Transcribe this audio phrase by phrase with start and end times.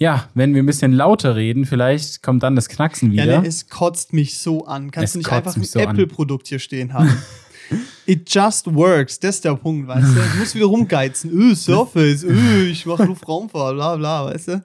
[0.00, 3.26] Ja, wenn wir ein bisschen lauter reden, vielleicht kommt dann das Knacksen wieder.
[3.26, 4.90] Ja, ne, es kotzt mich so an.
[4.90, 5.78] Kannst Es du nicht einfach ein so.
[5.78, 7.22] Apple-Produkt hier stehen haben?
[8.06, 9.20] It just works.
[9.20, 10.20] Das ist der Punkt, weißt du?
[10.20, 11.30] Ich muss wieder rumgeizen.
[11.30, 14.64] Öh, Surface, öh, ich mache Luftraumfahrt, bla bla, weißt du?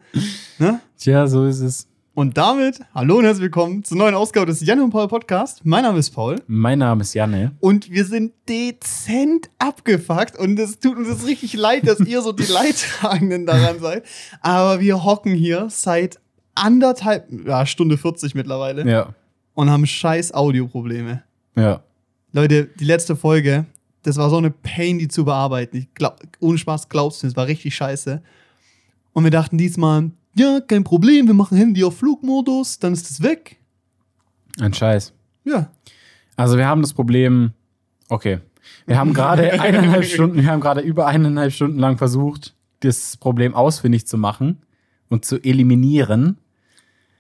[0.58, 0.80] Ne?
[0.98, 1.86] Tja, so ist es.
[2.18, 5.66] Und damit, hallo und herzlich willkommen zur neuen Ausgabe des Jan und Paul Podcast.
[5.66, 7.52] Mein Name ist Paul Mein Name ist Janne.
[7.60, 12.32] und wir sind dezent abgefuckt und es tut uns jetzt richtig leid, dass ihr so
[12.32, 14.06] die Leidtragenden daran seid.
[14.40, 16.20] Aber wir hocken hier seit
[16.56, 19.10] anderthalb, ja, Stunde 40 mittlerweile Ja,
[19.54, 21.24] und haben scheiß Audioprobleme.
[21.58, 21.82] ja.
[22.32, 23.66] Leute, die letzte Folge,
[24.04, 25.78] das war so eine Pain, die zu bearbeiten.
[25.78, 28.22] Ich glaub, ohne Spaß glaubst du, es war richtig scheiße.
[29.14, 33.22] Und wir dachten diesmal, ja, kein Problem, wir machen Handy auf Flugmodus, dann ist es
[33.22, 33.58] weg.
[34.60, 35.14] Ein Scheiß.
[35.46, 35.72] Ja.
[36.36, 37.52] Also wir haben das Problem,
[38.10, 38.40] okay.
[38.86, 43.56] Wir haben gerade eineinhalb Stunden, wir haben gerade über eineinhalb Stunden lang versucht, das Problem
[43.56, 44.62] ausfindig zu machen
[45.10, 46.38] und zu eliminieren.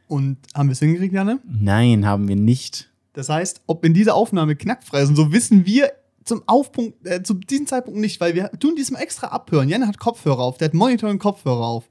[0.08, 1.40] Und haben wir es hingekriegt, Janne?
[1.46, 2.91] Nein, haben wir nicht.
[3.13, 5.91] Das heißt, ob in dieser Aufnahme knackfrei ist, und so wissen wir
[6.26, 9.70] zum Aufpunkt, äh, zu diesem Zeitpunkt nicht, weil wir tun diesmal extra abhören.
[9.70, 11.90] Janne hat Kopfhörer auf, der hat Monitor und Kopfhörer auf.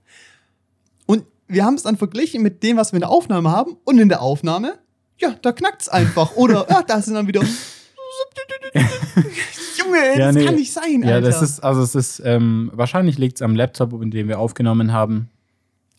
[1.46, 3.76] Wir haben es dann verglichen mit dem, was wir in der Aufnahme haben.
[3.84, 4.78] Und in der Aufnahme,
[5.18, 6.36] ja, da knackt es einfach.
[6.36, 7.42] Oder, ja, da sind dann wieder.
[8.74, 10.44] Junge, Ja, das nee.
[10.44, 11.14] kann nicht sein, Alter.
[11.14, 14.38] Ja, das ist, also es ist, ähm, wahrscheinlich liegt es am Laptop, in dem wir
[14.38, 15.30] aufgenommen haben.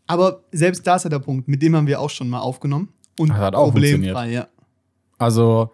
[0.07, 2.89] Aber selbst da ist ja der Punkt, mit dem haben wir auch schon mal aufgenommen.
[3.19, 4.47] Und Das hat auch problemfrei, ja.
[5.17, 5.71] Also,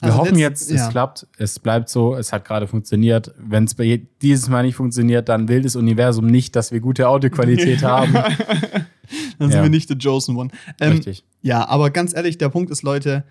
[0.00, 0.08] ja.
[0.08, 0.88] Wir Also hoffen letzt- jetzt, es ja.
[0.90, 3.34] klappt, es bleibt so, es hat gerade funktioniert.
[3.38, 3.76] Wenn es
[4.22, 8.12] dieses Mal nicht funktioniert, dann will das Universum nicht, dass wir gute Audioqualität haben.
[8.12, 9.62] Dann sind Ja.
[9.62, 10.50] wir nicht the chosen one.
[10.80, 11.24] Ähm, Richtig.
[11.42, 13.24] Ja, aber ganz ehrlich, der Punkt ist, Leute,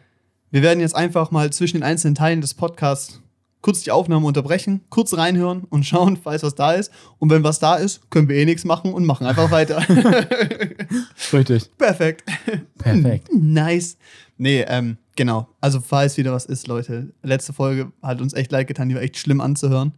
[0.52, 3.22] wir werden jetzt einfach mal zwischen den einzelnen Teilen des Podcasts
[3.62, 6.92] kurz die Aufnahme unterbrechen, kurz reinhören und schauen, falls was da ist.
[7.18, 9.84] Und wenn was da ist, können wir eh nichts machen und machen einfach weiter.
[11.34, 11.70] Richtig.
[11.78, 12.24] Perfekt.
[12.78, 13.30] Perfekt.
[13.34, 13.98] Nice.
[14.38, 15.50] Nee, ähm, genau.
[15.60, 19.02] Also, falls wieder was ist, Leute, letzte Folge hat uns echt leid getan, die war
[19.02, 19.92] echt schlimm anzuhören.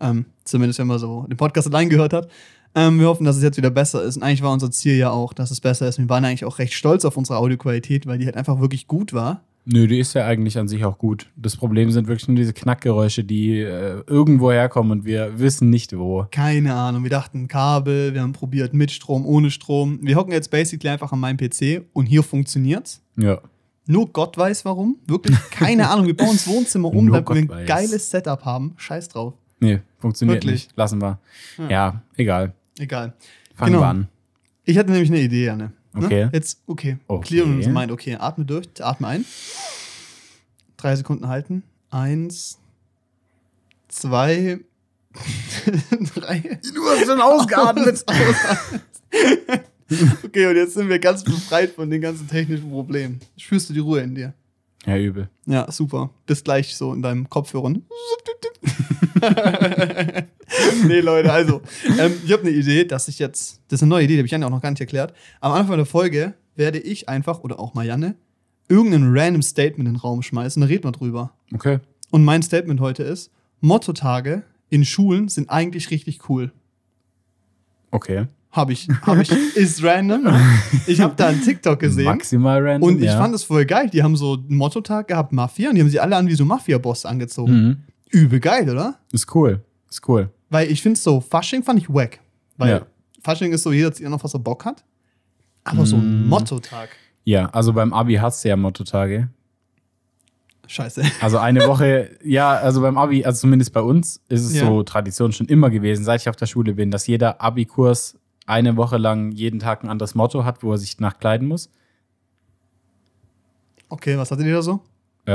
[0.00, 2.28] Ähm, zumindest, wenn man so den Podcast allein gehört hat.
[2.74, 4.16] Ähm, wir hoffen, dass es jetzt wieder besser ist.
[4.16, 5.98] Und eigentlich war unser Ziel ja auch, dass es besser ist.
[5.98, 9.12] Wir waren eigentlich auch recht stolz auf unsere Audioqualität, weil die halt einfach wirklich gut
[9.12, 9.42] war.
[9.64, 11.30] Nö, die ist ja eigentlich an sich auch gut.
[11.36, 15.96] Das Problem sind wirklich nur diese Knackgeräusche, die äh, irgendwo herkommen und wir wissen nicht
[15.96, 16.26] wo.
[16.32, 17.04] Keine Ahnung.
[17.04, 20.00] Wir dachten Kabel, wir haben probiert mit Strom, ohne Strom.
[20.02, 23.02] Wir hocken jetzt basically einfach an meinem PC und hier funktioniert's.
[23.16, 23.40] Ja.
[23.92, 24.96] Nur Gott weiß warum.
[25.06, 26.06] Wirklich keine Ahnung.
[26.06, 27.68] Wir bauen das Wohnzimmer um, damit wir ein weiß.
[27.68, 28.72] geiles Setup haben.
[28.78, 29.34] Scheiß drauf.
[29.60, 30.68] Nee, funktioniert Wirklich?
[30.68, 30.76] nicht.
[30.76, 31.18] Lassen wir.
[31.58, 31.68] Ja.
[31.68, 32.54] Ja, egal.
[32.78, 33.12] Egal.
[33.54, 33.84] Fangen Genau.
[33.84, 34.08] wir an.
[34.64, 35.72] Ich hatte nämlich eine Idee, Janne.
[35.92, 36.06] Ne?
[36.06, 36.28] Okay.
[36.32, 36.96] Jetzt, okay.
[37.06, 37.26] Okay.
[37.28, 39.24] Clear uns meint, okay, atme durch, atme ein.
[40.78, 41.62] Drei Sekunden halten.
[41.90, 42.58] Eins,
[43.88, 44.60] zwei,
[46.14, 46.58] drei.
[46.74, 48.04] Du hast schon ausgeatmet.
[50.24, 53.20] okay, und jetzt sind wir ganz befreit von den ganzen technischen Problemen.
[53.36, 54.34] Spürst du die Ruhe in dir?
[54.86, 55.28] ja, übel.
[55.46, 56.10] Ja, super.
[56.26, 57.82] Bis gleich so in deinem Kopfhörern.
[60.86, 61.62] nee, Leute, also,
[61.98, 64.26] ähm, ich habe eine Idee, dass ich jetzt, das ist eine neue Idee, die habe
[64.26, 65.14] ich Janne auch noch gar nicht erklärt.
[65.40, 68.16] Am Anfang der Folge werde ich einfach, oder auch Marianne,
[68.68, 71.32] irgendein random Statement in den Raum schmeißen, da reden wir drüber.
[71.54, 71.78] Okay.
[72.10, 73.30] Und mein Statement heute ist,
[73.60, 76.50] Mottotage in Schulen sind eigentlich richtig cool.
[77.90, 78.26] Okay.
[78.52, 80.28] Habe ich, habe ich, ist random.
[80.86, 82.04] Ich habe da einen TikTok gesehen.
[82.04, 82.86] Maximal random.
[82.90, 83.16] Und ich ja.
[83.16, 83.88] fand es voll geil.
[83.90, 86.44] Die haben so einen Mottotag gehabt, Mafia, und die haben sie alle an wie so
[86.44, 87.52] Mafia-Boss angezogen.
[87.54, 87.76] Mhm.
[88.10, 88.98] Übel geil, oder?
[89.10, 89.62] Ist cool.
[89.90, 90.28] Ist cool.
[90.50, 92.18] Weil ich finde so, Fasching fand ich wack.
[92.58, 92.80] Weil Ja.
[93.22, 94.84] Fasching ist so, jeder zieht noch, was er Bock hat.
[95.64, 96.28] Aber so ein Mm.
[96.28, 96.90] Mottotag.
[97.24, 99.28] Ja, also beim Abi hast du ja Mottotage.
[100.66, 101.02] Scheiße.
[101.20, 104.66] Also eine Woche, ja, also beim Abi, also zumindest bei uns, ist es Ja.
[104.66, 108.16] so Tradition schon immer gewesen, seit ich auf der Schule bin, dass jeder Abi-Kurs
[108.46, 111.70] eine Woche lang jeden Tag ein anderes Motto hat, wo er sich nachkleiden muss.
[113.88, 114.80] Okay, was hattet ihr da so?
[115.26, 115.32] Äh,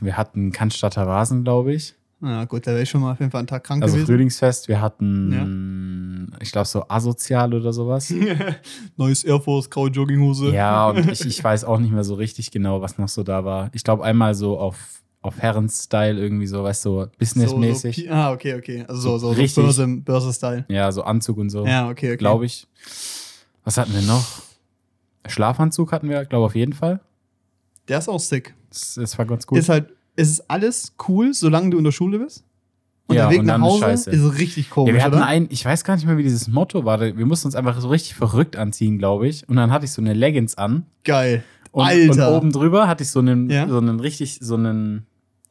[0.00, 1.94] wir hatten Cannstatter Vasen, glaube ich.
[2.20, 4.06] Na gut, da wäre ich schon mal auf jeden Fall einen Tag krank Also gewesen.
[4.06, 4.68] Frühlingsfest.
[4.68, 8.14] Wir hatten, ich glaube, so asozial oder sowas.
[8.96, 10.50] Neues Air Force, graue Jogginghose.
[10.50, 13.44] ja, und ich, ich weiß auch nicht mehr so richtig genau, was noch so da
[13.44, 13.68] war.
[13.72, 17.96] Ich glaube, einmal so auf, auf Herren-Style irgendwie so, weißt du, so businessmäßig.
[17.96, 18.84] So, so, ah, okay, okay.
[18.86, 19.64] Also so, so, so Richtig.
[19.64, 20.66] Börse, Börse-Style.
[20.68, 21.66] ja, so Anzug und so.
[21.66, 22.16] Ja, okay, okay.
[22.18, 22.66] glaube ich.
[23.64, 24.24] Was hatten wir noch?
[25.26, 27.00] Schlafanzug hatten wir, glaube ich, auf jeden Fall.
[27.88, 28.54] Der ist auch sick.
[28.68, 29.58] Das, das war ganz gut.
[29.58, 32.44] Ist halt, es ist alles cool, solange du in der Schule bist.
[33.06, 34.10] Und Ja, der Weg und nach ist Hause scheiße.
[34.10, 35.26] ist richtig komisch, ja, wir hatten oder?
[35.26, 37.00] ein, ich weiß gar nicht mehr, wie dieses Motto war.
[37.00, 39.48] Wir mussten uns einfach so richtig verrückt anziehen, glaube ich.
[39.48, 40.84] Und dann hatte ich so eine Leggings an.
[41.04, 41.44] Geil.
[41.72, 42.28] Und, Alter.
[42.30, 43.66] und oben drüber hatte ich so einen, Ja.
[43.68, 45.06] so einen richtig, so einen,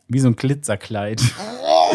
[0.07, 1.21] wie so ein Glitzerkleid.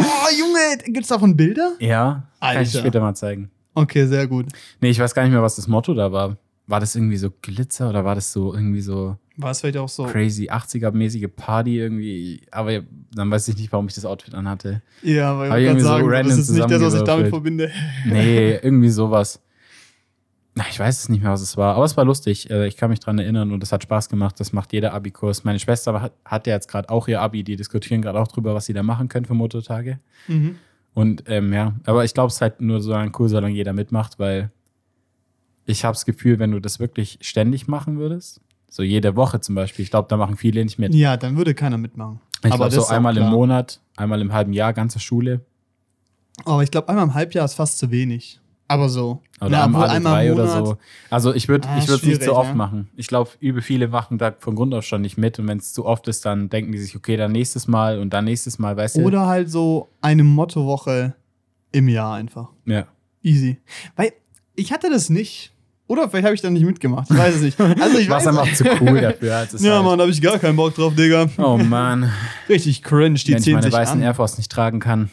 [0.00, 1.72] Oh, Junge, gibt's davon Bilder?
[1.80, 2.78] ja, kann ich Alter.
[2.78, 3.50] später mal zeigen.
[3.74, 4.46] Okay, sehr gut.
[4.80, 6.36] Nee, ich weiß gar nicht mehr, was das Motto da war.
[6.68, 9.88] War das irgendwie so Glitzer oder war das so irgendwie so War es vielleicht auch
[9.88, 10.04] so?
[10.04, 12.42] crazy 80er-mäßige Party irgendwie?
[12.52, 12.82] Aber
[13.12, 14.82] dann weiß ich nicht, warum ich das Outfit anhatte.
[15.02, 17.72] Ja, weil ich so sagen, random das ist nicht das, was ich damit verbinde.
[18.06, 19.40] Nee, irgendwie sowas.
[20.70, 22.50] Ich weiß es nicht mehr, was es war, aber es war lustig.
[22.50, 24.40] Äh, Ich kann mich dran erinnern und es hat Spaß gemacht.
[24.40, 25.44] Das macht jeder Abi-Kurs.
[25.44, 27.44] Meine Schwester hat, hat ja jetzt gerade auch ihr Abi.
[27.44, 29.98] Die diskutieren gerade auch drüber, was sie da machen können für Mottotage.
[30.26, 30.56] Mhm.
[30.94, 33.72] Und ähm, ja, aber ich glaube, es ist halt nur so lang cool, solange jeder
[33.72, 34.50] mitmacht, weil
[35.66, 39.54] ich habe das Gefühl, wenn du das wirklich ständig machen würdest, so jede Woche zum
[39.54, 40.94] Beispiel, ich glaube, da machen viele nicht mit.
[40.94, 42.20] Ja, dann würde keiner mitmachen.
[42.40, 43.28] Ich aber glaube, das so einmal im.
[43.28, 45.40] Monat, einmal im halben Jahr, ganze Schule.
[46.44, 48.40] Aber ich glaube, einmal im Halbjahr ist fast zu wenig.
[48.70, 49.22] Aber so.
[49.40, 50.76] Oder Na, einmal obwohl alle oder so.
[51.08, 52.56] Also ich würde Ah, ich würde es nicht so oft ne?
[52.56, 52.88] machen.
[52.96, 55.38] Ich glaube, übel viele machen da von Grund auf schon nicht mit.
[55.38, 58.12] Und wenn es zu oft ist, dann denken die sich, okay, dann nächstes Mal und
[58.12, 59.00] dann nächstes Mal, weißt du?
[59.02, 61.14] Oder halt so eine Mottowoche
[61.72, 62.48] im Jahr einfach.
[62.66, 62.86] Ja.
[63.22, 63.58] Easy.
[63.96, 64.12] Weil
[64.54, 65.52] ich hatte das nicht.
[65.86, 67.10] Oder vielleicht habe ich dann nicht mitgemacht.
[67.10, 67.58] Ich weiß es nicht.
[67.80, 69.34] Also ich weiß einfach zu cool dafür.
[69.38, 69.84] Als es Ja, halt.
[69.86, 71.26] Mann, habe ich gar keinen Bock drauf, Digga.
[71.38, 72.12] Oh Mann.
[72.50, 74.02] Richtig cringe, die wenn ich ziehen meine weißen an.
[74.02, 75.08] Air Force nicht tragen kann.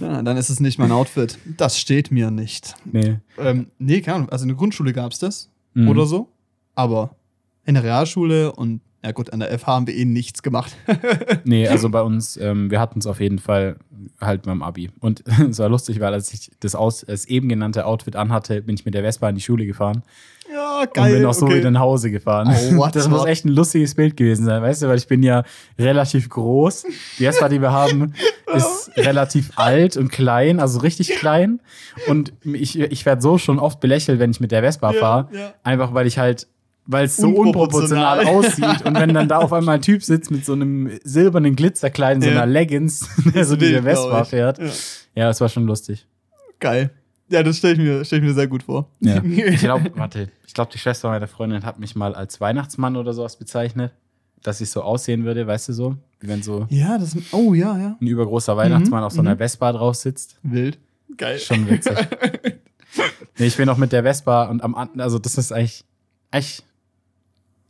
[0.00, 1.38] Ja, dann ist es nicht mein Outfit.
[1.56, 2.74] Das steht mir nicht.
[2.84, 3.18] Nee.
[3.38, 4.28] Ähm, nee, keine Ahnung.
[4.30, 5.88] Also in der Grundschule gab es das Mhm.
[5.88, 6.28] oder so.
[6.74, 7.16] Aber
[7.64, 10.76] in der Realschule und ja gut, an der FH haben wir eh nichts gemacht.
[11.44, 13.76] Nee, also bei uns, ähm, wir hatten es auf jeden Fall
[14.20, 14.90] halt beim Abi.
[15.00, 18.74] Und es war lustig, weil als ich das, aus, das eben genannte Outfit anhatte, bin
[18.76, 20.02] ich mit der Vespa in die Schule gefahren
[20.54, 22.48] ja, und bin auch so wieder nach Hause gefahren.
[22.48, 25.06] Oh, what das muss the- echt ein lustiges Bild gewesen sein, weißt du, weil ich
[25.06, 25.44] bin ja
[25.78, 26.84] relativ groß.
[27.18, 28.14] Die Vespa, die wir haben,
[28.54, 31.60] ist relativ alt und klein, also richtig klein.
[32.08, 35.28] Und ich, ich werde so schon oft belächelt, wenn ich mit der Vespa Ja, fahre.
[35.32, 35.52] ja.
[35.62, 36.46] Einfach weil ich halt,
[36.86, 38.68] weil es so unproportional Unproportional.
[38.70, 38.86] aussieht.
[38.86, 42.22] Und wenn dann da auf einmal ein Typ sitzt mit so einem silbernen Glitzerkleid in
[42.22, 42.34] so Ja.
[42.42, 44.58] einer Leggings, der so diese Vespa fährt.
[44.58, 44.64] Ja.
[45.14, 46.06] Ja, das war schon lustig.
[46.58, 46.90] Geil.
[47.32, 48.88] Ja, das stelle ich, mir- stell ich mir sehr gut vor.
[49.00, 49.22] Ja.
[49.24, 53.14] Ich glaube, warte, ich glaube, die Schwester meiner Freundin hat mich mal als Weihnachtsmann oder
[53.14, 53.92] sowas bezeichnet,
[54.42, 55.96] dass ich so aussehen würde, weißt du so?
[56.20, 57.16] Wie wenn so ja, das.
[57.32, 57.96] Oh, ja, ja.
[58.00, 59.38] ein übergroßer Weihnachtsmann auf so einer mhm.
[59.38, 60.36] Vespa drauf sitzt.
[60.42, 60.78] Wild.
[61.16, 61.38] Geil.
[61.38, 61.96] Schon witzig.
[63.38, 65.84] nee, ich bin auch mit der Vespa und am also das ist eigentlich,
[66.30, 66.62] eigentlich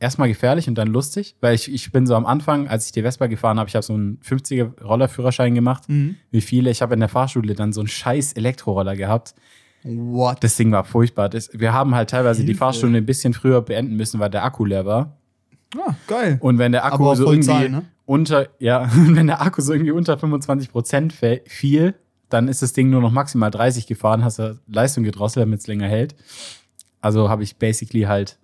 [0.02, 3.02] erstmal gefährlich und dann lustig, weil ich, ich bin so am Anfang, als ich die
[3.02, 5.88] Vespa gefahren habe, ich habe so einen 50er Rollerführerschein gemacht.
[5.88, 6.16] Mhm.
[6.30, 6.70] Wie viele?
[6.70, 9.34] Ich habe in der Fahrschule dann so einen scheiß Elektroroller gehabt.
[9.84, 10.42] What?
[10.44, 11.28] Das Ding war furchtbar.
[11.28, 12.58] Das, wir haben halt teilweise die Hilfe.
[12.58, 15.16] Fahrstunde ein bisschen früher beenden müssen, weil der Akku leer war.
[15.78, 16.36] Ah, geil.
[16.40, 17.84] Und wenn der Akku so irgendwie Vollzahl, ne?
[18.04, 21.14] unter, ja, wenn der Akku so irgendwie unter 25 Prozent
[21.46, 21.94] fiel,
[22.28, 25.66] dann ist das Ding nur noch maximal 30 gefahren, hast du Leistung gedrosselt, damit es
[25.66, 26.14] länger hält.
[27.00, 28.38] Also habe ich basically halt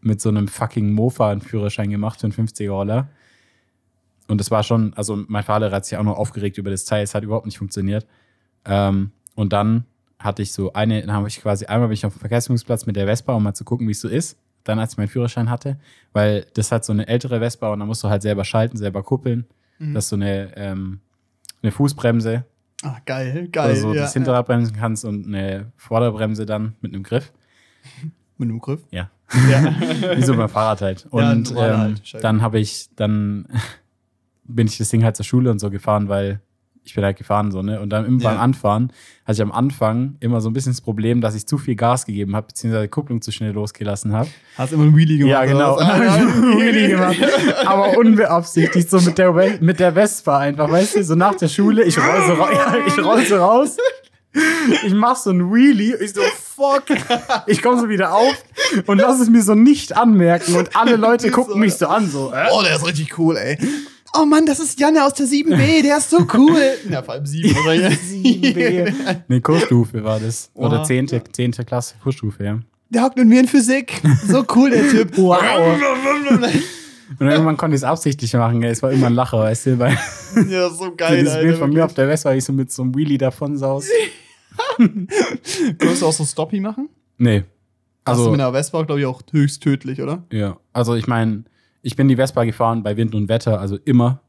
[0.00, 3.08] mit so einem fucking Mofa einen Führerschein gemacht für einen 50er Roller.
[4.28, 7.02] Und das war schon, also mein Fahrlehrer hat sich auch noch aufgeregt über das Teil,
[7.02, 8.06] es hat überhaupt nicht funktioniert.
[8.64, 9.84] Ähm, und dann
[10.18, 12.96] hatte ich so eine, dann habe ich quasi einmal bin ich auf dem Verkehrsübungsplatz mit
[12.96, 14.38] der Vespa, um mal zu gucken, wie es so ist.
[14.64, 15.78] Dann, als ich meinen Führerschein hatte,
[16.12, 19.02] weil das hat so eine ältere Vespa und da musst du halt selber schalten, selber
[19.02, 19.46] kuppeln.
[19.78, 19.94] Mhm.
[19.94, 21.00] Das ist so eine, ähm,
[21.62, 22.44] eine Fußbremse,
[22.82, 23.70] Ah, geil, geil.
[23.70, 27.32] also ja, das Hinterrad bremsen kannst und eine Vorderbremse dann mit einem Griff.
[28.38, 28.44] Ja.
[28.44, 28.80] Mit dem Griff.
[28.90, 29.10] Ja.
[29.50, 29.74] Ja.
[30.16, 31.06] Wie so beim Fahrrad halt.
[31.12, 33.46] Ja, Und normal ähm, halt, dann habe ich, dann
[34.44, 36.40] bin ich das Ding halt zur Schule und so gefahren, weil
[36.84, 37.80] ich bin halt gefahren so, ne?
[37.82, 38.30] Und dann im, Ja.
[38.30, 38.90] beim Anfahren
[39.26, 42.06] hatte ich am Anfang immer so ein bisschen das Problem, dass ich zu viel Gas
[42.06, 44.30] gegeben habe, beziehungsweise die Kupplung zu schnell losgelassen habe.
[44.56, 45.30] Hast immer ein Wheelie gemacht.
[45.32, 45.76] Ja, genau.
[45.76, 47.16] einen Wheelie gemacht.
[47.66, 51.48] Aber unbeabsichtigt, so mit der, We- mit der Vespa einfach, weißt du, so nach der
[51.48, 53.76] Schule, ich roll so, ra ja, ich roll so raus.
[54.84, 56.84] Ich mach so einen Wheelie, ich so, fuck.
[57.46, 58.34] Ich komme so wieder auf
[58.86, 62.32] und lass es mir so nicht anmerken und alle Leute gucken mich so an, so,
[62.32, 62.46] äh?
[62.52, 63.58] Oh, der ist richtig cool, ey.
[64.16, 66.60] Oh Mann, das ist Janne aus der 7b, der ist so cool.
[66.88, 69.16] Ja, vor allem 7 oder 7B.
[69.28, 70.50] Nee, Kursstufe war das.
[70.54, 70.84] Oder Oha.
[70.84, 72.58] zehnte, zehnte Klasse, Kursstufe, ja.
[72.90, 74.00] Der hockt mit mir in Physik.
[74.26, 75.16] So cool, der Typ.
[75.18, 75.36] Wow.
[77.18, 78.70] Und irgendwann konnte ich es absichtlich machen, ey.
[78.70, 79.96] es war immer ein Lacher, weißt du, weil
[80.48, 81.58] ja, so geil, dieses Bild Alter.
[81.58, 83.88] von mir auf der Vespa, ich so mit so einem Wheelie davon saus.
[84.78, 86.88] Würdest du auch so Stoppie machen?
[87.16, 87.44] Nee.
[88.04, 90.24] Also, Also, mit einer Vespa, glaube ich, auch höchst tödlich, oder?
[90.32, 90.58] ja.
[90.72, 91.44] Also, ich meine,
[91.82, 94.20] ich bin die Vespa gefahren bei Wind und Wetter, also immer.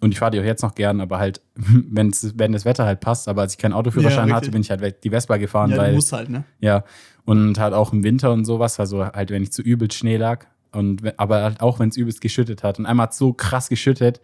[0.00, 3.00] Und ich fahre die auch jetzt noch gern, aber halt, wenn's, wenn das Wetter halt
[3.00, 3.28] passt.
[3.28, 5.90] Aber als ich keinen Autoführerschein Ja, hatte, bin ich halt die Vespa gefahren, ja, weil,
[5.90, 6.44] du musst halt, ne?
[6.60, 6.84] ja.
[7.24, 10.46] Und halt auch im Winter und sowas, also halt, wenn ich zu übel Schnee lag.
[10.72, 12.78] Und, aber auch, wenn es übelst geschüttet hat.
[12.78, 14.20] Und einmal hat so krass geschüttet.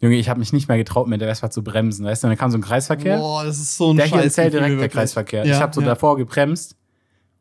[0.00, 2.04] Junge, ich habe mich nicht mehr getraut, mit der Vespa zu bremsen.
[2.04, 3.18] Weißt du, dann kam so ein Kreisverkehr.
[3.18, 5.44] Boah, das ist so ein der hier erzählt direkt der Kreisverkehr.
[5.44, 6.76] ich habe so davor gebremst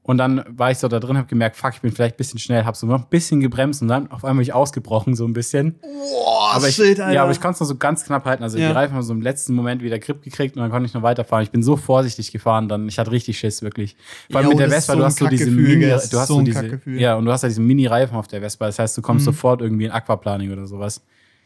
[0.05, 2.38] Und dann war ich so da drin, habe gemerkt, fuck, ich bin vielleicht ein bisschen
[2.38, 5.25] schnell, habe so noch ein bisschen gebremst und dann auf einmal bin ich ausgebrochen, so
[5.25, 5.79] ein bisschen.
[5.81, 7.13] Boah, aber ich, shit, Alter.
[7.13, 8.43] ja, aber ich konnte es noch so ganz knapp halten.
[8.43, 8.67] Also Ja.
[8.67, 11.03] die Reifen haben so im letzten Moment wieder Grip gekriegt und dann konnte ich noch
[11.03, 11.43] weiterfahren.
[11.45, 13.95] Ich bin so vorsichtig gefahren, dann ich hatte richtig Schiss, wirklich.
[14.29, 16.22] Vor allem Jo, mit der Vespa, so du hast so diese Mini, du hast so
[16.25, 18.65] so ein diese, ja, und du hast ja diesen Mini-Reifen auf der Vespa.
[18.65, 19.31] Das heißt, du kommst Mhm.
[19.31, 21.01] sofort irgendwie in Aquaplaning oder sowas,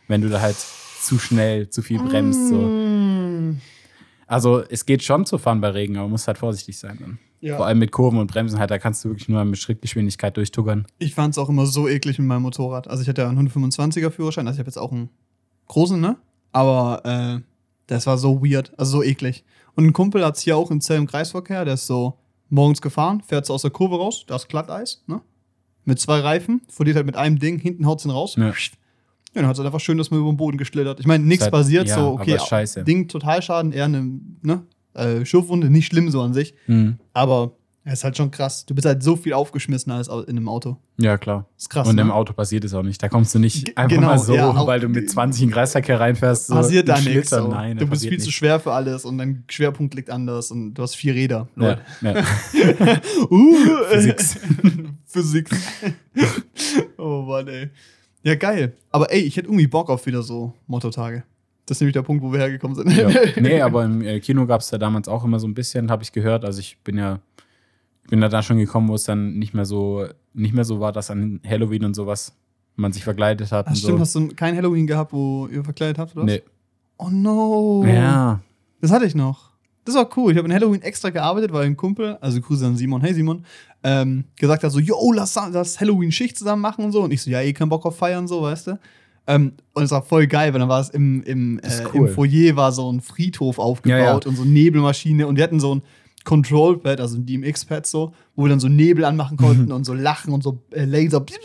[0.07, 0.55] wenn du da halt
[0.99, 2.49] zu schnell, zu viel bremst.
[2.49, 2.55] So.
[2.55, 3.61] Mm.
[4.25, 7.19] Also es geht schon zu fahren bei Regen, aber man muss halt vorsichtig sein dann.
[7.39, 7.57] Ja.
[7.57, 10.87] Vor allem mit Kurven und Bremsen halt, da kannst du wirklich nur mit Schrittgeschwindigkeit durchtuggern.
[10.97, 12.87] Ich fand es auch immer so eklig mit meinem Motorrad.
[12.87, 15.09] Also ich hatte ja einen 125er Führerschein, also ich habe jetzt auch einen
[15.67, 16.17] großen, ne?
[16.51, 17.41] Aber äh,
[17.85, 19.43] das war so weird, also so eklig.
[19.75, 22.17] Und ein Kumpel hat es hier auch im Zell im Kreisverkehr, der ist so
[22.49, 25.21] morgens gefahren, fährt so aus der Kurve raus, da ist Glatteis, ne?
[25.85, 28.35] Mit zwei Reifen, verliert halt mit einem Ding, hinten haut ihn raus.
[28.35, 28.51] Ja.
[29.33, 30.99] Ja, dann hat es halt einfach schön, dass man über den Boden geschlittert.
[30.99, 32.83] Ich meine, nichts passiert, ja, so, okay, aber scheiße.
[32.83, 34.63] Ding Totalschaden, eher eine, ne?
[34.93, 36.53] Äh, Schürfwunde, nicht schlimm so an sich.
[36.67, 36.97] Mhm.
[37.13, 37.53] Aber
[37.83, 38.65] es ist halt schon krass.
[38.65, 40.75] Du bist halt so viel aufgeschmissen als in einem Auto.
[40.97, 41.45] Ja, klar.
[41.57, 41.87] ist krass.
[41.87, 42.01] und ne?
[42.01, 43.01] im Auto passiert es auch nicht.
[43.01, 45.47] Da kommst du nicht Ge- einfach genau, mal so, ja, weil du mit 20 in
[45.47, 46.47] den Kreisverkehr reinfährst.
[46.47, 47.29] So passiert da nichts.
[47.29, 47.47] So.
[47.47, 48.33] Nein, du bist viel zu nichts.
[48.33, 51.47] schwer für alles und dein Schwerpunkt liegt anders und du hast vier Räder.
[51.55, 52.13] Ja, ja.
[53.29, 53.55] Uh,
[53.91, 54.37] Physics.
[55.05, 55.49] Physik.
[56.97, 57.69] oh Mann, ey.
[58.23, 58.73] Ja, geil.
[58.91, 61.23] Aber ey, ich hätte irgendwie Bock auf wieder so Mottotage.
[61.67, 62.91] Das ist nämlich der Punkt, wo wir hergekommen sind.
[62.95, 63.09] ja.
[63.41, 66.01] Nee, aber im äh, Kino gab es ja damals auch immer so ein bisschen, habe
[66.01, 66.45] ich gehört.
[66.45, 67.19] Also ich bin ja,
[68.09, 71.11] bin da schon gekommen, wo es dann nicht mehr so, nicht mehr so war, dass
[71.11, 72.33] an Halloween und sowas
[72.77, 73.99] man sich verkleidet hat Ach, stimmt, so.
[73.99, 76.25] hast du kein Halloween gehabt, wo ihr verkleidet habt, oder?
[76.25, 76.31] was?
[76.31, 76.43] Nee.
[76.97, 77.83] Oh no.
[77.85, 78.39] Ja.
[78.79, 79.51] Das hatte ich noch.
[79.83, 80.31] Das war cool.
[80.31, 83.45] Ich habe in Halloween extra gearbeitet, weil ein Kumpel, also Grüße an Simon, hey Simon,
[83.83, 87.03] ähm, gesagt hat so, yo, lass, lass Halloween-Schicht zusammen machen und so.
[87.03, 88.79] Und ich so, ja, eh keinen Bock auf feiern, so, weißt du.
[89.27, 92.07] Ähm, und es war voll geil, weil dann war es im, im, äh, cool.
[92.07, 94.13] im Foyer war so ein Friedhof aufgebaut Ja, ja.
[94.15, 95.81] und so eine Nebelmaschine und die hatten so ein
[96.23, 100.33] Control-Pad, also ein DMX-Pad so, wo wir dann so Nebel anmachen konnten und so lachen
[100.33, 101.21] und so äh, Laser.
[101.21, 101.35] Das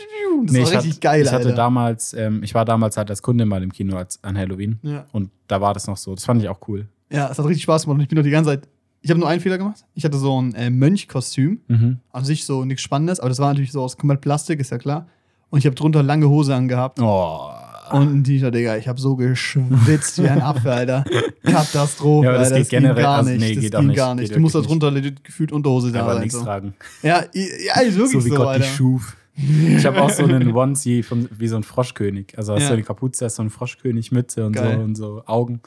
[0.51, 1.55] Nee, war ich richtig hatte, geil, Ich hatte Alter.
[1.55, 4.79] damals, ähm, ich war damals halt als Kunde mal im Kino als, an Halloween.
[4.81, 5.05] ja.
[5.11, 6.15] Und da war das noch so.
[6.15, 6.87] Das fand ich auch cool.
[7.11, 8.67] ja, es hat richtig Spaß gemacht und ich bin doch die ganze Zeit.
[9.01, 9.85] Ich habe nur einen Fehler gemacht.
[9.93, 11.59] Ich hatte so ein äh, Mönchkostüm.
[11.67, 11.99] Mhm.
[12.11, 14.77] an sich so nichts Spannendes, aber das war natürlich so aus komplett Plastik, ist ja
[14.77, 15.07] klar.
[15.49, 17.49] Und ich habe drunter lange Hose angehabt Oh.
[17.93, 18.77] Und ein T-Shirt, Digga.
[18.77, 21.03] Ich habe so geschwitzt wie ein Affe, Alter.
[21.43, 22.59] Katastrophe, Ja, aber das Alter.
[22.61, 23.39] geht generell- gar also, nicht.
[23.39, 23.95] nee, das geht ging nicht.
[23.97, 24.27] gar nicht.
[24.29, 26.43] Geht du musst da drunter gefühlt Unterhose da Aber nichts So.
[26.43, 26.73] tragen.
[27.01, 28.65] Ja, ja, ist wirklich So so, wie Gott Alter.
[28.65, 29.15] dich schuf.
[29.35, 32.37] Ich habe auch so einen Onesie von, wie so ein Froschkönig.
[32.37, 32.67] Also hast Ja.
[32.69, 34.77] du eine Kapuze, hast so eine Froschkönig-Mütze und so Geil.
[34.79, 35.59] und so Augen.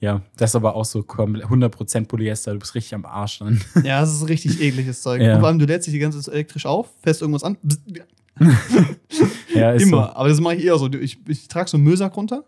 [0.00, 2.52] Ja, das ist aber auch so komplett 100% Polyester.
[2.52, 3.60] Du bist richtig am Arsch dann.
[3.84, 5.20] Ja, das ist richtig ekliges Zeug.
[5.20, 5.34] Ja.
[5.34, 7.56] Und vor allem, du lädst dich die ganze Zeit elektrisch auf, fährst irgendwas an.
[9.54, 10.16] Ja, ist Immer.
[10.16, 10.90] Aber das mache ich eher so.
[10.92, 12.44] Ich, ich trage so einen Müllsack runter,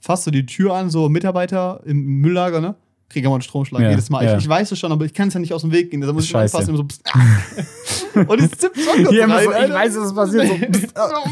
[0.00, 2.74] fass so die Tür an, so Mitarbeiter im Mülllager, ne?
[3.10, 4.24] Kriege immer einen Stromschlag Ja, jedes Mal.
[4.24, 4.36] ja.
[4.36, 6.00] Ich, ich weiß es schon, aber ich kann es ja nicht aus dem Weg gehen.
[6.00, 6.56] Da muss ich Scheiße.
[6.56, 6.84] anfassen, immer so.
[6.84, 8.20] pst, ah.
[8.28, 9.10] Und es zippt schon so.
[9.10, 9.74] Hier immer rein, so, ich Alter.
[9.74, 10.46] weiß, dass es passiert.
[10.46, 10.54] So.
[10.86, 11.10] pst, ah.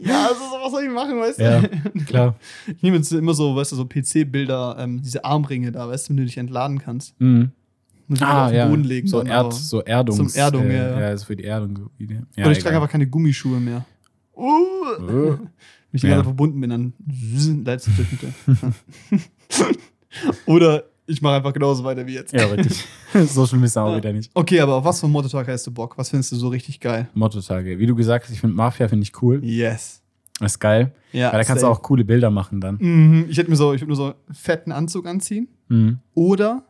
[0.00, 1.44] ja, also so, was soll ich machen, weißt du?
[1.44, 1.62] Ja,
[2.04, 2.34] klar.
[2.66, 6.10] Ich nehme jetzt immer so, weißt du, so PC-Bilder, ähm, diese Armringe da, weißt du,
[6.10, 7.18] wenn du dich entladen kannst.
[7.20, 7.52] Mhm.
[8.10, 8.66] Muss ich Ah, auf den ja.
[8.68, 9.06] Boden legen.
[9.08, 10.16] so, Erd, aber- so Erdungs.
[10.32, 11.10] Zum Erdung, äh, ja, ja.
[11.12, 11.90] Ist für die Erdung.
[11.98, 12.06] Ja,
[12.44, 12.74] Oder ich trage egal.
[12.74, 13.84] einfach keine Gummischuhe mehr.
[14.36, 14.44] Uh.
[14.98, 15.48] Wenn
[15.92, 16.14] ich die Ja.
[16.14, 16.92] ganze verbunden bin, dann
[17.64, 18.72] leitest du der.
[20.46, 22.32] Oder ich mache einfach genauso weiter wie jetzt.
[22.32, 22.84] Ja, richtig.
[23.28, 23.96] so schlimm ist es auch Ja.
[23.96, 24.30] wieder nicht.
[24.34, 25.96] Okay, aber auf was für ein Motto-Tag hast du Bock?
[25.98, 27.08] Was findest du so richtig geil?
[27.14, 27.78] Motto-Tage.
[27.78, 29.44] Wie du gesagt hast, ich finde Mafia finde ich cool.
[29.44, 30.02] Yes.
[30.38, 30.92] Das ist geil.
[31.12, 31.78] Ja, Weil da kannst du safe.
[31.78, 32.78] auch coole Bilder machen dann.
[32.80, 33.26] Mhm.
[33.28, 35.48] Ich hätte mir so, ich würde mir so einen fetten Anzug anziehen.
[35.68, 35.98] Mhm.
[36.14, 36.64] Oder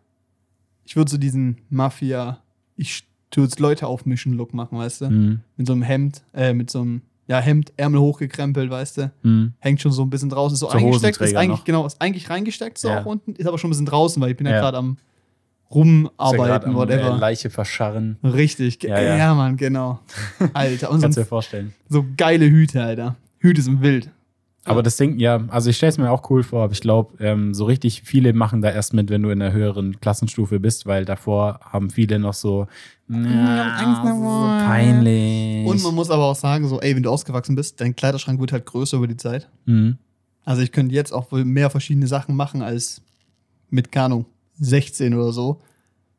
[0.84, 2.38] ich würde so diesen Mafia,
[2.76, 5.10] ich stürze Leute aufmischen Look machen, weißt du?
[5.10, 5.40] Mhm.
[5.56, 9.12] Mit so einem Hemd, äh, mit so einem, ja, Hemd, Ärmel hochgekrempelt, weißt du?
[9.22, 9.52] Mhm.
[9.60, 11.64] Hängt schon so ein bisschen draußen, ist so, So eingesteckt, ist eigentlich, noch.
[11.64, 13.00] genau, ist eigentlich reingesteckt so Ja.
[13.02, 14.60] auch unten, ist aber schon ein bisschen draußen, weil ich bin ja, Ja.
[14.60, 14.98] gerade am Ist
[15.70, 17.14] ja rumarbeiten, am, whatever.
[17.14, 18.16] Äh, Leiche verscharren.
[18.24, 19.34] Richtig, Ja, ja, ja.
[19.34, 20.00] Mann, genau.
[20.54, 21.72] Alter, und Kannst du so, dir vorstellen.
[21.88, 23.14] so geile Hüte, Alter.
[23.38, 24.10] Hüte sind wild.
[24.70, 27.22] Aber das Ding, ja, also ich stelle es mir auch cool vor, aber ich glaube,
[27.22, 30.86] ähm, so richtig viele machen da erst mit, wenn du in der höheren Klassenstufe bist,
[30.86, 32.66] weil davor haben viele noch so,
[33.08, 34.58] ja, Angst so davor.
[34.64, 35.66] peinlich.
[35.66, 38.52] Und man muss aber auch sagen, so, ey, wenn du ausgewachsen bist, dein Kleiderschrank wird
[38.52, 39.48] halt größer über die Zeit.
[39.66, 39.98] mhm.
[40.42, 43.02] Also ich könnte jetzt auch wohl mehr verschiedene Sachen machen als
[43.68, 44.26] mit, keine Ahnung,
[44.58, 45.60] 16 oder so.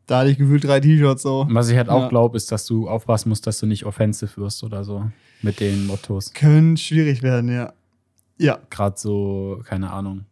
[0.06, 1.48] Da hatte ich gefühlt drei T-Shirts so.
[1.50, 2.08] Was ich halt auch Ja.
[2.08, 5.10] glaube, ist, dass du aufpassen musst, dass du nicht offensive wirst oder so
[5.42, 6.34] mit den Mottos.
[6.34, 7.74] Könnte schwierig werden, ja.
[8.42, 10.26] Ja, Gerade so, keine Ahnung,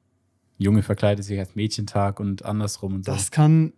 [0.58, 3.12] Junge verkleidet sich als Mädchentag und andersrum und so.
[3.12, 3.74] das kann.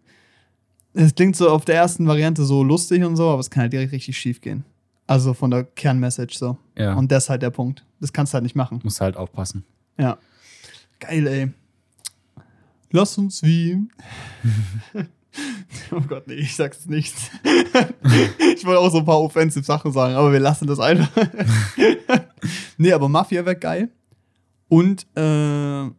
[0.93, 3.73] Es klingt so auf der ersten Variante so lustig und so, aber es kann halt
[3.73, 4.65] direkt richtig schief gehen.
[5.07, 6.57] Also von der Kernmessage so.
[6.77, 7.85] ja, Und das ist halt der Punkt.
[8.00, 8.79] Das kannst du halt nicht machen.
[8.83, 9.63] musst halt aufpassen.
[9.97, 10.17] Ja.
[11.00, 11.51] Geil, ey.
[12.91, 13.77] Lass uns wie.
[15.91, 17.15] Oh Gott, nee, ich sag's nicht.
[18.55, 21.09] ich wollte auch so ein paar offensive Sachen sagen, aber wir lassen das einfach.
[22.77, 23.89] nee, aber Mafia wäre geil.
[24.71, 25.89] Und, äh, ja,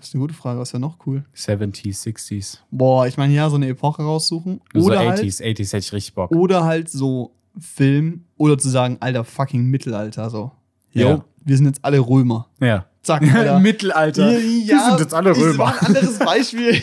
[0.00, 0.58] ist eine gute Frage.
[0.60, 1.24] Was wäre noch cool?
[1.36, 2.58] 70s, 60s.
[2.70, 4.62] Boah, ich meine, ja, so eine Epoche raussuchen.
[4.72, 6.30] So Oder, 80s, halt, 80s hätte ich richtig Bock.
[6.30, 10.30] oder halt so Film oder zu sagen, alter, fucking Mittelalter.
[10.30, 10.52] So,
[10.92, 11.24] yo, Ja.
[11.44, 12.48] wir sind jetzt alle Römer.
[12.60, 12.86] Ja.
[13.04, 13.60] Zack, Alter.
[13.60, 14.30] Mittelalter.
[14.30, 15.74] Wir sind jetzt alle Ich Römer.
[15.78, 16.82] ein anderes Beispiel.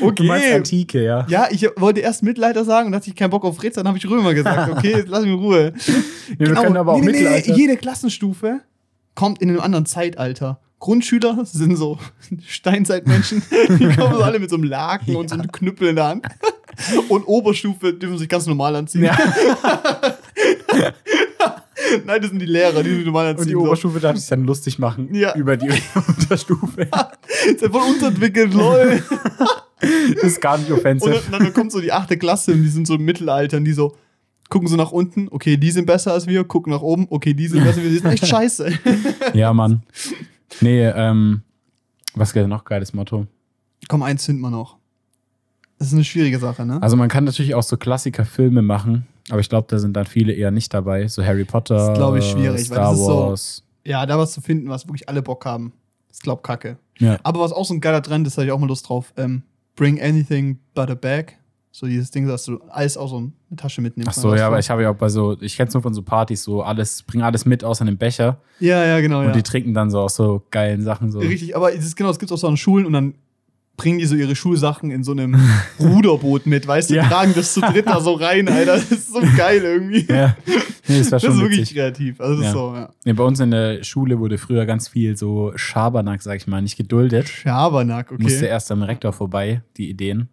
[0.00, 0.14] okay.
[0.14, 1.26] Du meinst Antike, ja.
[1.28, 3.98] Ja, ich wollte erst Mittelalter sagen und hatte ich keinen Bock auf Ritz, dann habe
[3.98, 4.70] ich Römer gesagt.
[4.72, 5.72] Okay, jetzt lass mich in Ruhe.
[6.38, 7.54] Nee, wir können aber auch Nee, nee, nee, Mittelalter.
[7.54, 8.60] Jede Klassenstufe
[9.14, 10.60] kommt in einem anderen Zeitalter.
[10.78, 11.98] Grundschüler sind so
[12.46, 16.06] Steinzeitmenschen, die kommen so alle mit so einem Laken und so einem Knüppel in der
[16.06, 16.26] Hand.
[17.08, 19.04] Und Oberstufe dürfen sich ganz normal anziehen.
[19.04, 19.16] Ja.
[22.06, 23.42] Nein, das sind die Lehrer, die sich normal anziehen.
[23.42, 23.56] Und die.
[23.56, 25.34] Oberstufe darf sich dann lustig machen Ja.
[25.34, 25.68] über die
[26.08, 26.82] Unterstufe.
[27.46, 29.02] Ist ja voll unterentwickelt, lol.
[30.14, 31.28] Das ist gar nicht Und offensiv.
[31.30, 33.72] dann, dann kommt so die achte Klasse und die sind so im Mittelalter und die
[33.72, 33.96] so
[34.48, 37.48] gucken so nach unten, okay, die sind besser als wir, gucken nach oben, okay, die
[37.48, 38.70] sind besser als wir, die sind echt scheiße.
[39.34, 39.82] Ja, Mann.
[40.60, 41.40] Nee, ähm,
[42.14, 43.26] was wäre noch geiles Motto?
[43.88, 44.76] Komm, eins finden wir noch.
[45.82, 46.80] Das ist eine schwierige Sache, ne?
[46.80, 50.32] Also man kann natürlich auch so Klassikerfilme machen, aber ich glaube, da sind dann viele
[50.32, 51.08] eher nicht dabei.
[51.08, 53.62] So Harry Potter, Das ist, glaub ich, schwierig, weil Star das ist so- Wars.
[53.84, 55.72] Ja, da was zu finden, was wirklich alle Bock haben.
[56.06, 56.76] Das ist, glaub kacke.
[57.00, 57.18] Ja.
[57.24, 59.12] Aber was auch so ein geiler Trend ist, da hab ich auch mal Lust drauf.
[59.16, 59.42] Ähm,
[59.74, 61.32] bring anything but a bag.
[61.72, 64.10] So dieses Ding, dass du alles auch so eine Tasche mitnimmst.
[64.10, 65.94] Ach so, ja, aber ich habe ja auch bei so, ich kenne es nur von
[65.94, 69.32] so Partys, so alles, bring alles mit außer einem Becher Ja, ja, genau, und ja.
[69.32, 71.18] die trinken dann so aus so geilen Sachen so.
[71.18, 73.14] Richtig, aber es ist genau, das gibt es auch so an Schulen und dann
[73.82, 75.34] bringen die so ihre Schulsachen in so einem
[75.80, 77.02] Ruderboot mit, weißt du, Ja.
[77.02, 78.74] die tragen das zu dritt da so rein, Alter.
[78.74, 80.06] Das ist so geil irgendwie.
[80.08, 80.36] Ja,
[80.86, 81.76] nee, das war Das schon ist wirklich witzig.
[81.76, 82.20] kreativ.
[82.20, 82.48] Also das Ja.
[82.48, 82.88] ist so, ja.
[83.04, 86.62] Nee, bei uns in der Schule wurde früher ganz viel so Schabernack, sag ich mal,
[86.62, 87.28] nicht geduldet.
[87.28, 88.46] Schabernack, Musste okay.
[88.48, 90.28] erst am Rektor vorbei, die Ideen.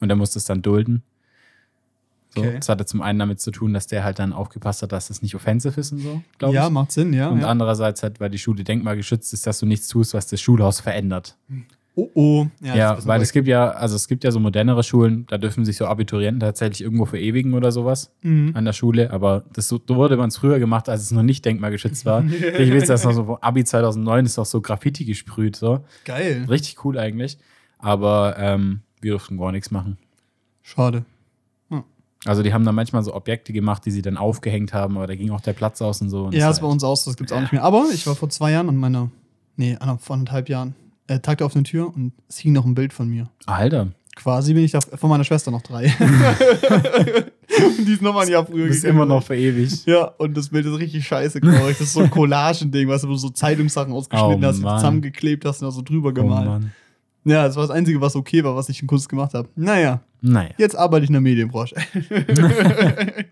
[0.00, 1.02] Und er musste es dann dulden.
[2.34, 2.56] So, Okay.
[2.56, 5.20] Das hatte zum einen damit zu tun, dass der halt dann aufgepasst hat, dass es
[5.22, 6.72] nicht offensiv ist und so, glaube Ja, ich.
[6.72, 7.28] macht Sinn, ja.
[7.28, 7.46] Und ja.
[7.46, 11.36] andererseits halt, weil die Schule denkmalgeschützt ist, dass du nichts tust, was das Schulhaus verändert.
[11.94, 12.46] Oh, oh.
[12.62, 15.36] Ja, das ist weil es gibt ja, also es gibt ja so modernere Schulen, da
[15.36, 18.52] dürfen sich so Abiturienten tatsächlich irgendwo verewigen oder sowas Mhm.
[18.54, 21.22] an der Schule, aber das so, so wurde man es früher gemacht, als es noch
[21.22, 22.24] nicht denkmalgeschützt war.
[22.58, 25.80] ich weiß, dass noch so Abi 2009 ist auch so Graffiti gesprüht, so.
[26.06, 26.46] Geil.
[26.48, 27.36] Richtig cool eigentlich.
[27.78, 29.98] Aber ähm, wir durften gar nichts machen.
[30.62, 31.04] Schade.
[32.24, 35.16] Also die haben dann manchmal so Objekte gemacht, die sie dann aufgehängt haben, aber da
[35.16, 36.26] ging auch der Platz aus und so.
[36.26, 37.64] Und Ja, das ist bei halt- uns aus, das gibt's auch nicht mehr.
[37.64, 39.10] Aber ich war vor zwei Jahren an meiner,
[39.56, 40.76] nee, an- vor anderthalb Jahren,
[41.14, 43.28] äh, Tag der offenen Tür und es hing noch ein Bild von mir.
[43.46, 45.86] Alter, Quasi bin ich da von meiner Schwester noch drei.
[45.98, 48.84] und die ist nochmal ein Jahr früher gegangen.
[48.84, 49.86] immer noch verewigt.
[49.86, 51.78] Ja, und das Bild ist richtig scheiße, glaube ich.
[51.78, 54.78] Das ist so ein Collagending, weißt du, wo du so Zeitungssachen ausgeschnitten Oh, hast, Mann.
[54.78, 56.46] zusammengeklebt hast und da so drüber Oh, gemalt.
[56.46, 56.72] Mann.
[57.24, 59.48] ja, das war das Einzige, was okay war, was ich in Kunst gemacht habe.
[59.56, 60.50] Naja, Naja.
[60.58, 61.74] jetzt arbeite ich in der Medienbranche.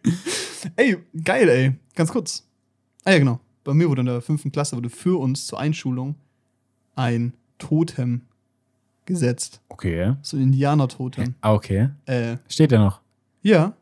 [0.77, 1.73] ey, geil, ey.
[1.95, 2.47] Ganz kurz.
[3.05, 3.41] Ah ja, genau.
[3.65, 6.15] Bei mir wurde in der fünften Klasse wurde für uns zur Einschulung
[6.97, 8.23] ein Totem
[9.07, 9.61] gesetzt.
[9.69, 10.15] Okay.
[10.23, 11.35] So ein Indianer-Totem.
[11.41, 11.91] Ah, okay.
[12.07, 13.01] Äh, Steht der noch?
[13.43, 13.73] ja.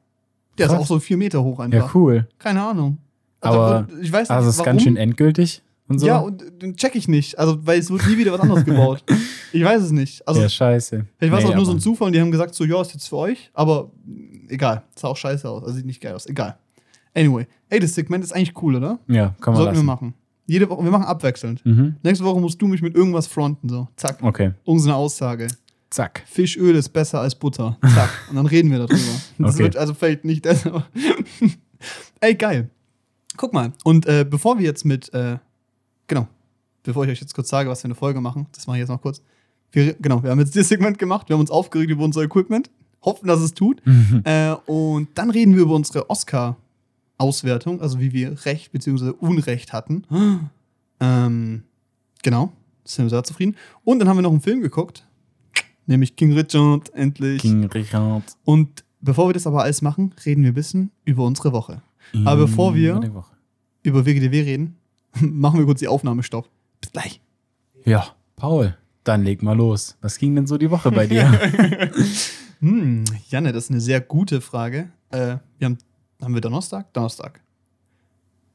[0.58, 0.82] Der ist Krass.
[0.82, 1.78] auch so vier Meter hoch einfach.
[1.78, 2.26] Ja, cool.
[2.40, 2.98] Keine Ahnung.
[3.40, 4.64] Aber- ich weiß nicht, Also ist warum.
[4.72, 6.06] ganz schön endgültig und so.
[6.08, 7.38] Ja, und äh, den check ich nicht.
[7.38, 9.04] Also, weil es wird nie wieder was anderes gebaut.
[9.52, 10.26] Ich weiß es nicht.
[10.26, 11.06] Also, ja, scheiße.
[11.16, 12.80] vielleicht war es Nee, auch nur so ein Zufall und die haben gesagt, so, ja,
[12.80, 13.52] ist jetzt für euch.
[13.54, 14.82] Aber mh, egal.
[14.96, 15.62] Sah auch scheiße aus.
[15.62, 16.26] Also, sieht nicht geil aus.
[16.26, 16.58] Egal.
[17.14, 17.46] Anyway.
[17.68, 18.98] Ey, das Segment ist eigentlich cool, oder?
[19.06, 19.86] Ja, kann man Sollten wir lassen.
[19.86, 20.14] machen.
[20.50, 21.64] Jede Woche, wir machen abwechselnd.
[21.64, 21.96] Mhm.
[22.02, 23.86] Nächste Woche musst du mich mit irgendwas fronten, so.
[23.96, 24.18] Zack.
[24.22, 25.46] Okay, Unsere Aussage.
[25.90, 26.22] zack.
[26.26, 27.76] Fischöl ist besser als Butter.
[27.94, 28.10] Zack.
[28.30, 28.96] Und dann reden wir darüber.
[29.38, 29.64] Das Okay.
[29.64, 30.86] wird also vielleicht nicht das, aber.
[32.20, 32.70] Ey, geil.
[33.36, 33.72] Guck mal.
[33.84, 35.36] Und äh, bevor wir jetzt mit, äh,
[36.08, 36.26] genau,
[36.82, 38.88] bevor ich euch jetzt kurz sage, was wir eine Folge machen, das mache ich jetzt
[38.88, 39.22] noch kurz.
[39.70, 42.70] Wir, genau, wir haben jetzt dieses Segment gemacht, wir haben uns aufgeregt über unser Equipment,
[43.02, 43.82] hoffen, dass es tut.
[44.24, 46.08] Äh, und dann reden wir über unsere
[47.18, 49.10] Oscar-Auswertung, also wie wir Recht bzw.
[49.18, 50.04] Unrecht hatten.
[51.00, 51.62] Ähm,
[52.22, 52.52] genau,
[52.84, 53.56] sind wir sehr zufrieden.
[53.84, 55.06] Und dann haben wir noch einen Film geguckt,
[55.86, 57.42] nämlich King Richard, endlich.
[57.42, 58.22] King Richard.
[58.44, 61.82] Und bevor wir das aber alles machen, reden wir ein bisschen über unsere Woche.
[62.24, 62.94] Aber bevor wir-
[63.82, 64.76] Über WGDW reden,
[65.20, 66.48] machen wir kurz die Aufnahme stopp.
[66.80, 67.20] Bis gleich.
[67.84, 69.96] Ja, Paul, dann leg mal los.
[70.00, 71.30] Was ging denn so die Woche bei dir?
[72.60, 74.88] Hm, Janne, das ist eine sehr gute Frage.
[75.10, 75.78] Äh, wir haben,
[76.22, 76.92] haben wir Donnerstag?
[76.92, 77.40] Donnerstag.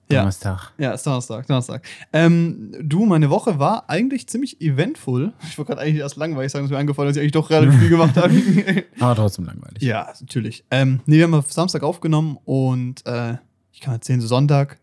[0.10, 0.20] Ja.
[0.20, 0.74] Donnerstag.
[0.78, 1.88] Ja, ist Donnerstag, Donnerstag.
[2.12, 5.34] Ähm, du, meine Woche war eigentlich ziemlich eventful.
[5.48, 7.80] Ich wollte gerade eigentlich erst langweilig sagen, dass mir eingefallen, dass ich eigentlich doch relativ
[7.80, 8.34] viel gemacht habe.
[9.00, 9.82] Aber trotzdem langweilig.
[9.82, 10.66] ja, natürlich.
[10.70, 13.38] Ähm, nee, wir haben auf Samstag aufgenommen und äh,
[13.72, 14.80] ich kann erzählen, so Sonntag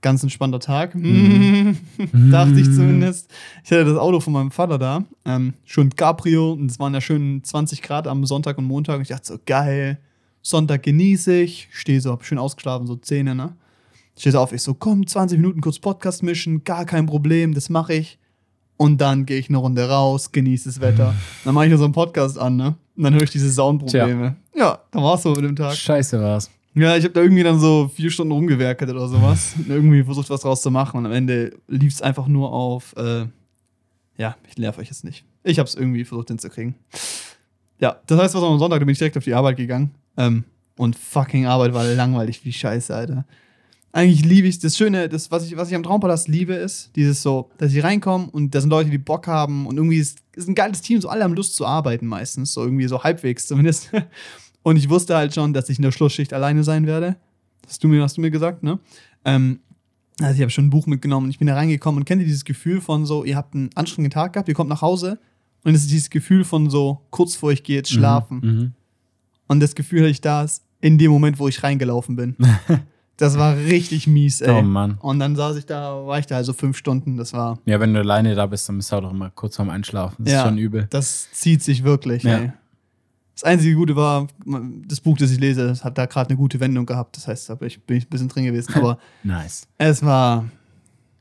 [0.00, 0.92] ganz entspannter Tag.
[2.12, 3.30] Dachte ich zumindest.
[3.64, 5.04] Ich hatte das Auto von meinem Vater da.
[5.24, 6.52] Ähm, schön Cabrio.
[6.52, 8.96] Und es waren ja schön 20 Grad am Sonntag und Montag.
[8.96, 9.98] Und ich dachte so, geil.
[10.42, 11.68] Sonntag genieße ich.
[11.72, 13.56] Stehe so, hab schön ausgeschlafen, so Zähne, ne?
[14.16, 17.68] Stehe so auf, ich so, komm, 20 Minuten kurz Podcast mischen, gar kein Problem, das
[17.70, 18.18] mache ich.
[18.76, 21.14] Und dann gehe ich eine Runde raus, genieße das Wetter.
[21.44, 22.76] Dann mache ich nur so einen Podcast an, ne?
[22.96, 24.36] Und dann höre ich diese Soundprobleme.
[24.54, 25.74] Ja, da war es so mit dem Tag.
[25.74, 26.50] Scheiße war's.
[26.74, 29.54] Ja, ich habe da irgendwie dann so vier Stunden rumgewerkelt oder sowas.
[29.58, 30.98] Und irgendwie versucht, was draus zu machen.
[30.98, 33.26] Und am Ende lief es einfach nur auf, äh,
[34.16, 35.24] ja, ich nerv euch jetzt nicht.
[35.42, 36.74] Ich habe es irgendwie versucht hinzukriegen.
[37.80, 39.92] Ja, das heißt, was am Sonntag, da bin ich direkt auf die Arbeit gegangen.
[40.18, 40.44] Ähm,
[40.76, 43.24] und fucking Arbeit war langweilig wie Scheiße, Alter.
[43.92, 47.22] Eigentlich liebe ich das Schöne, das, was ich, was ich am Traumpalast liebe, ist dieses
[47.22, 50.46] so, dass ich reinkomme und da sind Leute, die Bock haben und irgendwie ist, ist
[50.46, 53.90] ein geiles Team, so alle haben Lust zu arbeiten meistens, so irgendwie so halbwegs zumindest.
[54.64, 57.16] Und ich wusste halt schon, dass ich in der Schlussschicht alleine sein werde.
[57.66, 58.78] Hast du mir, hast du mir gesagt, ne?
[59.24, 59.60] Ähm,
[60.20, 61.30] also ich habe schon ein Buch mitgenommen.
[61.30, 64.10] Ich bin da reingekommen und kennt ihr dieses Gefühl von so, ihr habt einen anstrengenden
[64.12, 65.18] Tag gehabt, ihr kommt nach Hause
[65.64, 68.40] und es ist dieses Gefühl von so, kurz vor ich gehe jetzt schlafen.
[68.42, 68.72] Mhm.
[69.48, 70.46] Und das Gefühl hatte ich da
[70.80, 72.36] in dem Moment, wo ich reingelaufen bin.
[73.16, 74.50] das war richtig mies, ey.
[74.52, 74.96] Oh Mann.
[75.00, 77.16] Und dann saß ich da, war ich da also fünf Stunden.
[77.16, 79.70] Das war, Ja, wenn du alleine da bist, dann bist du auch immer kurz vorm
[79.70, 80.24] Einschlafen.
[80.24, 80.42] Das Ja.
[80.42, 80.86] ist schon übel.
[80.90, 82.38] das zieht sich wirklich, Ja.
[82.38, 82.52] ey.
[83.34, 84.26] Das einzige Gute war,
[84.88, 87.16] das Buch, das ich lese, das hat da gerade eine gute Wendung gehabt.
[87.16, 88.74] Das heißt, da bin ich, bin ich ein bisschen drin gewesen.
[88.74, 89.66] Aber Nice.
[89.78, 90.44] es war,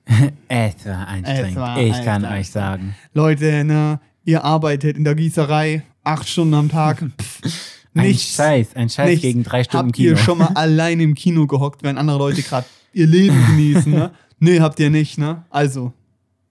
[0.47, 1.55] Es war anstrengend.
[1.57, 2.95] war ich kann euch sagen.
[3.13, 7.03] Leute, ne, ihr arbeitet in der Gießerei acht Stunden am Tag.
[7.21, 8.35] Pff, Ein nichts.
[8.35, 9.21] Scheiß, ein Scheiß nichts.
[9.21, 10.09] gegen drei Stunden Habt Kino.
[10.11, 14.11] ihr schon mal allein im Kino gehockt, wenn andere Leute gerade ihr Leben genießen, ne?
[14.39, 15.45] Nee, habt ihr nicht, ne?
[15.49, 15.93] Also,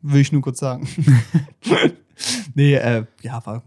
[0.03, 0.89] will ich nur kurz sagen.
[2.55, 3.63] nee, äh, ja, war.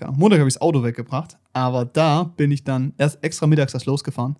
[0.00, 3.72] Am Montag habe ich das Auto weggebracht, aber da bin ich dann erst extra mittags
[3.72, 4.36] erst losgefahren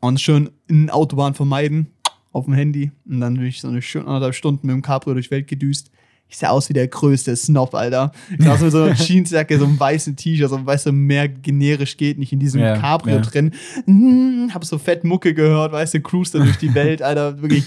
[0.00, 1.88] und schön in Autobahn vermeiden
[2.30, 5.14] auf dem Handy und dann bin ich so eine schöne anderthalb Stunden mit dem Cabrio
[5.14, 5.90] durch Welt gedüst.
[6.30, 8.12] Ich sah aus wie der größte Snob, Alter.
[8.38, 11.96] Ich saß mit so einer Jeansjacke, so einem weißen T-Shirt, so weißt du, mehr generisch
[11.96, 13.22] geht nicht in diesem Ja, Cabrio ja.
[13.22, 13.52] drin.
[13.86, 17.40] Mm, hab so fett Mucke gehört, weißt du, cruise da durch die Welt, Alter.
[17.40, 17.64] Wirklich.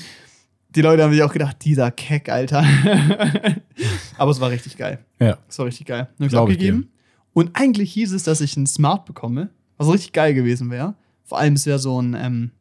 [0.75, 2.63] Die Leute haben sich auch gedacht, dieser Keck, Alter.
[4.17, 4.99] Aber es war richtig geil.
[5.19, 5.37] Ja.
[5.49, 6.07] Es war richtig geil.
[6.17, 6.89] Dann hab ich Glaub ich abgegeben.
[7.33, 10.95] Und eigentlich hieß es, dass ich einen Smart bekomme, was richtig geil gewesen wäre.
[11.23, 12.51] Vor allem, es wäre so ein, ähm,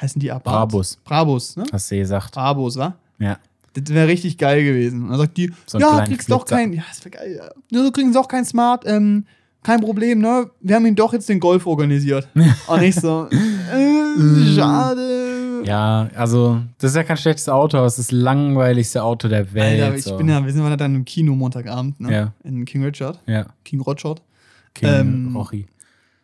[0.00, 0.70] heißen die Abarth?
[0.70, 0.98] Brabus.
[1.04, 1.64] Brabus, ne?
[1.72, 2.34] Hast du gesagt.
[2.34, 2.94] Brabus, wa?
[3.18, 3.38] Ja.
[3.74, 5.02] Das wäre richtig geil gewesen.
[5.02, 7.40] Und dann sagt die, So ja, kriegst doch kein, ja, das wäre geil.
[7.70, 9.26] Ja, du kriegst auch kein Smart, ähm,
[9.62, 10.50] kein Problem, ne?
[10.60, 12.28] Wir haben ihm doch jetzt den Golf organisiert.
[12.34, 13.26] Und ich so,
[13.72, 15.62] äh, schade.
[15.64, 19.52] Ja, also, das ist ja kein schlechtes Auto, aber es ist das langweiligste Auto der
[19.54, 19.82] Welt.
[19.82, 20.16] Alter, ich so.
[20.16, 22.12] bin ja, wir sind ja dann im Kino Montagabend, ne?
[22.12, 22.32] Ja.
[22.44, 24.22] In King Richard, Ja, King Rochard.
[24.74, 25.66] King Ähm, Rochi.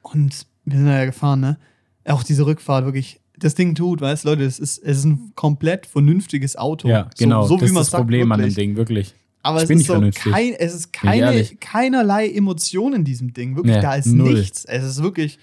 [0.02, 1.58] Und wir sind da ja gefahren, ne?
[2.06, 3.20] Auch diese Rückfahrt, wirklich.
[3.40, 6.88] Das Ding tut, weißt du, Leute, es ist, es ist ein komplett vernünftiges Auto.
[6.88, 7.42] Ja, genau.
[7.42, 9.14] So, so das ist das Problem an dem Ding, wirklich.
[9.42, 13.56] Aber es ist so kein, es ist keine, keinerlei Emotion in diesem Ding.
[13.56, 14.34] Wirklich, Nee, da ist null.
[14.34, 14.64] nichts.
[14.66, 15.38] Es ist wirklich,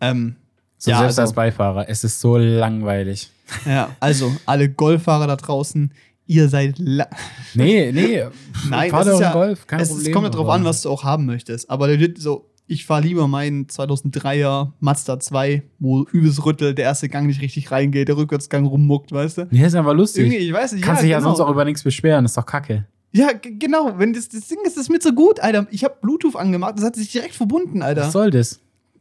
[0.00, 0.36] ähm,
[0.80, 1.88] So Ja, selbst also- als Beifahrer.
[1.88, 3.30] Es ist so langweilig.
[3.66, 5.92] ja, also alle Golffahrer da draußen,
[6.26, 7.08] ihr seid, la
[7.54, 8.22] Nee, nee.
[8.68, 10.06] nein, fahr doch ja, Golf, kein es, Problem.
[10.06, 11.68] es kommt ja aber- an, was du auch haben möchtest.
[11.70, 17.26] Aber so, ich fahre lieber meinen 2003er Mazda 2, wo übelst rüttelt, der erste Gang
[17.26, 19.48] nicht richtig reingeht, der Rückwärtsgang rummuckt, weißt du?
[19.50, 20.24] Nee, ist einfach lustig.
[20.26, 21.30] Irgendwie, ich weiß nicht, Kannst dich ja genau.
[21.30, 22.86] sonst auch über nichts beschweren, ist doch kacke.
[23.10, 23.94] Ja, genau.
[23.96, 25.66] Wenn das, das Ding ist, das ist mir so gut, Alter.
[25.70, 28.02] Ich habe Bluetooth angemacht, das hat sich direkt verbunden, Alter.
[28.02, 28.60] Was soll das?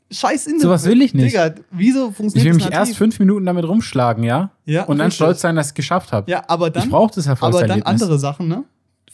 [0.10, 0.62] Scheiß Internet.
[0.62, 1.34] Sowas will ich nicht.
[1.34, 2.98] Digga, wieso Ich funktioniert will mich das erst nativ?
[2.98, 4.52] fünf Minuten damit rumschlagen, ja?
[4.64, 5.16] Ja, Und dann richtig.
[5.18, 6.32] stolz sein, dass ich es geschafft habe.
[6.32, 7.86] Ja, aber dann, ich brauche das aber dann Erfolgserlebnis.
[8.02, 8.64] andere Sachen, ne?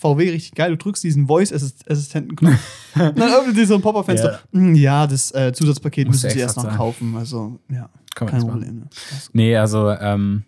[0.04, 0.72] VW richtig geil.
[0.72, 2.60] Du drückst diesen Voice-Assistenten-Knopf.
[2.96, 4.42] dann öffnet sich so ein Pop-Up-Fenster.
[4.52, 6.78] Hm, Ja, das äh, Zusatzpaket müssen sie erst noch zahlen.
[6.78, 7.16] kaufen.
[7.18, 8.42] Also, ja, Kann kein.
[8.42, 8.76] Problem.
[8.80, 8.88] Ne?
[9.34, 10.44] Nee, also, ähm,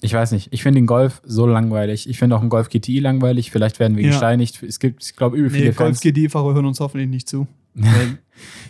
[0.00, 0.48] ich weiß nicht.
[0.52, 2.08] Ich finde den Golf so langweilig.
[2.08, 3.50] Ich finde auch einen Golf GTI langweilig.
[3.50, 4.10] Vielleicht werden wir Ja.
[4.10, 4.62] gesteinigt.
[4.62, 6.00] Es gibt, ich glaube, übel Nee, viele Golf Fans.
[6.00, 7.46] GD-Fahrer hören uns hoffentlich nicht zu.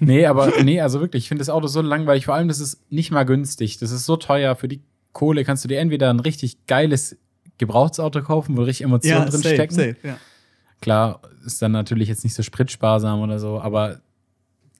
[0.00, 2.26] Nee, aber nee, also wirklich, ich finde das Auto so langweilig.
[2.26, 3.78] Vor allem, das ist nicht mal günstig.
[3.78, 4.54] Das ist so teuer.
[4.56, 7.16] Für die Kohle kannst du dir entweder ein richtig geiles
[7.66, 9.74] Gebrauchsauto kaufen, wo richtig Emotionen ja, drin safe, stecken.
[9.74, 10.16] safe, ja.
[10.80, 14.00] Klar, ist dann natürlich jetzt nicht so spritsparsam oder so, aber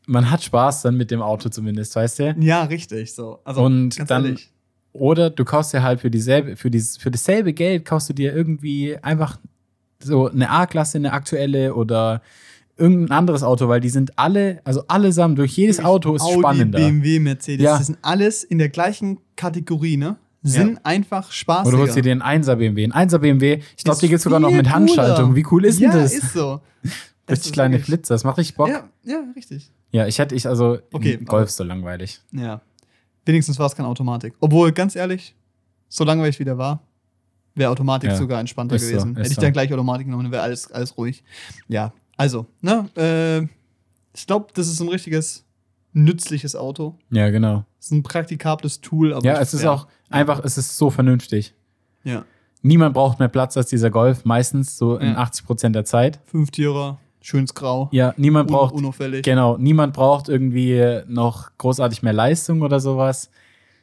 [0.06, 2.36] man hat Spaß dann mit dem Auto zumindest, weißt du?
[2.40, 3.14] ja, richtig.
[3.14, 3.38] So.
[3.44, 4.48] Also, Und dann- ehrlich.
[4.94, 8.34] Oder du kaufst dir halt für dieselbe, für, dieses, für dasselbe Geld kaufst du dir
[8.34, 9.38] irgendwie einfach
[10.02, 12.20] so eine A-Klasse, eine aktuelle oder
[12.76, 16.78] irgendein anderes Auto, weil die sind alle, also allesamt durch jedes Auto ist Audi, spannender.
[16.78, 17.78] BMW, Mercedes, Ja.
[17.78, 20.16] das sind alles in der gleichen Kategorie, ne?
[20.42, 21.68] Sind einfach spaßiger.
[21.68, 22.84] Oder du holst dir den 1er BMW.
[22.90, 25.26] Ein 1er BMW, ich glaube, die gibt es sogar noch mit Handschaltung.
[25.30, 25.36] cooler.
[25.36, 26.12] Wie cool ist ja, denn das?
[26.12, 26.60] ist so.
[26.82, 26.90] Es
[27.30, 28.68] Richtig ist kleine wirklich- Flitzer, das macht richtig Bock.
[28.68, 29.70] Ja, Ja, ja, richtig.
[29.92, 32.20] ich hätte ich, also Okay, Golf ist so langweilig.
[32.32, 32.60] Ja.
[33.24, 34.34] Wenigstens war es keine Automatik.
[34.40, 35.36] Obwohl, ganz ehrlich,
[35.88, 36.82] so langweilig wie der war,
[37.54, 39.10] wäre Automatik Ja, sogar entspannter ist so, gewesen.
[39.12, 39.40] ist Hätte ich so.
[39.42, 41.22] dann gleich Automatik genommen, dann wäre alles, alles ruhig.
[41.68, 43.42] Ja, also, ne, äh,
[44.14, 45.44] ich glaube, das ist ein richtiges
[45.92, 46.96] nützliches Auto.
[47.10, 47.64] Ja, genau.
[47.78, 51.54] Es ist ein praktikables Tool, aber Ja, es ist auch einfach, es ist so vernünftig.
[52.04, 52.24] Ja.
[52.62, 55.16] Niemand braucht mehr Platz als dieser Golf, meistens so in Ja.
[55.18, 56.20] 80 Prozent der Zeit.
[56.26, 57.88] Fünftierer, schönes Grau.
[57.92, 59.22] Ja, niemand un- braucht, unauffällig.
[59.24, 63.30] genau, niemand braucht irgendwie noch großartig mehr Leistung oder sowas.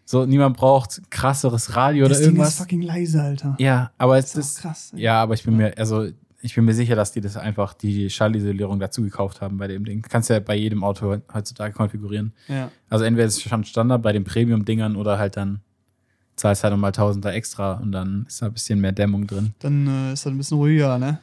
[0.05, 2.55] So, niemand braucht krasseres Radio das oder Ding ist irgendwas.
[2.57, 3.55] fucking leise, Alter.
[3.59, 4.91] Ja, aber es Das ist ist, krass.
[4.95, 5.01] ey.
[5.01, 6.07] ja, aber ich bin mir, also
[6.41, 9.83] ich bin mir sicher, dass die das einfach die Schallisolierung dazu gekauft haben bei dem
[9.85, 10.01] Ding.
[10.01, 12.33] Kannst ja bei jedem Auto heutzutage konfigurieren.
[12.47, 12.71] ja.
[12.89, 15.59] Also entweder ist es schon Standard bei den Premium-Dingern oder halt dann
[16.35, 19.53] zahlst halt nochmal Tausender extra und dann ist da ein bisschen mehr Dämmung drin.
[19.59, 21.19] Dann äh, ist das ein bisschen ruhiger, ne?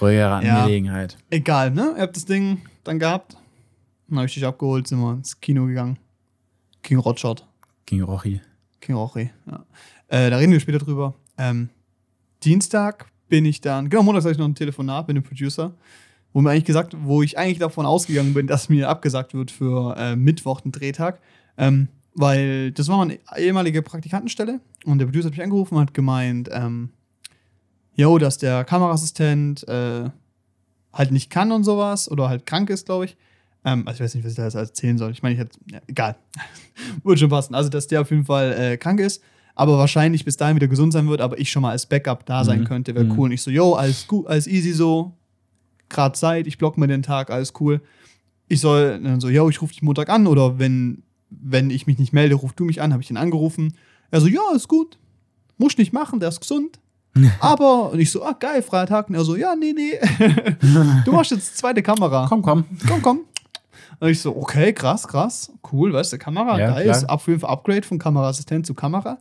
[0.00, 0.60] Ruhigere Ja.
[0.60, 1.18] Angelegenheit.
[1.30, 1.94] Egal, ne?
[1.96, 3.36] Ihr habt das Ding dann gehabt.
[4.08, 5.98] Dann habe ich dich abgeholt, sind wir ins Kino gegangen.
[6.82, 7.44] King Rotshot.
[7.86, 8.40] King Rochi.
[8.80, 9.64] King Rochi, ja.
[10.08, 11.14] Äh, da reden wir später drüber.
[11.36, 11.68] Ähm,
[12.44, 15.72] Dienstag bin ich dann, genau, Montag hatte ich noch ein Telefonat mit dem Producer,
[16.34, 19.96] wo mir eigentlich gesagt, wo ich eigentlich davon ausgegangen bin, dass mir abgesagt wird für
[19.96, 21.20] äh, Mittwoch, den Drehtag.
[21.56, 25.94] Ähm, weil das war meine ehemalige Praktikantenstelle und der Producer hat mich angerufen und hat
[25.94, 26.90] gemeint, ähm,
[27.96, 30.10] dass der Kameraassistent äh,
[30.92, 33.16] halt nicht kann und sowas oder halt krank ist, glaube ich.
[33.64, 35.12] Ähm, also ich weiß nicht, was ich da jetzt erzählen soll.
[35.12, 36.16] Ich meine, ich hätte, ja, egal.
[37.04, 37.54] Würde schon passen.
[37.54, 39.22] Also, dass der auf jeden Fall äh, krank ist,
[39.60, 42.44] aber wahrscheinlich bis dahin wieder gesund sein wird, aber ich schon mal als Backup da
[42.44, 42.64] sein Mhm.
[42.64, 43.12] könnte, wäre Mhm.
[43.18, 43.24] cool.
[43.26, 45.12] Und ich so, yo, alles gut, alles easy so.
[45.90, 47.80] Grad Zeit, ich block mir den Tag, alles cool.
[48.48, 51.98] Ich soll dann so, yo, ich rufe dich Montag an oder wenn, wenn ich mich
[51.98, 53.74] nicht melde, ruf du mich an, habe ich ihn angerufen.
[54.10, 54.98] Er so, ja, ist gut.
[55.58, 56.78] Muss nicht machen, der ist gesund.
[57.40, 59.08] Aber, und ich so, ah, geil, freier Tag.
[59.08, 59.98] Und er so, ja, nee, nee.
[61.04, 62.64] du machst jetzt zweite Kamera Komm, komm.
[62.88, 63.20] komm, komm.
[63.98, 66.96] Und ich so, okay, krass, krass, cool, weißt du, Kamera, Ja, geil, klar.
[66.96, 69.18] ist auf jeden Fall Upgrade von Kameraassistent zu Kamera.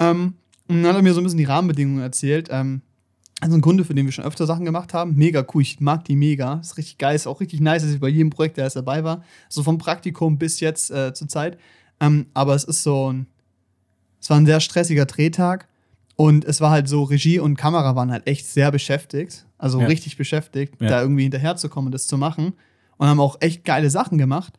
[0.00, 0.34] Ähm,
[0.68, 2.48] und dann hat er mir so ein bisschen die Rahmenbedingungen erzählt.
[2.50, 2.82] Ähm,
[3.40, 6.04] also ein Kunde, für den wir schon öfter Sachen gemacht haben, mega cool, ich mag
[6.04, 8.64] die mega, ist richtig geil, ist auch richtig nice, dass ich bei jedem Projekt, der
[8.64, 11.58] jetzt dabei war, so vom Praktikum bis jetzt äh, zur Zeit.
[12.00, 13.26] Ähm, aber es ist so ein,
[14.20, 15.68] es war ein sehr stressiger Drehtag
[16.16, 19.86] und es war halt so, Regie und Kamera waren halt echt sehr beschäftigt, also Ja.
[19.86, 20.88] richtig beschäftigt, Ja.
[20.88, 22.52] da irgendwie hinterherzukommen, das zu machen
[22.98, 24.52] und haben auch echt geile Sachen gemacht.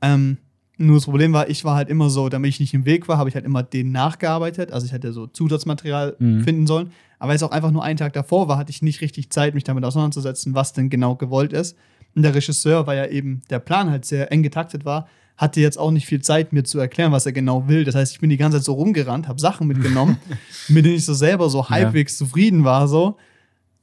[0.00, 0.38] Ähm,
[0.78, 3.18] nur das Problem war, ich war halt immer so, damit ich nicht im Weg war,
[3.18, 4.72] habe ich halt immer den nachgearbeitet.
[4.72, 6.44] Also ich hätte so Zusatzmaterial Mhm.
[6.44, 6.92] finden sollen.
[7.18, 9.54] Aber weil es auch einfach nur einen Tag davor war, hatte ich nicht richtig Zeit,
[9.54, 11.76] mich damit auseinanderzusetzen, was denn genau gewollt ist.
[12.14, 15.78] Und der Regisseur, weil ja eben der Plan halt sehr eng getaktet war, hatte jetzt
[15.78, 17.84] auch nicht viel Zeit, mir zu erklären, was er genau will.
[17.84, 20.16] Das heißt, ich bin die ganze Zeit so rumgerannt, habe Sachen mitgenommen,
[20.68, 23.16] mit denen ich so selber so halbwegs zufrieden war, so.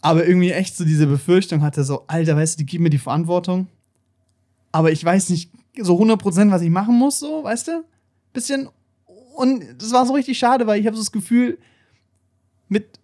[0.01, 2.97] Aber irgendwie echt so diese Befürchtung hatte, so, Alter, weißt du, die geben mir die
[2.97, 3.67] Verantwortung,
[4.71, 5.49] aber ich weiß nicht
[5.81, 7.83] so 100% was ich machen muss, so, weißt du?
[8.33, 8.69] Bisschen.
[9.35, 11.57] Und das war so richtig schade, weil ich habe so das Gefühl,
[12.69, 12.99] mit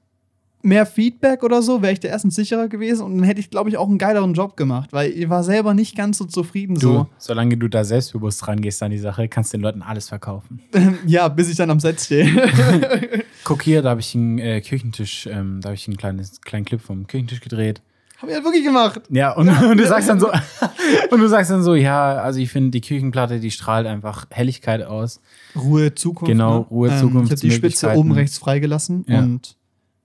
[0.64, 3.70] mehr Feedback oder so wäre ich der erstens sicherer gewesen und dann hätte ich, glaube
[3.70, 6.76] ich, auch einen geileren Job gemacht, weil ich war selber nicht ganz so zufrieden.
[6.76, 7.08] Du, So.
[7.18, 10.62] solange du da selbstbewusst rangehst an die Sache, kannst du den Leuten alles verkaufen.
[11.08, 12.30] ja, bis ich dann am Set stehe.
[13.44, 16.66] Guck hier, da habe ich einen äh, Küchentisch, ähm, da habe ich einen kleines, kleinen
[16.66, 17.82] Clip vom Küchentisch gedreht.
[18.22, 19.02] Hab ich halt wirklich gemacht.
[19.10, 20.30] Ja, und, und du sagst dann so,
[21.12, 24.84] und du sagst dann so, ja, also ich finde die Küchenplatte, die strahlt einfach Helligkeit
[24.84, 25.22] aus.
[25.56, 26.32] Ruhe, Zukunft.
[26.32, 26.66] Genau, ne?
[26.70, 29.20] Ruhe, Ähm, ich habe die Spitze oben rechts freigelassen Ja.
[29.20, 29.56] und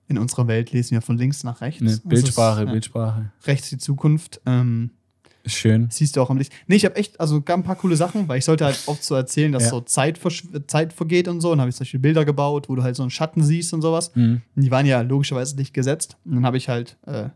[0.07, 1.83] in unserer Welt lesen wir von links nach rechts.
[1.83, 3.31] Das Bildsprache, ist, ja, Bildsprache.
[3.45, 4.39] Rechts die Zukunft.
[4.45, 4.91] Ähm,
[5.45, 5.87] schön.
[5.91, 6.53] siehst du auch am Licht.
[6.67, 9.03] Nee, ich habe echt, also gab ein paar coole Sachen, weil ich sollte halt oft
[9.03, 9.69] so erzählen, dass Ja.
[9.69, 10.19] so Zeit,
[10.67, 11.51] Zeit vergeht und so.
[11.51, 14.11] Und habe ich solche Bilder gebaut, wo du halt so einen Schatten siehst und sowas.
[14.15, 14.41] Mhm.
[14.55, 16.17] Und die waren ja logischerweise nicht gesetzt.
[16.25, 17.29] Und dann habe ich halt äh,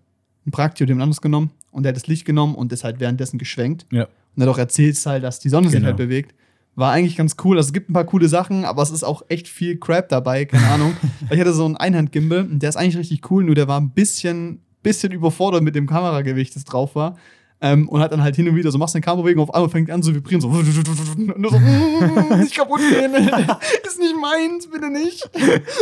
[0.45, 2.99] ein Prakti oder jemand anderes genommen und der hat das Licht genommen und ist halt
[2.99, 3.85] währenddessen geschwenkt.
[3.91, 4.07] Ja.
[4.35, 5.87] Und hat auch erzählt halt, dass die Sonne sich Genau.
[5.87, 6.33] halt bewegt.
[6.75, 7.57] War eigentlich ganz cool.
[7.57, 10.45] Also es gibt ein paar coole Sachen, aber es ist auch echt viel Crap dabei,
[10.45, 10.93] keine Ahnung.
[11.29, 13.89] Ich hatte so einen Einhandgimbal und der ist eigentlich richtig cool, nur der war ein
[13.91, 17.17] bisschen, bisschen überfordert mit dem Kameragewicht, das drauf war.
[17.63, 19.91] Ähm, und hat dann halt hin und wieder so, machst eine Kamerabewegung, auf einmal fängt
[19.91, 20.47] an zu vibrieren, so.
[20.49, 23.13] Und so, mm, nicht kaputt gehen.
[23.83, 25.29] ist nicht meins, bitte nicht.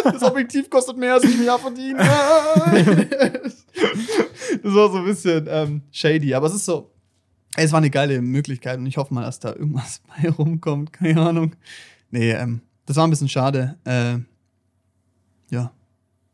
[0.03, 1.99] Das Objektiv kostet mehr, als ich mir verdiene.
[4.61, 6.91] das war so ein bisschen ähm, shady, aber es ist so,
[7.55, 10.93] es war eine geile Möglichkeit und ich hoffe mal, dass da irgendwas bei rumkommt.
[10.93, 11.55] Keine Ahnung.
[12.11, 13.77] Nee, ähm, das war ein bisschen schade.
[13.85, 14.17] Äh,
[15.49, 15.71] ja.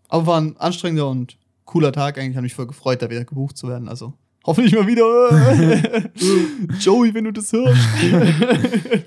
[0.09, 2.17] Aber war ein anstrengender und cooler Tag.
[2.17, 3.89] Eigentlich habe mich voll gefreut, da wieder gebucht zu werden.
[3.89, 4.13] Also
[4.45, 5.03] hoffentlich mal wieder.
[6.79, 7.81] Joey, wenn du das hörst.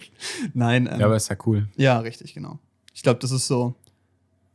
[0.55, 0.89] Nein.
[0.91, 1.69] Ähm, Ja, aber ist ja cool.
[1.77, 2.59] ja, richtig, genau.
[2.95, 3.75] Ich glaube, das ist so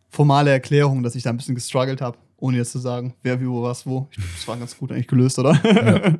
[0.09, 3.47] formale Erklärung, dass ich da ein bisschen gestruggelt habe, ohne jetzt zu sagen, wer wie
[3.47, 4.07] wo was wo.
[4.11, 5.53] Ich das war ganz gut eigentlich gelöst, oder?
[5.63, 6.13] Ja.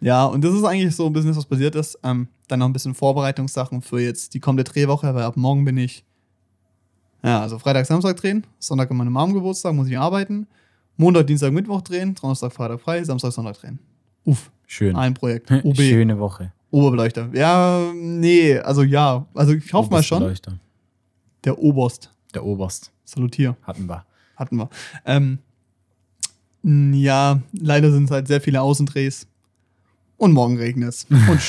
[0.00, 1.98] ja, und das ist eigentlich so ein bisschen, was passiert ist.
[2.04, 5.76] Ähm, dann noch ein bisschen Vorbereitungssachen für jetzt die kommende Drehwoche, weil ab morgen bin
[5.78, 6.04] ich
[7.24, 10.46] Ja, also Freitag, Samstag drehen, Sonntag in meinem Mom Geburtstag, muss ich arbeiten.
[10.96, 13.78] Montag, Dienstag, Mittwoch drehen, Donnerstag, Freitag frei, Samstag, Sonntag drehen.
[14.24, 14.96] Uff, Schön.
[14.96, 15.50] ein Projekt.
[15.64, 16.52] OB, Schöne Woche.
[16.70, 17.28] Oberbeleuchter.
[17.32, 19.26] Ja, nee, also ja.
[19.34, 20.22] Also ich hoffe mal schon.
[20.22, 20.58] Oberstbeleuchter.
[21.44, 22.12] Der Oberst.
[22.34, 23.56] Der Oberst Salutier.
[23.62, 24.04] hatten wir.
[24.36, 24.68] Hatten wir.
[25.04, 25.38] Ähm,
[26.62, 29.28] ja, leider sind es halt sehr viele Außendrehs.
[30.16, 31.04] Und morgen regnet es.
[31.28, 31.40] Und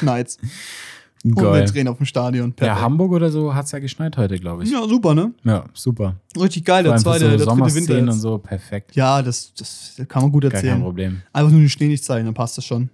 [1.24, 1.66] Und Geil.
[1.66, 2.54] drehen auf dem Stadion.
[2.60, 4.72] Ja, Hamburg oder so hat es ja geschneit heute, glaube ich.
[4.72, 5.34] Ja, super, ne?
[5.44, 6.16] Ja, super.
[6.40, 8.10] Richtig geil, der zweite, so der dritte Winter jetzt.
[8.14, 8.96] und so, perfekt.
[8.96, 10.82] Ja, das, das kann man gut Gar kein erzählen.
[10.82, 11.22] Problem.
[11.34, 12.90] Einfach nur den Schnee nicht zeigen, dann passt das schon.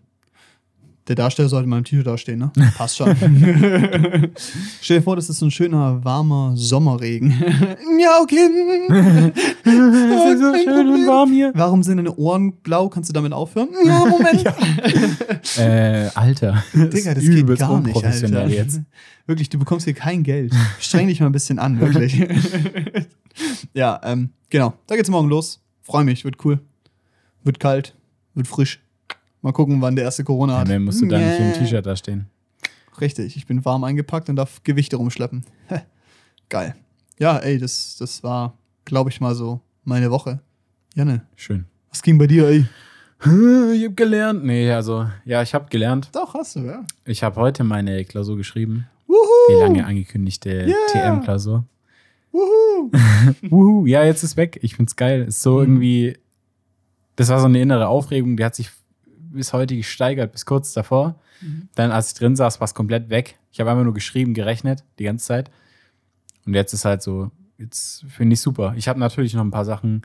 [1.07, 2.51] Der Darsteller sollte mal im T-Shirt dastehen, ne?
[2.77, 3.13] Passt schon.
[4.81, 7.31] Stell dir vor, das ist so ein schöner, warmer Sommerregen.
[7.99, 8.47] ja, okay.
[9.65, 11.07] Es ist so kein schön und Problem.
[11.07, 11.51] warm hier.
[11.55, 12.87] Warum sind deine Ohren blau?
[12.87, 13.69] Kannst du damit aufhören?
[13.85, 14.45] Ja, Moment.
[15.57, 16.63] Äh, Alter.
[16.73, 18.47] Digga, das geht gar nicht, Alter.
[18.47, 18.79] jetzt.
[19.27, 20.53] Wirklich, du bekommst hier kein Geld.
[20.79, 22.21] Streng dich mal ein bisschen an, wirklich.
[23.73, 24.73] ja, ähm, genau.
[24.87, 25.61] Da geht's morgen los.
[25.81, 26.59] Freue mich, wird cool.
[27.43, 27.95] Wird kalt,
[28.35, 28.82] wird frisch.
[29.43, 30.69] Mal gucken, wann der erste Corona Ja, hat.
[30.69, 31.53] dann musst du da nicht im.
[31.53, 32.25] T-Shirt da stehen.
[32.99, 35.45] Richtig, ich bin warm eingepackt und darf Gewichte rumschleppen.
[36.49, 36.75] Geil.
[37.19, 40.39] Ja, ey, das, das war, glaube ich, mal so meine Woche.
[40.95, 41.65] Janne, Schön.
[41.89, 42.65] was ging bei dir, ey?
[43.75, 44.43] Ich hab gelernt.
[44.43, 46.09] Nee, also, ja, ich habe gelernt.
[46.13, 46.83] Doch, hast du, ja.
[47.05, 48.85] Ich habe heute meine Klausur geschrieben.
[49.07, 49.17] Wuhu!
[49.49, 50.75] Die lange angekündigte Yeah.
[50.91, 51.65] TM-Klausur.
[52.31, 52.91] Wuhu!
[53.49, 54.59] Wuhu, ja, jetzt ist weg.
[54.61, 55.23] Ich find's geil.
[55.23, 55.61] Ist so Mhm.
[55.61, 56.17] irgendwie,
[57.15, 58.69] das war so eine innere Aufregung, die hat sich
[59.33, 61.15] bis heute gesteigert, bis kurz davor.
[61.41, 61.69] Mhm.
[61.75, 63.37] Dann, als ich drin saß, war es komplett weg.
[63.51, 65.51] Ich habe einfach nur geschrieben, gerechnet, die ganze Zeit.
[66.45, 68.73] Und jetzt ist halt so, jetzt finde ich super.
[68.77, 70.01] Ich habe natürlich noch ein paar Sachen,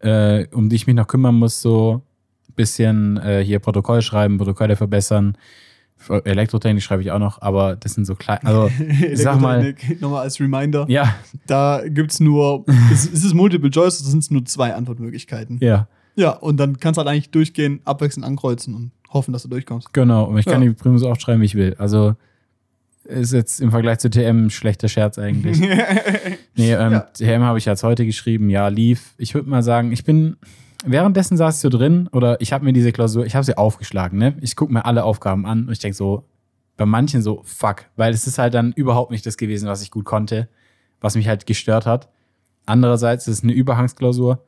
[0.00, 2.02] äh, um die ich mich noch kümmern muss, so
[2.48, 5.36] ein bisschen äh, hier Protokoll schreiben, Protokolle verbessern.
[6.24, 10.22] Elektrotechnik schreibe ich auch noch, aber das sind so klein, also ich sag mal, Nochmal
[10.24, 10.84] als Reminder.
[10.90, 11.14] ja,
[11.46, 15.58] Da gibt es nur, es, es ist Multiple Choice, da sind es nur zwei Antwortmöglichkeiten.
[15.60, 15.88] ja.
[16.16, 19.92] Ja, und dann kannst du halt eigentlich durchgehen, abwechselnd ankreuzen und hoffen, dass du durchkommst.
[19.92, 20.68] Genau, und ich kann Ja.
[20.68, 21.76] die Primus auch schreiben, wie ich will.
[21.78, 22.14] Also
[23.04, 25.60] ist jetzt im Vergleich zu TM ein schlechter Scherz eigentlich.
[26.56, 27.00] nee, ähm, Ja.
[27.00, 29.14] TM habe ich jetzt heute geschrieben, ja, lief.
[29.18, 30.36] Ich würde mal sagen, ich bin,
[30.84, 34.18] währenddessen saß ich so drin oder ich habe mir diese Klausur, ich habe sie aufgeschlagen,
[34.18, 34.36] ne?
[34.40, 36.24] Ich gucke mir alle Aufgaben an und ich denke so,
[36.76, 39.90] bei manchen so, fuck, weil es ist halt dann überhaupt nicht das gewesen, was ich
[39.90, 40.48] gut konnte,
[41.00, 42.08] was mich halt gestört hat.
[42.66, 44.42] Andererseits ist es eine Überhangsklausur,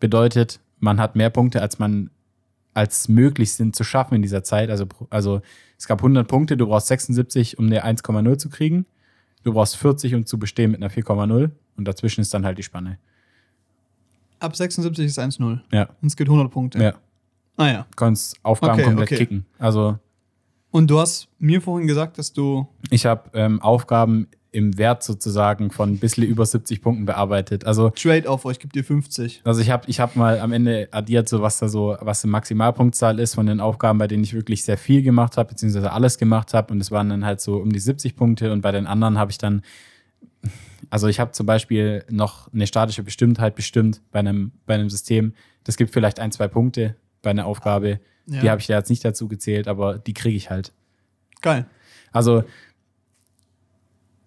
[0.00, 2.10] bedeutet, man hat mehr Punkte, als man
[2.74, 4.70] als möglich sind zu schaffen in dieser Zeit.
[4.70, 5.40] Also, also
[5.78, 8.86] es gab 100 Punkte, du brauchst 76, um eine 1,0 zu kriegen.
[9.44, 11.50] Du brauchst 40, um zu bestehen mit einer 4,0.
[11.76, 12.98] Und dazwischen ist dann halt die Spanne.
[14.40, 15.60] Ab 76 ist 1-0.
[15.72, 16.82] Ja, Und es geht 100 Punkte.
[16.82, 16.94] ja.
[17.58, 17.86] Ah ja.
[17.90, 19.16] Du kannst Aufgaben Okay, komplett okay.
[19.18, 19.44] kicken.
[19.58, 19.98] Also
[20.70, 22.66] Und du hast mir vorhin gesagt, dass du.
[22.90, 27.64] ich habe ähm, Aufgaben im Wert sozusagen von ein bisschen über 70 Punkten bearbeitet.
[27.64, 29.40] Also Trade-off, ich gebe dir 50.
[29.44, 32.28] Also ich habe ich hab mal am Ende addiert, so was da so, was die
[32.28, 36.18] Maximalpunktzahl ist von den Aufgaben, bei denen ich wirklich sehr viel gemacht habe, beziehungsweise alles
[36.18, 36.74] gemacht habe.
[36.74, 38.52] Und es waren dann halt so um die 70 Punkte.
[38.52, 39.62] Und bei den anderen habe ich dann,
[40.90, 45.32] also ich habe zum Beispiel noch eine statische Bestimmtheit bestimmt bei einem, bei einem System.
[45.64, 48.00] Das gibt vielleicht ein, zwei Punkte bei einer Aufgabe.
[48.26, 48.40] Ja.
[48.42, 50.72] Die habe ich da jetzt nicht dazu gezählt, aber die kriege ich halt.
[51.40, 51.64] Geil.
[52.12, 52.44] Also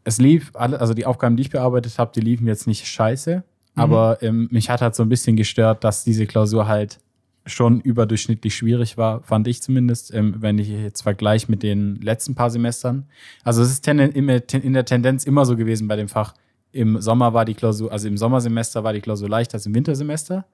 [0.06, 3.44] es lief, alle, also die Aufgaben, die ich bearbeitet habe, die liefen jetzt nicht scheiße,
[3.76, 7.00] aber ähm, mich hat halt so ein bisschen gestört, dass diese Klausur halt
[7.46, 12.34] schon überdurchschnittlich schwierig war, fand ich zumindest, ähm, wenn ich jetzt vergleiche mit den letzten
[12.34, 13.06] paar Semestern.
[13.44, 16.34] Also es ist in der Tendenz immer so gewesen bei dem Fach.
[16.72, 20.46] Im Sommer war die Klausur, also im Sommersemester war die Klausur leichter als im Wintersemester.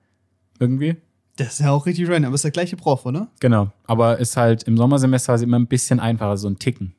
[0.60, 0.98] Irgendwie.
[1.38, 3.30] Das ist ja auch richtig random, aber ist der gleiche Prof, oder?
[3.40, 3.72] Genau.
[3.86, 6.94] Aber ist halt im Sommersemester war sie immer ein bisschen einfacher, so ein Ticken.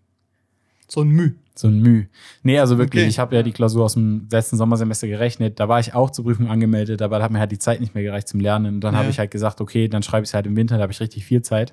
[0.93, 1.33] So ein Müh.
[1.55, 2.05] So ein Müh.
[2.43, 3.09] Nee, also wirklich, Okay.
[3.09, 5.59] ich habe ja die Klausur aus dem letzten Sommersemester gerechnet.
[5.59, 7.95] Da war ich auch zur Prüfung angemeldet, aber da hat mir halt die Zeit nicht
[7.95, 8.75] mehr gereicht zum Lernen.
[8.75, 9.01] Und dann Ja.
[9.01, 11.01] habe ich halt gesagt, okay, dann schreibe ich es halt im Winter, da habe ich
[11.01, 11.73] richtig viel Zeit.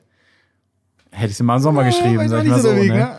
[1.12, 2.73] Hätte ich sie mal im Sommer geschrieben, weiß sag ich mal so.
[2.75, 3.17] Weg, ne?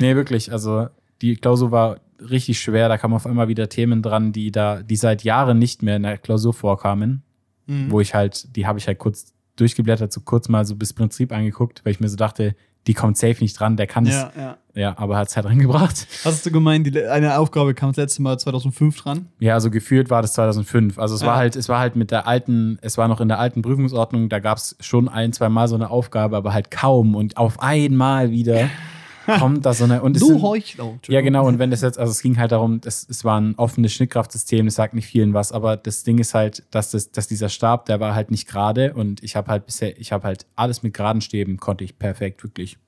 [0.00, 0.88] Nee, wirklich, also
[1.22, 2.88] die Klausur war richtig schwer.
[2.88, 6.02] Da kamen auf einmal wieder Themen dran, die da, die seit Jahren nicht mehr in
[6.02, 7.22] der Klausur vorkamen,
[7.66, 7.90] Mhm.
[7.90, 11.32] wo ich halt, die habe ich halt kurz durchgeblättert, so kurz mal so bis Prinzip
[11.32, 14.14] angeguckt, weil ich mir so dachte, die kommt safe nicht dran, der kann es.
[14.14, 14.56] Ja, ja.
[14.72, 16.06] Ja, aber hat es halt reingebracht.
[16.24, 16.86] Hast du gemeint?
[16.86, 19.26] Die, eine Aufgabe kam das letzte Mal 2005 dran.
[19.40, 20.96] Ja, also gefühlt war das 2005.
[20.98, 21.26] Also es Ja.
[21.26, 24.28] war halt, es war halt mit der alten, es war noch in der alten Prüfungsordnung,
[24.28, 27.16] da gab es schon ein, zwei Mal so eine Aufgabe, aber halt kaum.
[27.16, 28.70] Und auf einmal wieder
[29.38, 30.02] kommt da so eine.
[30.02, 30.98] Und Du sind, Heuchler.
[31.08, 31.46] ja, genau.
[31.46, 34.66] Und wenn das jetzt, also es ging halt darum, das, es war ein offenes Schnittkraftsystem,
[34.66, 37.86] das sagt nicht vielen was, aber das Ding ist halt, dass, das, dass dieser Stab,
[37.86, 40.94] der war halt nicht gerade und ich habe halt bisher, ich habe halt alles mit
[40.94, 42.78] geraden Stäben, konnte ich perfekt, wirklich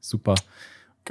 [0.00, 0.34] super.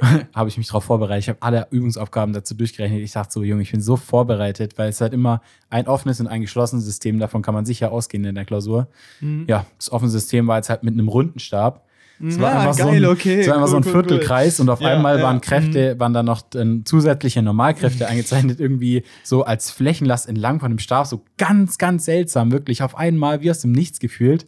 [0.34, 1.24] habe ich mich darauf vorbereitet.
[1.24, 3.00] Ich habe alle Übungsaufgaben dazu durchgerechnet.
[3.02, 6.28] Ich dachte so, Junge, ich bin so vorbereitet, weil es halt immer ein offenes und
[6.28, 8.88] ein geschlossenes System, davon kann man sicher ausgehen in der Klausur.
[9.20, 9.44] Mhm.
[9.48, 11.86] Ja, das offene System war jetzt halt mit einem runden Stab.
[12.24, 13.94] Es war Ja, einfach so geil, ein, okay, es war einfach so ein cool, cool,
[13.96, 14.02] cool.
[14.08, 15.40] Viertelkreis und auf Ja, einmal waren mhm.
[15.40, 20.78] Kräfte, waren dann noch äh, zusätzliche Normalkräfte eingezeichnet, irgendwie so als Flächenlast entlang von dem
[20.78, 24.46] Stab, so ganz, ganz seltsam, wirklich auf einmal wie aus dem Nichts gefühlt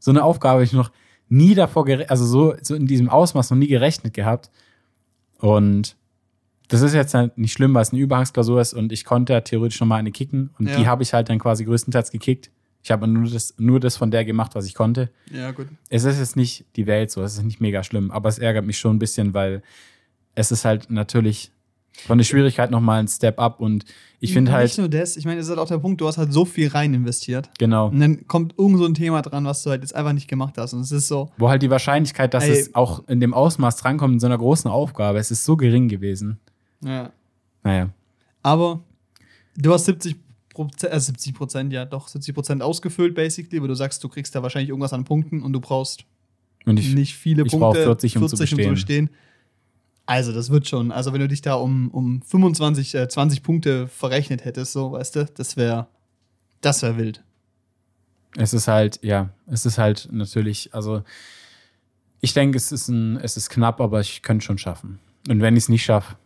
[0.00, 0.90] so eine Aufgabe habe ich noch
[1.28, 4.50] nie davor, also so, so in diesem Ausmaß noch nie gerechnet gehabt.
[5.38, 5.96] Und
[6.68, 9.40] das ist jetzt halt nicht schlimm, weil es eine Überhangsklausur ist und ich konnte ja
[9.40, 10.76] theoretisch noch mal eine kicken und Ja.
[10.76, 12.50] die habe ich halt dann quasi größtenteils gekickt.
[12.82, 15.10] Ich habe nur das, nur das von der gemacht, was ich konnte.
[15.32, 15.66] Ja, gut.
[15.90, 18.64] Es ist jetzt nicht die Welt so, es ist nicht mega schlimm, aber es ärgert
[18.64, 19.62] mich schon ein bisschen, weil
[20.34, 21.50] es ist halt natürlich
[22.06, 23.84] von der Schwierigkeit noch mal ein Step up und
[24.20, 26.06] ich finde halt, Nicht nur das, ich meine, das ist halt auch der Punkt, du
[26.06, 27.50] hast halt so viel rein investiert.
[27.58, 30.28] genau, Und dann kommt irgend so ein Thema dran, was du halt jetzt einfach nicht
[30.28, 30.72] gemacht hast.
[30.74, 32.52] Und es ist so, wo halt die Wahrscheinlichkeit, dass Ey.
[32.52, 35.88] es auch in dem Ausmaß drankommt in so einer großen Aufgabe, es ist so gering
[35.88, 36.38] gewesen.
[36.84, 37.10] ja.
[37.64, 37.90] Naja.
[38.44, 38.80] Aber
[39.56, 40.16] du hast 70
[40.66, 44.34] Prozent, äh 70 Prozent, ja doch, 70 Prozent ausgefüllt, basically, aber du sagst, du kriegst
[44.34, 46.04] da wahrscheinlich irgendwas an Punkten und du brauchst
[46.66, 47.66] Und ich, nicht viele ich Punkte.
[47.66, 48.70] brauch 40, um zu bestehen.
[48.70, 49.10] bestehen.
[50.06, 50.90] Also, das wird schon.
[50.90, 55.16] Also, wenn du dich da um, um 25, äh, 20 Punkte verrechnet hättest, so, weißt
[55.16, 55.86] du, das wäre
[56.60, 57.22] das wäre wild.
[58.36, 61.02] es ist halt, ja, es ist halt natürlich, also
[62.20, 64.98] ich denke, es ist ein, es ist knapp, aber ich könnte schon schaffen.
[65.28, 66.16] Und wenn ich es nicht schaffe,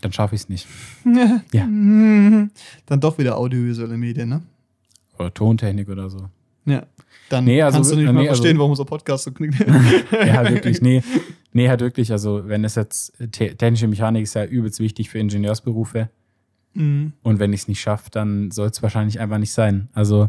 [0.00, 0.66] dann schaffe ich es nicht.
[1.52, 1.64] Ja.
[1.64, 4.42] Dann doch wieder audiovisuelle Medien, ne?
[5.18, 6.28] Oder Tontechnik oder so.
[6.66, 6.84] Ja.
[7.28, 9.54] Dann Nee, also- kannst du nicht nee, mal also- verstehen, warum unser Podcast so klingt.
[10.12, 11.02] Ja, wirklich, nee.
[11.52, 15.18] Nee, halt wirklich, also wenn es jetzt, te technische Mechanik ist ja übelst wichtig für
[15.18, 16.10] Ingenieursberufe.
[16.74, 17.12] Mhm.
[17.22, 19.88] Und wenn ich es nicht schaffe, dann soll es wahrscheinlich einfach nicht sein.
[19.92, 20.28] Also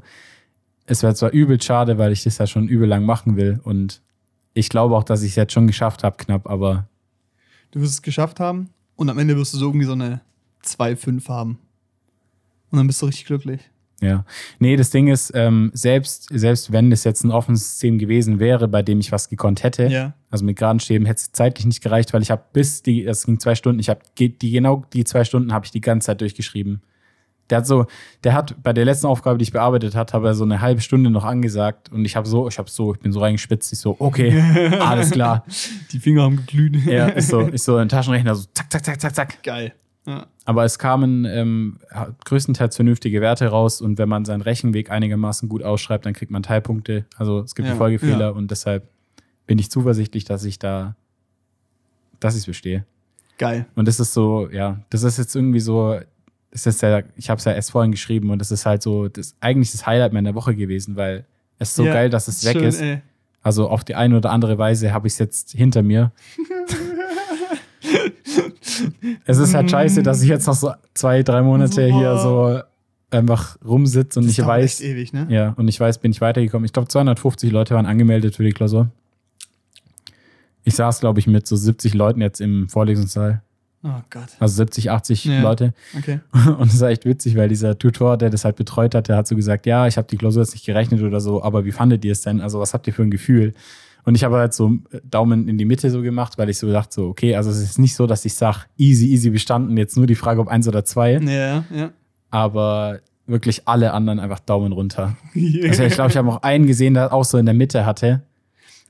[0.85, 3.59] es wäre zwar übel schade, weil ich das ja schon übel lang machen will.
[3.63, 4.01] Und
[4.53, 6.87] ich glaube auch, dass ich es jetzt schon geschafft habe, knapp, aber
[7.71, 10.21] Du wirst es geschafft haben und am Ende wirst du so irgendwie so eine
[10.63, 11.59] 2,5 haben.
[12.71, 13.61] Und dann bist du richtig glücklich.
[14.01, 14.25] Ja.
[14.59, 18.67] Nee, das Ding ist, ähm, selbst, selbst wenn das jetzt ein offenes System gewesen wäre,
[18.67, 20.13] bei dem ich was gekonnt hätte, Ja.
[20.29, 23.25] also mit geraden Stäben, hätte es zeitlich nicht gereicht, weil ich habe bis die, es
[23.25, 26.19] ging zwei Stunden, ich habe die genau die zwei Stunden habe ich die ganze Zeit
[26.21, 26.81] durchgeschrieben.
[27.49, 27.85] Der hat so,
[28.23, 30.81] der hat bei der letzten Aufgabe, die ich bearbeitet hat, habe er so eine halbe
[30.81, 33.79] Stunde noch angesagt und ich habe so, ich habe so, ich bin so reingespitzt, ich
[33.79, 34.41] so, okay,
[34.79, 35.45] alles klar.
[35.91, 36.85] Die Finger haben geglüht.
[36.85, 39.43] Ja, ist so, ich so ein Taschenrechner, so zack, zack, zack, zack, zack.
[39.43, 39.73] Geil.
[40.07, 40.27] Ja.
[40.45, 41.79] Aber es kamen ähm,
[42.25, 46.43] größtenteils vernünftige Werte raus und wenn man seinen Rechenweg einigermaßen gut ausschreibt, dann kriegt man
[46.43, 47.05] Teilpunkte.
[47.17, 48.29] Also es gibt Ja, Folgefehler ja.
[48.29, 48.87] und deshalb
[49.47, 50.95] bin ich zuversichtlich, dass ich da,
[52.19, 52.85] dass ich es bestehe.
[53.37, 53.65] Geil.
[53.75, 55.99] Und das ist so, ja, das ist jetzt irgendwie so,
[56.55, 59.09] das ist ja, ich habe es ja erst vorhin geschrieben und das ist halt so,
[59.09, 61.25] das eigentlich das Highlight meiner Woche gewesen, weil
[61.59, 62.79] es ist so Ja, geil, dass es weg schön, ist.
[62.81, 63.01] ey.
[63.41, 66.13] Also auf die eine oder andere Weise habe ich es jetzt hinter mir.
[69.25, 71.99] es ist halt scheiße, dass ich jetzt noch so zwei, drei Monate Boah.
[71.99, 72.59] hier so
[73.11, 75.27] einfach rumsitze und Das ich weiß, ewig, ne?
[75.29, 76.65] ja, und ich weiß, bin ich weitergekommen.
[76.65, 78.89] Ich glaube, 250 Leute waren angemeldet für die Klausur.
[80.63, 83.41] Ich saß, glaube ich, mit so 70 Leuten jetzt im Vorlesungssaal.
[83.87, 84.29] Oh Gott.
[84.39, 85.41] Also 70, 80 Ja.
[85.41, 85.73] Leute.
[85.95, 86.19] Okay.
[86.57, 89.27] Und das war echt witzig, weil dieser Tutor, der das halt betreut hat, der hat
[89.27, 92.03] so gesagt, ja, ich habe die Klausur jetzt nicht gerechnet oder so, aber wie fandet
[92.03, 92.41] ihr es denn?
[92.41, 93.53] Also was habt ihr für ein Gefühl?
[94.03, 94.71] Und ich habe halt so
[95.03, 97.77] Daumen in die Mitte so gemacht, weil ich so dachte, so, okay, also es ist
[97.79, 100.83] nicht so, dass ich sage, easy, easy bestanden, jetzt nur die Frage, ob eins oder
[100.83, 101.91] zwei, Ja, ja.
[102.31, 105.15] aber wirklich alle anderen einfach Daumen runter.
[105.67, 108.21] Also ich glaube, ich habe auch einen gesehen, der auch so in der Mitte hatte.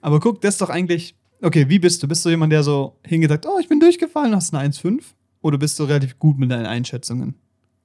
[0.01, 1.15] Aber guck, das ist doch eigentlich.
[1.41, 2.07] Okay, wie bist du?
[2.07, 5.01] Bist du jemand, der so hingesagt, oh, ich bin durchgefallen, hast eine 1,5?
[5.41, 7.35] Oder bist du relativ gut mit deinen Einschätzungen?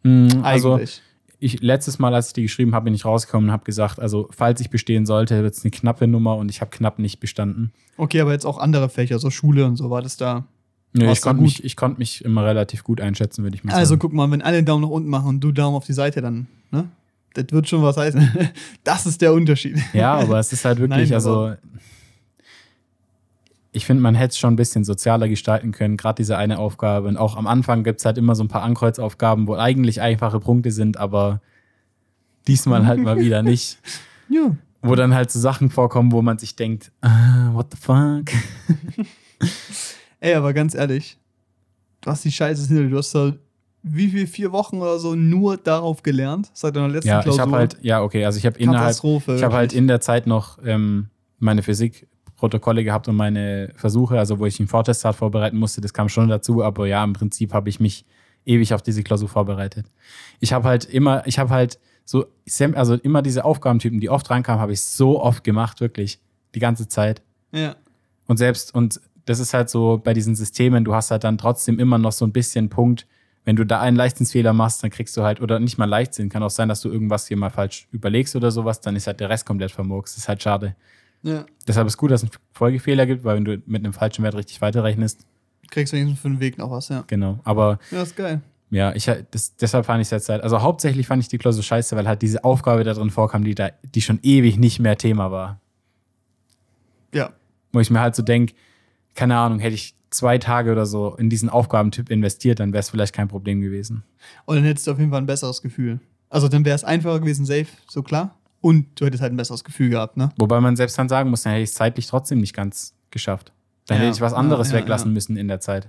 [0.02, 1.02] Mm, Also Eigentlich.
[1.40, 4.28] ich, letztes Mal, als ich die geschrieben habe, bin ich rausgekommen und habe gesagt, also
[4.30, 7.72] falls ich bestehen sollte, wird es eine knappe Nummer und ich habe knapp nicht bestanden.
[7.98, 10.46] Okay, aber jetzt auch andere Fächer, so Schule und so, war das da.
[10.92, 13.90] Nö, ich konnte mich, ich konnt mich immer relativ gut einschätzen, würde ich mal Also
[13.90, 14.00] sagen.
[14.00, 16.20] guck mal, wenn alle einen Daumen nach unten machen und du Daumen auf die Seite,
[16.22, 16.88] dann, ne?
[17.34, 18.28] Das wird schon was heißen.
[18.84, 19.76] Das ist der Unterschied.
[19.92, 21.52] Ja, aber es ist halt wirklich, Nein, also
[23.72, 27.08] ich finde, man hätte es schon ein bisschen sozialer gestalten können, gerade diese eine Aufgabe.
[27.08, 30.40] Und auch am Anfang gibt es halt immer so ein paar Ankreuzaufgaben, wo eigentlich einfache
[30.40, 31.40] Punkte sind, aber
[32.48, 33.78] diesmal halt mal wieder nicht.
[34.32, 34.54] Ja.
[34.80, 38.30] Wo dann halt so Sachen vorkommen, wo man sich denkt, ah, what the fuck?
[40.20, 41.18] Ey, aber ganz ehrlich,
[42.00, 42.90] du hast die Scheiße hinter dir.
[42.90, 43.32] Du hast da
[43.82, 47.34] wie viel, vier Wochen oder so nur darauf gelernt, seit deiner letzten Ja, Klausur.
[47.34, 50.28] ich habe halt, ja, okay, also ich habe innerhalb, ich habe halt in der Zeit
[50.28, 51.08] noch ähm,
[51.40, 51.62] meine
[52.40, 56.28] Physikprotokolle gehabt und meine Versuche, also wo ich einen Vortestat vorbereiten musste, das kam schon
[56.28, 58.04] dazu, aber ja, im Prinzip habe ich mich
[58.46, 59.86] ewig auf diese Klausur vorbereitet.
[60.40, 62.26] Ich habe halt immer, ich habe halt so,
[62.74, 66.20] also immer diese Aufgabentypen, die oft rankamen, habe ich so oft gemacht, wirklich,
[66.54, 67.22] die ganze Zeit.
[67.52, 67.76] Ja.
[68.26, 71.78] Und selbst, und das ist halt so bei diesen Systemen, du hast halt dann trotzdem
[71.78, 73.06] immer noch so ein bisschen Punkt,
[73.44, 76.42] wenn du da einen Leichtsinnsfehler machst, dann kriegst du halt, oder nicht mal Leichtsinn, kann
[76.42, 79.30] auch sein, dass du irgendwas hier mal falsch überlegst oder sowas, dann ist halt der
[79.30, 80.16] Rest komplett vermurkst.
[80.16, 80.74] Das ist halt schade.
[81.22, 81.44] Ja.
[81.66, 84.34] Deshalb ist gut, dass es einen Folgefehler gibt, weil wenn du mit einem falschen Wert
[84.34, 85.26] richtig weiterrechnest,
[85.70, 87.04] Kriegst wenigstens für den Weg noch was, ja.
[87.06, 87.38] genau.
[87.44, 88.40] Aber Ja, ist geil.
[88.70, 91.62] ja, ich, das, deshalb fand ich es jetzt halt, also hauptsächlich fand ich die Klausur
[91.62, 94.98] scheiße, weil halt diese Aufgabe da drin vorkam, die da, die schon ewig nicht mehr
[94.98, 95.60] Thema war.
[97.14, 97.30] Ja.
[97.72, 98.54] Wo ich mir halt so denke,
[99.14, 102.90] keine Ahnung, hätte ich zwei Tage oder so in diesen Aufgabentyp investiert, dann wäre es
[102.90, 104.02] vielleicht kein Problem gewesen.
[104.44, 106.00] Und dann hättest du auf jeden Fall ein besseres Gefühl.
[106.28, 108.36] Also dann wäre es einfacher gewesen, safe, so klar.
[108.60, 110.30] Und du hättest halt ein besseres Gefühl gehabt, ne?
[110.36, 113.52] Wobei man selbst dann sagen muss, dann hätte ich es zeitlich trotzdem nicht ganz geschafft.
[113.86, 115.88] Dann Ja, hätte ich was anderes ja, ja, weglassen müssen in der Zeit.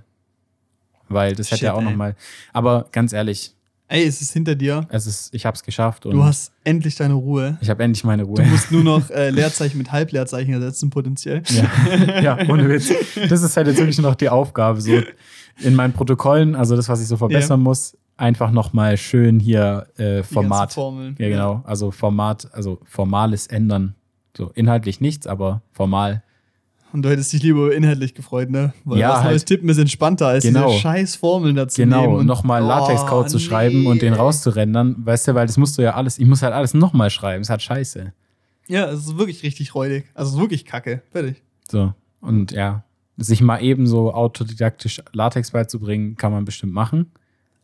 [1.08, 2.16] Weil das hätte Shit, ja auch nochmal.
[2.52, 3.54] Aber ganz ehrlich,
[3.88, 4.86] Ey, es ist hinter dir.
[4.88, 7.58] es ist, ich habe es geschafft und Du hast endlich deine Ruhe.
[7.60, 8.36] ich habe endlich meine Ruhe.
[8.36, 11.42] Du musst nur noch äh, Leerzeichen mit Halbleerzeichen ersetzen, potenziell.
[11.50, 12.90] Ja, ja, ohne Witz.
[13.28, 15.02] Das ist halt jetzt wirklich noch die Aufgabe, so
[15.60, 20.22] in meinen Protokollen, also das, was ich so verbessern muss, einfach nochmal schön hier äh,
[20.22, 20.74] Format.
[20.76, 21.62] Ja, genau.
[21.66, 23.94] Also Format, also formales ändern.
[24.36, 26.22] So inhaltlich nichts, aber formal.
[26.92, 28.74] Und du hättest dich lieber inhaltlich gefreut, ne?
[28.84, 29.30] Weil Ja, was halt.
[29.30, 30.68] neues Tippen ist entspannter, als Genau.
[30.68, 31.90] diese scheiß Formeln dazu nehmen.
[31.92, 33.42] Genau, und- nochmal Oh, Latex-Code zu nee.
[33.42, 36.52] schreiben und den rauszurendern, weißt du, weil das musst du ja alles, ich muss halt
[36.54, 38.12] alles nochmal schreiben, ist halt scheiße.
[38.68, 40.04] Ja, es ist wirklich richtig räudig.
[40.14, 41.02] Also es ist wirklich kacke.
[41.10, 41.42] Fertig.
[41.70, 42.84] So, und ja,
[43.16, 47.10] sich mal eben so autodidaktisch Latex beizubringen, kann man bestimmt machen.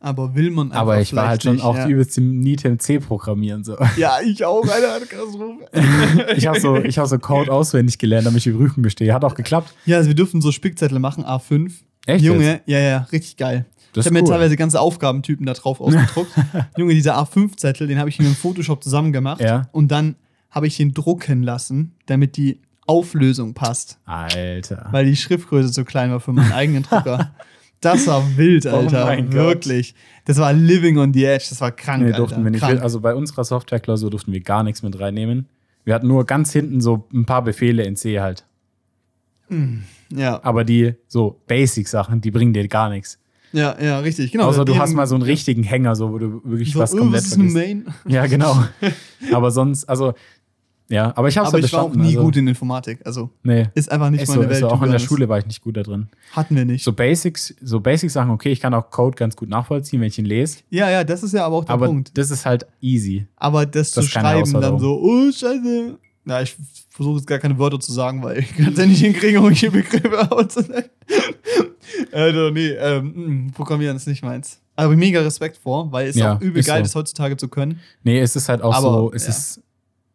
[0.00, 1.88] Aber will man einfach Aber ich war halt schon nicht, auch ja.
[1.88, 3.64] übelst im Niete im C-Programmieren.
[3.64, 3.76] So.
[3.96, 5.04] Ja, ich auch, Alter.
[5.06, 5.68] Katastrophe.
[6.36, 9.12] Ich habe so, ich hab so Code auswendig gelernt, damit ich die Prüfung bestehe.
[9.12, 9.74] Hat auch geklappt.
[9.86, 11.72] Ja, also wir dürfen so Spickzettel machen, A5.
[12.06, 12.62] Echt Junge, jetzt?
[12.66, 13.66] ja, ja, richtig geil.
[13.92, 14.34] Das ich habe mir cool.
[14.34, 16.30] teilweise ganze Aufgabentypen da drauf ausgedruckt.
[16.76, 19.40] Junge, dieser A5-Zettel, den habe ich mir im Photoshop zusammen gemacht.
[19.40, 19.68] Ja.
[19.72, 20.14] Und dann
[20.50, 23.98] habe ich ihn drucken lassen, damit die Auflösung passt.
[24.04, 24.88] Alter.
[24.90, 27.32] Weil die Schriftgröße zu klein war für meinen eigenen Drucker.
[27.80, 29.04] Das war wild, Alter.
[29.04, 29.34] Oh mein Gott.
[29.66, 29.94] Wirklich.
[30.24, 31.46] Das war living on the edge.
[31.48, 32.18] Das war krank, Nee, Alter.
[32.18, 32.60] durften wir nicht.
[32.60, 32.82] Krank.
[32.82, 35.46] Also bei unserer Softwareklausur durften wir gar nichts mit reinnehmen.
[35.84, 38.44] Wir hatten nur ganz hinten so ein paar Befehle in C halt.
[40.10, 40.40] ja.
[40.42, 43.18] Aber die so Basic-Sachen, die bringen dir gar nichts.
[43.52, 44.32] ja, ja, richtig.
[44.32, 44.48] Genau.
[44.48, 46.98] Außer du hast mal so einen richtigen Hänger, so wo du wirklich so, was oh,
[46.98, 47.56] komplett was ist vergisst.
[47.56, 47.86] Main?
[48.06, 48.62] Ja, genau.
[49.32, 50.12] aber sonst, also,
[50.88, 52.06] ja, aber ich hab's Aber ja ich war auch bestanden.
[52.08, 53.00] nie also, gut in Informatik.
[53.04, 53.68] Also Nee.
[53.74, 54.60] ist einfach nicht Ist so, meine ist Welt.
[54.62, 54.68] so.
[54.68, 54.98] to Auch in der.
[54.98, 56.08] Schule war ich nicht gut da drin.
[56.32, 56.82] Hatten wir nicht.
[56.84, 60.24] So Basics, so Basic-Sachen, okay, ich kann auch Code ganz gut nachvollziehen, wenn ich ihn
[60.24, 60.58] lese.
[60.70, 62.16] Ja, ja, das ist ja aber auch der Aber Punkt.
[62.16, 63.26] das ist halt easy.
[63.36, 65.98] Aber das, Das zu ist schreiben, dann so, oh, scheiße.
[66.26, 66.56] Ja, ich
[66.90, 69.50] versuche jetzt gar keine Wörter zu sagen, weil ich kann es ja nicht hinkriegen, um
[69.50, 70.84] hier Begriffe auszunehmen.
[72.12, 74.60] also, nee, ähm, mh, Programmieren ist nicht meins.
[74.76, 76.84] Aber mega Respekt vor, weil es Ja, auch übel ist geil so.
[76.86, 77.80] ist, heutzutage zu können.
[78.04, 79.30] Nee, es ist halt auch Aber, so, es ja.
[79.30, 79.60] ist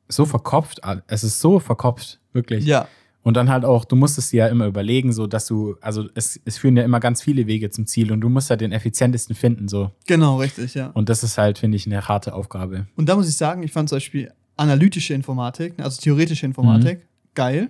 [0.07, 0.81] so verkopft.
[1.07, 2.65] Es ist so verkopft, wirklich.
[2.65, 2.87] Ja,
[3.23, 6.09] Und dann halt auch, du musst es dir ja immer überlegen, so dass du, also
[6.13, 8.71] es, es führen ja immer ganz viele Wege zum Ziel und du musst ja den
[8.73, 9.91] effizientesten finden, so.
[10.07, 10.87] genau, richtig, ja.
[10.93, 12.85] Und das ist halt, finde ich, eine harte Aufgabe.
[12.97, 17.03] Und da muss ich sagen, ich fand zum Beispiel analytische Informatik, also theoretische Informatik, Mhm.
[17.33, 17.69] geil.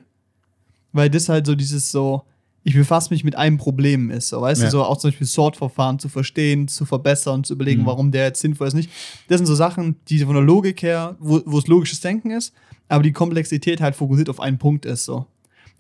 [0.92, 2.24] Weil das halt so dieses so,
[2.66, 4.30] ich befasse mich mit einem Problem ist.
[4.30, 4.68] So, weißt Ja.
[4.68, 7.86] du, so auch zum Beispiel Sortverfahren zu verstehen, zu verbessern, zu überlegen, Mhm.
[7.88, 8.90] warum der jetzt sinnvoll ist nicht.
[9.28, 12.54] Das sind so Sachen, die von der Logik her, wo, wo es logisches Denken ist,
[12.88, 15.04] aber die Komplexität halt fokussiert auf einen Punkt ist.
[15.06, 15.26] So.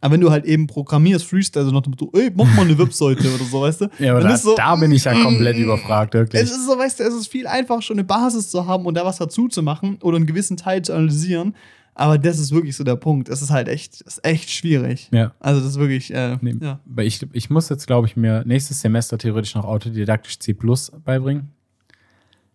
[0.02, 2.78] Aber wenn du halt eben programmierst, Freestyle, so nach dem Motto, ey, mach mal eine
[2.78, 3.88] Webseite oder so, weißt du?
[4.00, 6.42] Ja, aber dann da, ist so, da bin ich ja komplett überfragt, wirklich.
[6.42, 8.96] es ist so, weißt du, es ist viel einfacher, schon eine Basis zu haben und
[8.96, 11.56] da was dazu zu machen oder einen gewissen Teil zu analysieren.
[11.96, 13.30] Aber das ist wirklich so der Punkt.
[13.30, 15.10] Es ist halt echt, ist echt schwierig.
[15.12, 15.34] Ja.
[15.40, 16.80] Also das ist wirklich, äh, Nee, ja.
[16.86, 20.56] Weil ich, ich muss jetzt, glaube ich, mir nächstes Semester theoretisch noch autodidaktisch C
[21.04, 21.50] beibringen.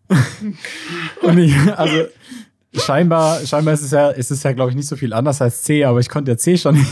[1.22, 2.05] Und ich, also
[2.72, 5.62] scheinbar, scheinbar ist es ja, ist es ja, glaube ich, nicht so viel anders als
[5.62, 6.76] C, aber ich konnte ja C schon.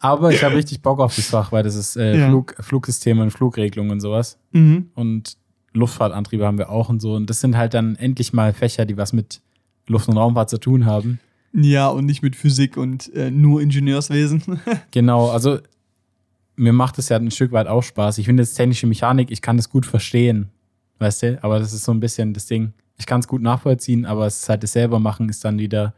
[0.00, 2.28] aber ich habe richtig Bock auf das Fach, weil das ist äh, Ja.
[2.28, 4.38] Flug, Flugsysteme und Flugregelungen und sowas.
[4.52, 4.90] Mhm.
[4.94, 5.36] Und
[5.72, 7.14] Luftfahrtantriebe haben wir auch und so.
[7.14, 9.40] Und das sind halt dann endlich mal Fächer, die was mit
[9.86, 11.20] Luft- und Raumfahrt zu tun haben.
[11.52, 14.60] Ja, und nicht mit Physik und äh, nur Ingenieurswesen.
[14.90, 15.58] Genau, also
[16.56, 18.18] mir macht es ja ein Stück weit auch Spaß.
[18.18, 20.50] Ich finde jetzt technische Mechanik, ich kann das gut verstehen,
[20.98, 21.44] weißt du?
[21.44, 22.72] Aber das ist so ein bisschen das Ding.
[22.96, 25.94] Ich kann es gut nachvollziehen, aber es ist halt das selber machen ist dann wieder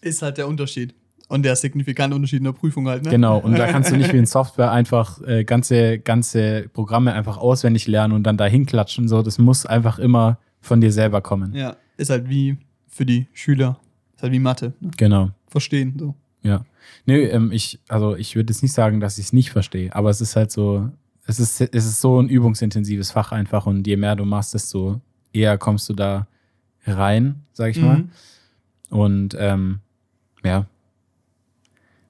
[0.00, 0.94] ist halt der Unterschied.
[1.28, 3.10] Und der signifikante Unterschied in der Prüfung halt, ne?
[3.10, 3.38] genau.
[3.38, 7.86] Und da kannst du nicht wie in Software einfach äh, ganze ganze Programme einfach auswendig
[7.86, 9.08] lernen und dann dahin klatschen.
[9.08, 11.54] So, das muss einfach immer von dir selber kommen.
[11.54, 12.56] Ja, ist halt wie
[12.98, 13.78] für die Schüler.
[14.16, 14.74] Ist halt wie Mathe.
[14.80, 14.90] Ne?
[14.96, 15.30] Genau.
[15.46, 16.16] Verstehen, so.
[16.42, 16.64] Ja.
[17.06, 20.10] Nee, ähm, ich, also ich würde jetzt nicht sagen, dass ich es nicht verstehe, aber
[20.10, 20.90] es ist halt so,
[21.24, 25.00] es ist, es ist so ein übungsintensives Fach einfach und je mehr du machst, desto
[25.32, 26.26] eher kommst du da
[26.86, 27.98] rein, sag ich mal.
[27.98, 28.10] Mhm.
[28.90, 29.78] Und ähm,
[30.42, 30.66] ja,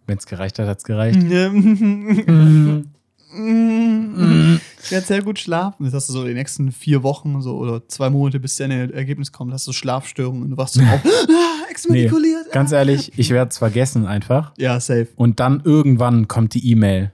[0.06, 1.20] Wenn es gereicht hat, hat es gereicht.
[3.30, 5.84] Ich werde sehr gut schlafen.
[5.84, 9.32] Jetzt hast du so die nächsten vier Wochen so, oder zwei Monate, bis dein Ergebnis
[9.32, 11.04] kommt, hast du Schlafstörungen und du wachst so auf.
[11.04, 12.52] ah, exmatrikuliert.
[12.52, 14.52] Ganz ehrlich, ich werde es vergessen einfach.
[14.56, 15.08] Ja, safe.
[15.16, 17.12] Und dann irgendwann kommt die E-Mail.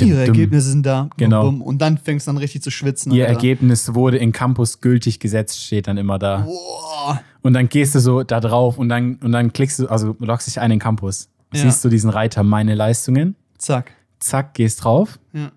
[0.00, 0.24] Ihre.
[0.24, 1.10] Ergebnisse sind da.
[1.16, 1.48] Genau.
[1.48, 3.12] Und dann fängst du dann richtig zu schwitzen.
[3.12, 3.34] Ihr Alter.
[3.34, 6.38] Ergebnis wurde in Campus gültig gesetzt, steht dann immer da.
[6.38, 7.20] Boah.
[7.42, 10.46] Und dann gehst du so da drauf und dann, und dann klickst du, also loggst
[10.46, 11.28] dich ein in Campus.
[11.52, 11.60] Ja.
[11.60, 13.36] Siehst du diesen Reiter, meine Leistungen.
[13.58, 13.92] Zack.
[14.20, 15.18] Zack, gehst drauf.
[15.32, 15.50] Ja.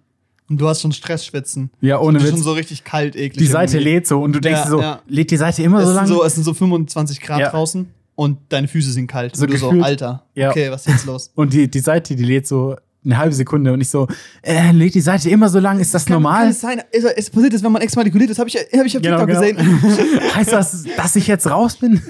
[0.49, 1.71] Und du hast schon Stressschwitzen.
[1.81, 2.29] Ja, ohne Witz.
[2.31, 3.37] schon so richtig kalt, eklig.
[3.37, 3.93] die Seite irgendwie.
[3.93, 5.01] lädt so und du denkst Ja, so, ja.
[5.07, 6.07] lädt die Seite immer Es, so lang?
[6.07, 7.49] so, es sind so 25 Grad Ja.
[7.49, 9.35] draußen und deine Füße sind kalt.
[9.35, 10.49] So und du so, gefühlt- Alter, Ja.
[10.49, 11.31] okay, was ist jetzt los?
[11.35, 14.07] Und die, die Seite, die lädt so eine halbe Sekunde und ich so,
[14.41, 15.79] äh, lädt die Seite immer so lang?
[15.79, 16.47] Ist das Kann, kann normal?
[16.49, 16.81] es sein?
[16.91, 19.41] Es, es passiert das, wenn man exmatrikuliert ist, habe ich, hab ich auf Genau, TikTok
[19.53, 19.61] genau.
[19.61, 20.19] gesehen.
[20.35, 22.01] heißt das, dass ich jetzt raus bin?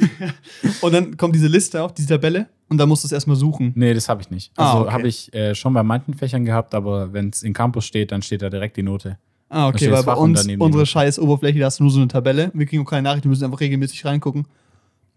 [0.82, 3.72] Und dann kommt diese Liste auf, diese Tabelle, und dann musst du es erstmal suchen.
[3.76, 4.52] Nee, das habe ich nicht.
[4.56, 4.92] Ah, Also okay.
[4.94, 8.22] habe ich äh, schon bei manchen Fächern gehabt, aber wenn es in Campus steht, dann
[8.22, 9.18] steht da direkt die Note.
[9.50, 12.50] Ah, okay, weil bei uns, unsere scheiß Oberfläche, da hast du nur so eine Tabelle.
[12.56, 14.46] Wir kriegen auch keine Nachricht, wir müssen einfach regelmäßig reingucken.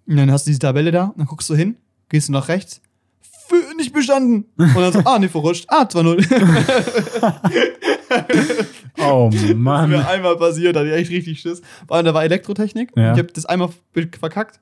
[0.06, 1.76] Und dann hast du diese Tabelle da, dann guckst du hin,
[2.10, 2.82] gehst du nach rechts,
[3.76, 4.46] nicht bestanden.
[4.56, 5.66] Und dann so, ah, nee, verrutscht.
[5.68, 6.26] Ah, 2-0.
[8.98, 9.94] Oh mir Mann.
[9.94, 11.60] einmal passiert, da hatte ich echt richtig Schiss.
[11.88, 12.90] Allem, da war Elektrotechnik.
[12.96, 13.12] Ja.
[13.12, 13.68] Ich habe das einmal
[14.18, 14.60] verkackt.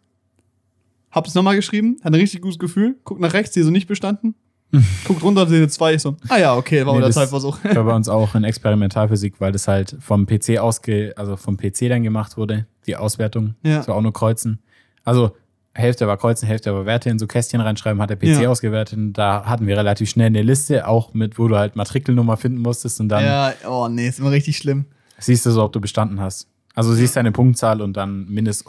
[1.13, 2.97] Hab's nochmal geschrieben, hatte ein richtig gutes Gefühl.
[3.05, 4.35] Guck nach rechts, hier so nicht bestanden.
[5.07, 5.95] Guckt runter, sehe zwei.
[5.95, 7.59] Ich so, ah ja, okay, war Nee, das- Zeitversuch.
[7.63, 11.89] war bei uns auch in Experimentalphysik, weil das halt vom PC ausge, also vom PC
[11.89, 13.55] dann gemacht wurde, die Auswertung.
[13.63, 13.79] Ja.
[13.79, 14.59] Das war auch nur Kreuzen.
[15.05, 15.37] Also
[15.75, 18.49] Hälfte war Kreuzen, Hälfte war Werte in so Kästchen reinschreiben, hat der PC Ja.
[18.49, 18.97] ausgewertet.
[18.99, 22.59] Und da hatten wir relativ schnell eine Liste, auch mit, wo du halt Matrikelnummer finden
[22.61, 24.87] musstest und dann Ja, oh nee, ist immer richtig schlimm.
[25.19, 26.49] siehst du so, ob du bestanden hast.
[26.75, 28.65] Also du siehst deine Punktzahl und dann mindest,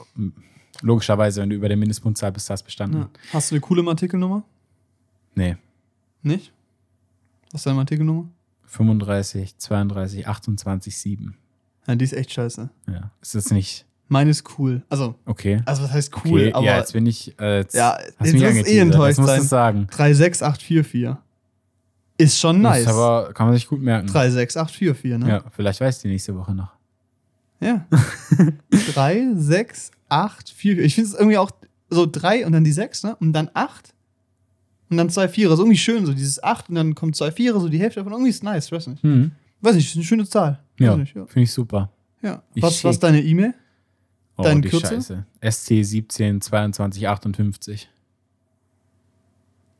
[0.81, 2.97] logischerweise, wenn du über der Mindestpunktzahl bist, hast du bestanden.
[3.01, 3.09] Ja.
[3.33, 4.43] Hast du eine coole Artikelnummer?
[5.35, 5.57] Nee.
[6.23, 6.51] Nicht?
[7.51, 8.27] Was ist deine Artikelnummer?
[8.65, 11.37] 35, 32, 28, 7.
[11.87, 12.69] Ja, die ist echt scheiße.
[12.87, 13.11] Ja.
[13.21, 14.83] Ist das nicht Meine ist cool.
[14.89, 15.61] Also, okay?
[15.65, 16.39] also was heißt cool?
[16.41, 17.33] Okay, aber ja, jetzt bin ich.
[17.39, 19.41] Äh, jetzt Ja, hast jetzt mich wirst du eh enttäuscht Jetzt sein.
[19.41, 19.87] sagen.
[19.89, 21.15] 36844.
[22.17, 22.81] Ist schon Das nice.
[22.83, 24.07] ist aber kann man sich gut merken.
[24.07, 25.27] 36844, ne?
[25.29, 26.71] Ja, vielleicht weiß die nächste Woche noch.
[27.59, 27.85] Ja.
[28.93, 30.79] 3, 6, 8, 4.
[30.83, 31.51] Ich finde es irgendwie auch
[31.89, 33.15] so 3 und dann die 6, ne?
[33.19, 33.93] Und dann 8
[34.89, 35.55] und dann 2 Vierer.
[35.57, 38.13] So irgendwie schön, so dieses 8 und dann kommt 2 Vierer, so die Hälfte davon.
[38.13, 39.03] Irgendwie ist nice, ich weiß nicht.
[39.03, 39.31] Hm.
[39.61, 40.59] Weiß nicht, ist eine schöne Zahl.
[40.77, 41.25] Weiß Ja, ja.
[41.25, 41.91] finde ich super.
[42.21, 42.43] ja.
[42.53, 43.01] Ich Was, was schick.
[43.01, 43.53] deine E-Mail?
[44.37, 44.97] Oh, Dein die Kürzel?
[45.01, 45.25] Scheiße.
[45.49, 47.89] SC 17 22 58.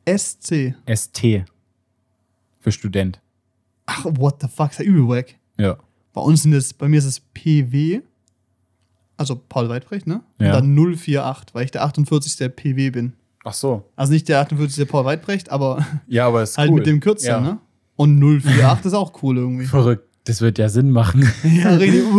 [0.08, 0.74] SC.
[0.92, 1.44] ST.
[2.60, 3.20] Für Student.
[3.86, 5.34] Ach, what the fuck, ist ja übel wack.
[5.58, 5.76] Ja.
[6.12, 8.00] Bei uns sind es, bei mir ist es PW,
[9.16, 10.22] also Paul Weidbrecht, ne?
[10.40, 10.56] Ja.
[10.56, 12.36] Und dann 048, weil ich der 48.
[12.36, 13.12] der PW bin.
[13.44, 13.84] Ach so.
[13.94, 14.76] Also nicht der 48.
[14.76, 16.76] der Paul Weidbrecht, aber Ja, aber ist halt cool.
[16.78, 17.40] mit dem Kürzel, ja.
[17.40, 17.58] ne?
[17.96, 19.66] Und 048 ist auch cool irgendwie.
[19.66, 20.04] Verrückt.
[20.24, 21.22] Das wird ja Sinn machen.
[21.44, 22.02] ja, richtig.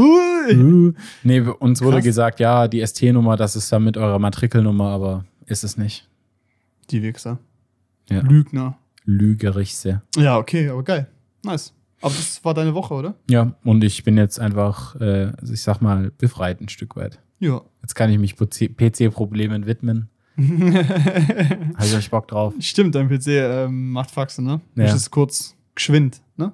[0.48, 0.94] Ui.
[1.24, 2.06] nee, uns wurde Krass.
[2.06, 6.08] gesagt, ja, die ST-Nummer, das ist dann mit eurer Matrikelnummer, aber ist es nicht.
[6.90, 7.40] Die Wichser.
[8.10, 8.22] Ja.
[8.22, 8.78] Lügner.
[9.06, 10.02] Lügerichse.
[10.16, 11.08] Ja, okay, aber geil.
[11.44, 11.74] Nice.
[12.02, 13.16] Aber das war deine Woche, oder?
[13.30, 17.20] Ja, und ich bin jetzt einfach, äh, ich sag mal, befreit ein Stück weit.
[17.40, 17.62] Ja.
[17.82, 20.10] Jetzt kann ich mich PC-Problemen widmen.
[20.38, 22.54] Habe ich euch Bock drauf?
[22.60, 24.62] Stimmt, dein PC ähm, macht Faxen, ne?
[24.76, 24.86] Ja.
[24.86, 24.94] Ja.
[24.94, 26.54] es kurz geschwind, ne?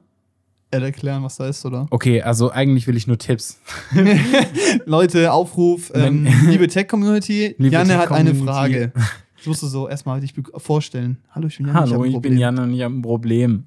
[0.81, 1.87] Erklären, was da ist, oder?
[1.91, 3.59] Okay, also eigentlich will ich nur Tipps.
[4.85, 8.33] Leute, Aufruf, ähm, liebe Tech-Community, Janne hat eine.
[8.33, 8.91] Frage.
[9.37, 11.17] Das musst du so erstmal dich vorstellen.
[11.31, 11.79] Hallo, ich bin Janne.
[11.79, 12.31] Hallo, ich Problem.
[12.33, 13.65] bin Jan und ich habe ein Problem.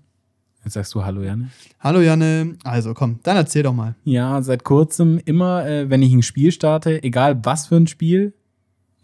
[0.64, 1.50] Jetzt sagst du Hallo, Janne.
[1.78, 2.57] Hallo, Janne.
[2.64, 3.94] Also, komm, dann erzähl doch mal.
[4.02, 8.32] Ja, seit kurzem immer, äh, wenn ich ein Spiel starte, egal was für ein Spiel,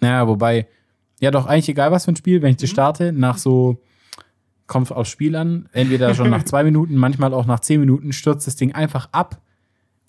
[0.01, 0.67] naja, wobei,
[1.21, 3.81] ja doch, eigentlich egal was für ein Spiel, wenn ich das starte, nach so,
[4.67, 8.47] kommt aufs Spiel an, entweder schon nach zwei Minuten, manchmal auch nach zehn Minuten, stürzt
[8.47, 9.41] das Ding einfach ab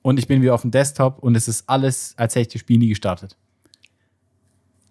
[0.02, 2.62] und ich bin wieder auf dem Desktop und es ist alles, als hätte ich das
[2.62, 3.38] Spiel nie gestartet.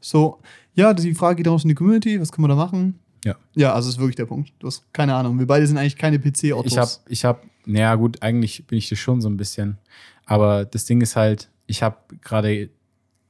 [0.00, 0.40] So,
[0.74, 2.20] ja, die Frage geht raus in die Community.
[2.20, 2.98] Was können wir da machen?
[3.24, 3.36] Ja.
[3.54, 4.52] Ja, also ist wirklich der Punkt.
[4.58, 5.38] Du hast keine Ahnung.
[5.38, 6.72] Wir beide sind eigentlich keine PC-Autos.
[6.72, 9.78] Ich habe, ich habe, naja gut, eigentlich bin ich das schon so ein bisschen.
[10.26, 12.70] Aber das Ding ist halt, ich habe gerade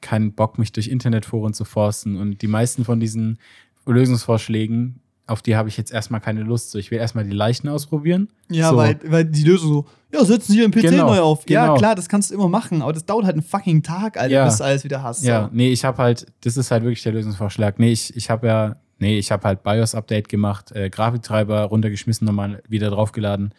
[0.01, 2.16] keinen Bock, mich durch Internetforen zu forsten.
[2.16, 3.39] Und die meisten von diesen
[3.87, 6.70] Lösungsvorschlägen, auf die habe ich jetzt erstmal keine Lust.
[6.73, 8.29] So, ich will erstmal die leichten ausprobieren.
[8.51, 8.77] Ja, so.
[8.77, 11.49] weil, weil die Lösung so, ja, setzen Sie Ihren PC Genau, neu auf.
[11.49, 11.79] Ja, genau.
[11.79, 14.45] klar, das kannst du immer machen, aber das dauert halt einen fucking Tag, Alter, Ja.
[14.45, 15.23] bis du alles wieder hast.
[15.25, 15.51] Ja, So.
[15.53, 17.79] nee, ich habe halt, das ist halt wirklich der Lösungsvorschlag.
[17.79, 22.62] Nee, ich, ich habe ja, nee, ich habe halt BIOS-Update gemacht, äh, Grafiktreiber runtergeschmissen, nochmal
[22.68, 23.55] wieder draufgeladen.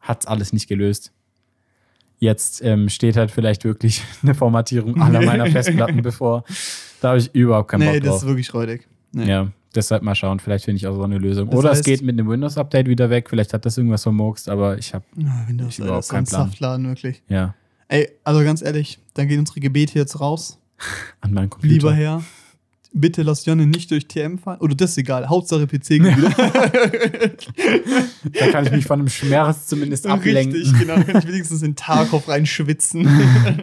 [0.00, 1.12] Hat's alles nicht gelöst.
[2.18, 6.44] Jetzt ähm, steht halt vielleicht wirklich eine Formatierung aller meiner Festplatten bevor.
[7.00, 8.22] Da habe ich überhaupt keinen Nee, Bock das drauf.
[8.22, 8.88] ist wirklich räudig.
[9.12, 9.28] Nee.
[9.28, 11.48] Ja, Deshalb mal schauen, vielleicht finde ich auch so eine Lösung.
[11.50, 13.28] Das Oder es heißt- geht mit einem Windows-Update wieder weg.
[13.30, 15.04] Vielleicht hat das irgendwas vermurkst, aber ich habe,
[15.46, 16.48] Windows, Ich überhaupt keinen Plan.
[16.48, 17.22] Saftladen, wirklich.
[17.28, 17.54] ja,
[17.88, 20.58] Ey, also ganz ehrlich, dann gehen unsere Gebete jetzt raus.
[21.20, 21.72] an meinem Computer.
[21.74, 22.22] Lieber Herr,
[22.92, 24.58] bitte lass Jonne nicht durch TM fahren.
[24.60, 26.30] Oder das ist egal, Hauptsache PC geht wieder.
[28.38, 30.54] Da kann ich mich von dem Schmerz zumindest ablenken.
[30.56, 31.00] Richtig, genau.
[31.02, 33.06] Kann ich wenigstens in Tarkov reinschwitzen.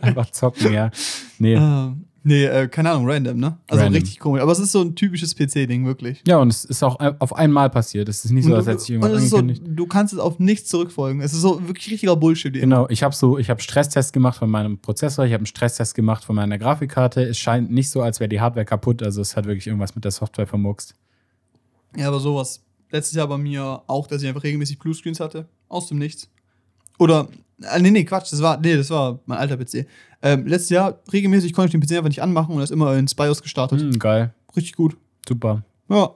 [0.01, 0.91] Einfach zocken, ja.
[1.39, 1.55] Nee.
[1.55, 3.58] Ähm, nee, äh, keine Ahnung, random, ne?
[3.68, 4.02] Also Random.
[4.02, 4.42] richtig komisch.
[4.42, 6.22] Aber es ist so ein typisches PC-Ding, wirklich.
[6.28, 8.10] Ja, und es ist auch auf einmal passiert.
[8.10, 9.78] Es ist nicht so, als hätte und irgendwas es ist so, angekündigt.
[9.78, 11.22] du kannst es auf nichts zurückfolgen.
[11.22, 12.56] Es ist so wirklich richtiger Bullshit.
[12.56, 12.62] eben.
[12.62, 15.96] Genau, ich habe so, ich habe Stresstest gemacht von meinem Prozessor, ich habe einen Stresstest
[15.96, 17.24] gemacht von meiner Grafikkarte.
[17.24, 20.04] Es scheint nicht so, als wäre die Hardware kaputt, also es hat wirklich irgendwas mit
[20.04, 20.96] der Software vermuckst.
[21.96, 22.64] Ja, aber sowas.
[22.92, 25.48] Letztes Jahr bei mir auch, dass ich einfach regelmäßig Bluescreens hatte.
[25.68, 26.30] Aus dem Nichts.
[26.98, 27.28] Oder,
[27.62, 29.86] äh, nee, nee, Quatsch, das war, nee, das war mein alter PC.
[30.22, 32.95] Ähm, letztes Jahr regelmäßig konnte ich den PC einfach nicht anmachen und er ist immer
[32.95, 33.82] ins BIOS gestartet.
[33.82, 34.98] Hm, geil, Richtig gut.
[35.28, 35.64] super.
[35.89, 36.12] Ja.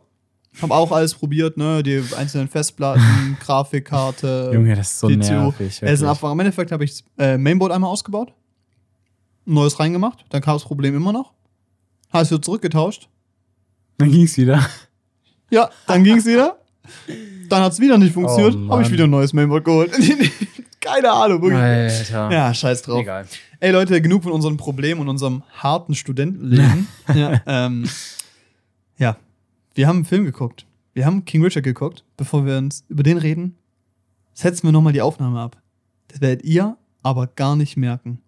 [0.61, 1.82] Hab auch alles probiert, ne?
[1.82, 4.51] Die einzelnen Festplatten, Grafikkarte.
[4.53, 5.15] Junge, das ist so PCU.
[5.17, 5.59] nervig.
[5.59, 6.09] Er ist ein wirklich.
[6.09, 6.32] Abfang.
[6.34, 8.34] Im Endeffekt habe ich das äh, Mainboard einmal ausgebaut,
[9.45, 11.32] neues reingemacht, dann kam das Problem immer noch.
[12.11, 13.07] Es wieder zurückgetauscht.
[13.97, 14.65] Dann ging's wieder.
[15.49, 16.57] Ja, dann ging es wieder.
[17.49, 18.55] Dann hat es wieder nicht funktioniert.
[18.55, 19.91] Oh, habe ich wieder ein neues Mainboard geholt.
[20.82, 21.61] Keine Ahnung, wirklich.
[21.61, 22.32] Alter.
[22.32, 23.01] Ja, scheiß drauf.
[23.01, 23.25] Egal.
[23.59, 26.88] Ey Leute, genug von unseren Problemen und unserem harten Studentenleben.
[27.13, 27.88] ja, ähm,
[28.97, 29.15] ja,
[29.75, 30.65] wir haben einen Film geguckt.
[30.93, 32.03] Wir haben King Richard geguckt.
[32.17, 33.55] Bevor wir uns über den reden,
[34.34, 35.57] setzen wir nochmal die Aufnahme ab.
[36.07, 38.19] Das werdet ihr aber gar nicht merken.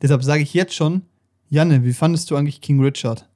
[0.00, 1.02] Deshalb sage ich jetzt schon,
[1.48, 3.28] Janne, wie fandest du eigentlich King Richard?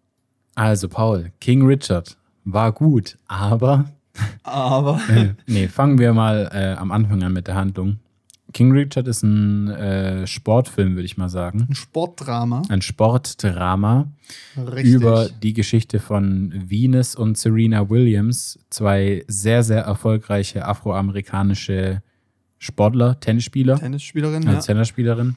[0.55, 3.87] Also, Paul, King Richard war gut, aber.
[4.43, 5.01] Aber.
[5.47, 7.99] Nee, fangen wir mal äh, am Anfang an mit der Handlung.
[8.57, 11.67] King Richard ist ein äh, Sportfilm, würde ich mal sagen.
[11.69, 12.63] Ein Sportdrama.
[12.71, 14.11] Ein Sportdrama
[14.57, 14.95] Richtig.
[14.95, 22.03] über die Geschichte von Venus und Serena Williams, zwei sehr, sehr erfolgreiche afroamerikanische
[22.59, 24.73] Sportler, Tennisspieler, Tennisspielerin, als ja.
[24.73, 25.37] Tennisspielerin.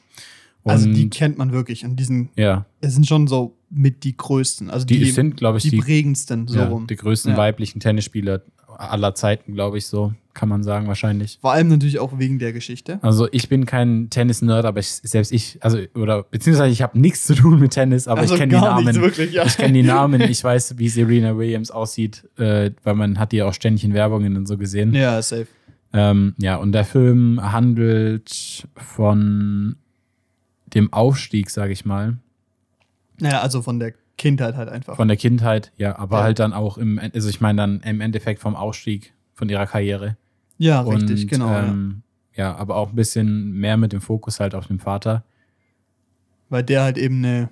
[0.62, 1.84] Und Also die kennt man wirklich.
[1.84, 4.70] Und diesen, ja, es sind schon so mit die größten.
[4.70, 6.86] Also die, die, sind, glaube ich, die, die, prägendsten, so ja, rum.
[6.86, 7.36] die größten Ja.
[7.36, 8.40] weiblichen Tennisspieler
[8.80, 11.38] aller Zeiten, glaube ich, so kann man sagen, wahrscheinlich.
[11.40, 12.98] Vor allem natürlich auch wegen der Geschichte.
[13.02, 17.26] Also ich bin kein Tennis-Nerd, aber ich, selbst ich, also, oder beziehungsweise ich habe nichts
[17.26, 18.84] zu tun mit Tennis, aber also ich kenne die Namen.
[18.84, 19.44] nichts wirklich, ja.
[19.44, 23.42] Ich kenne die Namen, ich weiß, wie Serena Williams aussieht, äh, weil man hat die
[23.42, 24.94] auch ständig in Werbungen und so gesehen.
[24.94, 25.46] Ja, safe.
[25.92, 29.76] Ähm, ja, und der Film handelt von
[30.74, 32.18] dem Aufstieg, sage ich mal,
[33.20, 34.96] Naja, also von der Kindheit halt einfach.
[34.96, 36.22] von der Kindheit, ja, aber Ja.
[36.24, 40.16] halt dann auch im, also ich meine dann im Endeffekt vom Aufstieg von ihrer Karriere.
[40.58, 41.48] ja, richtig, und, genau.
[41.50, 41.68] ja.
[41.68, 42.02] Ähm,
[42.34, 45.24] ja, aber auch ein bisschen mehr mit dem Fokus halt auf dem Vater.
[46.48, 47.48] Weil der halt eben eine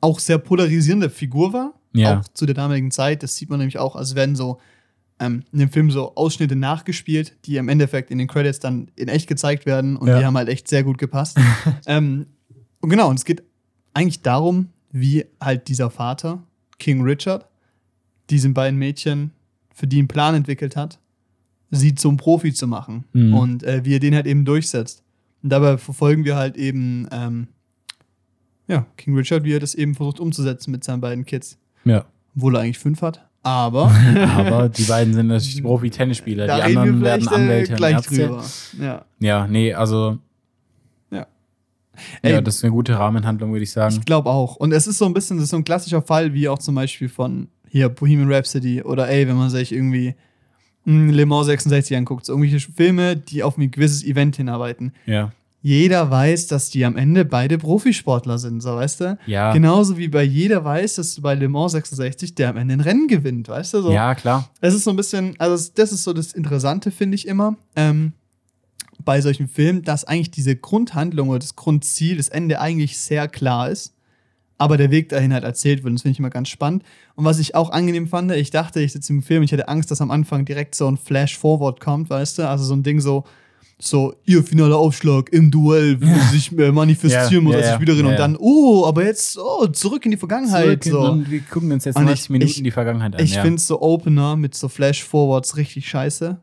[0.00, 1.74] auch sehr polarisierende Figur war.
[1.92, 2.18] Ja.
[2.20, 3.22] Auch zu der damaligen Zeit.
[3.22, 4.60] Das sieht man nämlich auch, als werden so
[5.18, 9.08] ähm, in dem Film so Ausschnitte nachgespielt, die im Endeffekt in den Credits dann in
[9.08, 10.18] echt gezeigt werden und Ja.
[10.18, 11.38] die haben halt echt sehr gut gepasst.
[11.86, 12.26] ähm,
[12.80, 13.42] und genau, und es geht
[13.94, 14.68] eigentlich darum,
[15.00, 16.42] wie halt dieser Vater,
[16.78, 17.46] King Richard,
[18.30, 19.32] diesen beiden Mädchen
[19.74, 20.98] für die einen Plan entwickelt hat,
[21.70, 23.04] sie zum Profi zu machen.
[23.12, 23.34] Mhm.
[23.34, 25.02] Und äh, wie er den halt eben durchsetzt.
[25.42, 27.48] Und dabei verfolgen wir halt eben, ähm,
[28.68, 31.58] ja, King Richard, wie er das eben versucht umzusetzen mit seinen beiden Kids.
[31.84, 32.06] Ja.
[32.34, 33.28] Obwohl er eigentlich fünf hat.
[33.42, 33.90] Aber
[34.36, 36.46] Aber die beiden sind natürlich Profi-Tennisspieler.
[36.46, 38.14] Die anderen werden äh, Anwälte und gleich Ärzte.
[38.16, 38.44] drüber.
[38.80, 39.04] Ja.
[39.20, 40.18] Ja, nee, also.
[42.22, 42.30] Ja.
[42.30, 43.94] Ja, Ey, das ist eine gute Rahmenhandlung, würde ich sagen.
[43.98, 44.56] Ich glaube auch.
[44.56, 46.74] Und es ist so ein bisschen, das ist so ein klassischer Fall, wie auch zum
[46.74, 50.14] Beispiel von hier Bohemian Rhapsody oder ey, wenn man sich irgendwie
[50.84, 54.92] mh, Le Mans 66 anguckt, so irgendwelche Filme, die auf ein gewisses Event hinarbeiten.
[55.04, 55.32] Ja.
[55.62, 59.18] Jeder weiß, dass die am Ende beide Profisportler sind, so weißt du?
[59.26, 59.52] Ja.
[59.52, 62.80] Genauso wie bei jeder weiß, dass du bei Le Mans 66 der am Ende ein
[62.80, 63.82] Rennen gewinnt, weißt du?
[63.82, 63.90] So.
[63.90, 64.48] Ja, klar.
[64.60, 68.12] Es ist so ein bisschen, also das ist so das Interessante, finde ich immer, ähm,
[69.06, 73.70] bei solchen Filmen, dass eigentlich diese Grundhandlung oder das Grundziel, das Ende eigentlich sehr klar
[73.70, 73.94] ist,
[74.58, 75.90] aber der Weg dahin halt erzählt wird.
[75.92, 76.82] Und das finde ich immer ganz spannend.
[77.14, 79.90] Und was ich auch angenehm fand, ich dachte, ich sitze im Film, ich hatte Angst,
[79.90, 82.48] dass am Anfang direkt so ein Flash-Forward kommt, weißt du?
[82.48, 83.24] Also so ein Ding so,
[83.78, 87.66] so, ihr finaler Aufschlag im Duell, wo sie sich äh, manifestieren Ja, muss ja, als
[87.68, 88.18] ja, Spielerin ja, und ja.
[88.18, 90.82] dann, oh, aber jetzt, oh, zurück in die Vergangenheit.
[90.82, 91.10] Zurück so.
[91.12, 93.22] Und wir gucken uns jetzt Und 90 ich- Minuten ich- die Vergangenheit an.
[93.22, 93.42] Ich ja.
[93.42, 96.40] finde so Opener mit so Flash-Forwards richtig scheiße.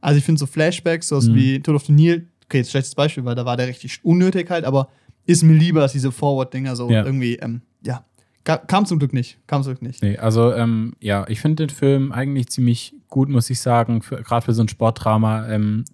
[0.00, 1.34] Also ich finde so Flashbacks, sowas Mhm.
[1.34, 4.48] wie Tod of the Nil, okay, jetzt schlechtes Beispiel, weil da war der richtig unnötig
[4.50, 4.88] halt, aber
[5.26, 7.04] ist mir lieber als diese Forward-Dinger so Ja.
[7.04, 8.04] irgendwie, ähm, ja.
[8.44, 9.38] Ka- Kam zum Glück nicht.
[9.46, 10.02] Kam zum Glück nicht.
[10.02, 14.44] Nee, also ähm, ja, ich finde den Film eigentlich ziemlich gut, muss ich sagen, gerade
[14.44, 15.48] für so ein Sportdrama.
[15.48, 15.84] Ähm,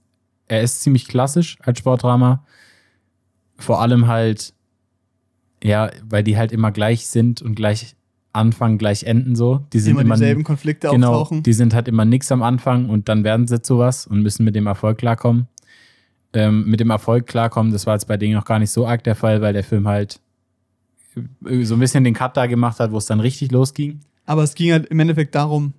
[0.46, 2.44] er ist ziemlich klassisch als Sportdrama.
[3.58, 4.52] Vor allem halt,
[5.62, 7.96] ja, weil die halt immer gleich sind und gleich
[8.34, 9.64] Anfang gleich enden so.
[9.72, 11.42] Die sind Immer immer, dieselben Konflikte genau, auftauchen.
[11.42, 14.44] die sind halt immer nix am Anfang und dann werden sie zu was und müssen
[14.44, 15.46] mit dem Erfolg klarkommen.
[16.32, 19.04] Ähm, mit dem Erfolg klarkommen, das war jetzt bei denen noch gar nicht so arg
[19.04, 20.20] der Fall, weil der Film halt
[21.46, 24.00] äh, so ein bisschen den Cut da gemacht hat, wo es dann richtig losging.
[24.26, 25.74] Aber es ging halt im Endeffekt darum,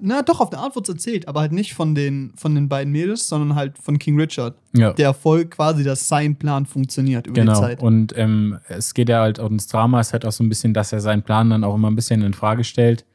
[0.00, 2.68] na doch, auf eine Art wird es erzählt, aber halt nicht von den, von den
[2.68, 4.56] beiden Mädels, sondern halt von King Richard.
[4.76, 4.92] Ja.
[4.92, 7.58] Der Erfolg quasi, dass sein Plan funktioniert über die Genau.
[7.58, 7.82] Zeit.
[7.82, 10.74] Und ähm, es geht ja halt auch ins Drama, ist halt auch so ein bisschen,
[10.74, 13.06] dass er seinen Plan dann auch immer ein bisschen in Frage stellt.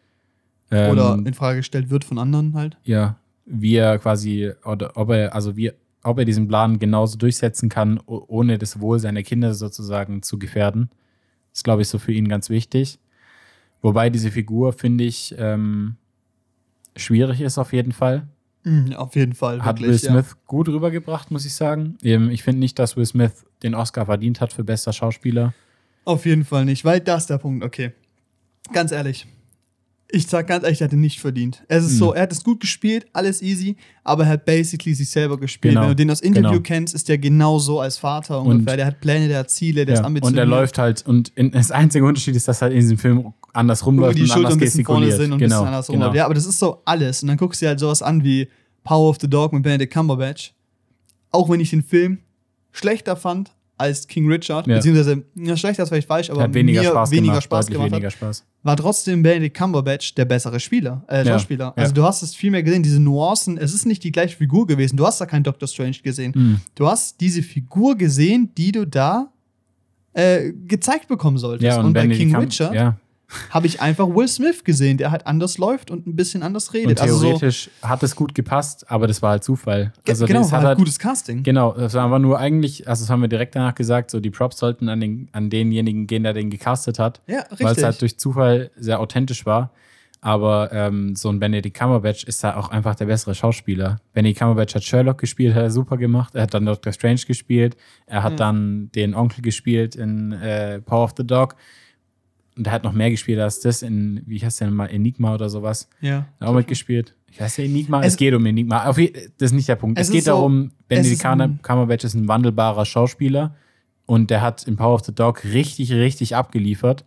[0.71, 2.77] Ähm, Oder in Frage gestellt wird von anderen halt.
[2.83, 7.69] ja, wie er quasi, oder ob er, also wie, ob er diesen Plan genauso durchsetzen
[7.69, 10.89] kann, ohne das Wohl seiner Kinder sozusagen zu gefährden.
[11.53, 12.97] ist, glaube ich, so für ihn ganz wichtig.
[13.83, 15.97] Wobei diese Figur, finde ich, ähm,
[16.95, 18.27] schwierig ist auf jeden Fall.
[18.63, 19.63] Mhm, auf jeden Fall.
[19.63, 21.97] Hat wirklich, Will Smith gut rübergebracht, muss ich sagen.
[22.03, 25.41] Ähm, Ich finde nicht, dass Will Smith den Oscar verdient hat für bester Schauspieler.
[25.41, 25.53] Ja.
[26.05, 27.91] Auf jeden Fall nicht, weil das ist der Punkt, okay.
[28.73, 29.27] Ganz ehrlich.
[30.07, 31.63] Ich sag ganz ehrlich, er hat ihn nicht verdient.
[31.67, 31.97] Es ist Hm.
[31.97, 35.73] so, er hat es gut gespielt, alles easy, aber er hat basically sich selber gespielt.
[35.73, 36.61] Genau, Wenn du den aus Interview genau.
[36.61, 38.77] kennst, ist der genauso als Vater Und- ungefähr.
[38.77, 40.05] der hat Pläne, der hat Ziele, der ist Ja.
[40.05, 40.43] ambitioniert.
[40.43, 43.33] Und er läuft halt, und in, das einzige Unterschied ist, dass er in diesem Film
[43.55, 45.67] anders wo rumläuft die und Schultern anders ein bisschen vorne sind und ein genau, bisschen
[45.67, 46.13] anders genau.
[46.13, 47.21] Ja, aber das ist so alles.
[47.23, 48.47] Und dann guckst du dir halt sowas an wie
[48.83, 50.53] Power of the Dog mit Benedict Cumberbatch.
[51.31, 52.19] Auch wenn ich den Film
[52.71, 54.75] schlechter fand als King Richard, Ja.
[54.77, 57.91] beziehungsweise, ja, schlechter ist vielleicht falsch, aber Hat weniger mir Spaß weniger gemacht, Spaß gemacht
[57.91, 58.45] weniger hat, Spaß.
[58.63, 61.73] war trotzdem Benedict Cumberbatch der bessere Spieler, äh, Schauspieler.
[61.75, 61.83] ja.
[61.83, 63.57] Also du hast es viel mehr gesehen, diese Nuancen.
[63.57, 64.95] Es ist nicht die gleiche Figur gewesen.
[64.95, 66.31] Du hast da keinen Doctor Strange gesehen.
[66.33, 66.61] Mhm.
[66.75, 69.29] Du hast diese Figur gesehen, die du da
[70.13, 71.63] äh, gezeigt bekommen solltest.
[71.65, 72.97] Ja, und, und bei King Cum- Richard Ja.
[73.49, 76.99] Habe ich einfach Will Smith gesehen, der halt anders läuft und ein bisschen anders redet.
[76.99, 79.93] Und also so, theoretisch hat es gut gepasst, aber das war halt Zufall.
[80.07, 81.43] Also genau, das war halt halt, gutes Casting.
[81.43, 84.29] Genau, das war aber nur eigentlich, also das haben wir direkt danach gesagt, so die
[84.29, 87.83] Props sollten an, den, an denjenigen gehen, der den gecastet hat, Ja, weil es richtig.
[87.83, 89.71] halt durch Zufall sehr authentisch war.
[90.21, 93.97] Aber ähm, so ein Benedict Cumberbatch ist da auch einfach der bessere Schauspieler.
[94.13, 96.33] Benedict Cumberbatch hat Sherlock gespielt, hat er super gemacht.
[96.33, 97.77] Er hat dann Doctor Strange gespielt.
[98.07, 98.37] Er hat Ja.
[98.37, 101.55] dann den Onkel gespielt in äh, Power of the Dog.
[102.57, 105.33] Und er hat noch mehr gespielt als das in, wie heißt der denn mal, Enigma
[105.33, 105.89] oder sowas.
[106.01, 106.25] ja.
[106.39, 107.13] Auch mitgespielt.
[107.31, 107.99] Ich weiß ja Enigma.
[108.01, 108.85] Es, Es- geht um Enigma.
[108.85, 109.99] Auf, das ist nicht der Punkt.
[109.99, 113.55] Es, Es geht so- darum, Benedict Cumberbatch ist ein wandelbarer Schauspieler
[114.05, 117.03] und der hat in Power of the Dog richtig, richtig abgeliefert.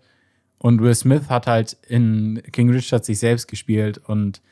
[0.58, 4.42] Und Will Smith hat halt in King Richard sich selbst gespielt und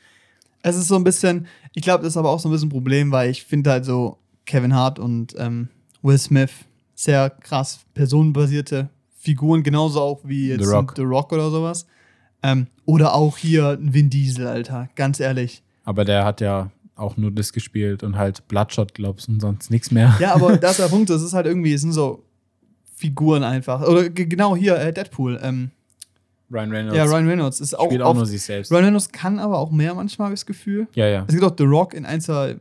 [0.63, 1.45] Es ist so ein bisschen,
[1.75, 3.85] ich glaube, das ist aber auch so ein bisschen ein Problem, weil ich finde halt
[3.85, 5.67] so Kevin Hart und ähm,
[6.01, 6.49] Will Smith
[6.95, 8.89] sehr krass personenbasierte
[9.27, 10.93] Figuren, genauso auch wie jetzt The Rock.
[10.95, 11.85] The Rock oder sowas.
[12.43, 15.63] Ähm, oder auch hier ein Vin Diesel, Alter, ganz ehrlich.
[15.83, 19.91] aber der hat ja auch nur das gespielt und halt Bloodshot, glaubst und sonst nichts
[19.91, 20.15] mehr.
[20.19, 22.23] Ja, aber das ist der Punkt, es ist halt irgendwie, es sind so
[22.95, 23.81] Figuren einfach.
[23.87, 25.39] Oder ge- genau hier, äh, Deadpool.
[25.43, 25.71] Ähm,
[26.49, 28.71] Ryan Reynolds ja, Ryan Reynolds ist auch, spielt auch oft, nur sich selbst.
[28.71, 30.87] Ryan Reynolds kann aber auch mehr manchmal, habe ich das Gefühl.
[30.95, 31.25] ja, ja.
[31.27, 32.55] Es gibt auch The Rock in ein, zwei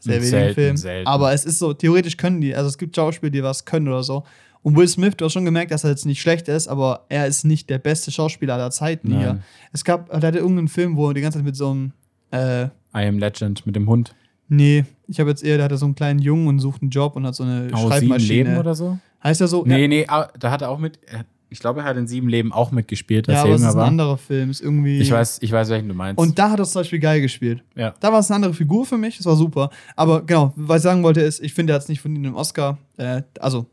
[0.00, 0.76] sehr wenigen Selten, Filmen.
[0.76, 1.06] selten.
[1.08, 4.02] Aber es ist so, theoretisch können die, also es gibt Schauspieler, die was können oder
[4.02, 4.24] so.
[4.66, 7.28] Und Will Smith, du hast schon gemerkt, dass er jetzt nicht schlecht ist, aber er
[7.28, 9.18] ist nicht der beste Schauspieler aller Zeiten Nein.
[9.20, 9.38] hier.
[9.72, 11.92] Es gab, er hatte irgendeinen Film, wo er die ganze Zeit mit so einem,
[12.32, 14.16] äh, I Am Legend mit dem Hund.
[14.48, 17.14] nee, ich habe jetzt eher, der hatte so einen kleinen Jungen und sucht einen Job
[17.14, 18.42] und hat so eine Oh, sieben Schreibmaschine.
[18.50, 18.98] Leben oder so?
[19.22, 19.62] Heißt er so?
[19.64, 22.08] Nee, ja, nee, ah, da hat er auch mit, er- ich glaube, er hat in
[22.08, 23.86] sieben Leben auch mitgespielt, ja er aber es ist ein war.
[23.86, 24.50] anderer Film.
[24.50, 24.98] Ist irgendwie.
[24.98, 26.18] Ich weiß, ich weiß, welchen du meinst.
[26.20, 27.62] Und da hat er zum Beispiel geil gespielt.
[27.76, 27.94] ja.
[28.00, 29.70] Da war es eine andere Figur für mich, das war super.
[29.94, 32.24] Aber genau, was ich sagen wollte ist, ich finde, er hat es nicht von ihm
[32.24, 32.78] im Oscar.
[32.96, 33.66] Äh, also,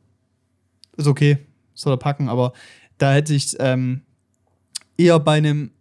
[0.97, 1.37] ist okay,
[1.73, 2.53] soll er packen, aber
[2.97, 4.01] da hätte ich ähm,
[4.97, 5.71] eher bei einem,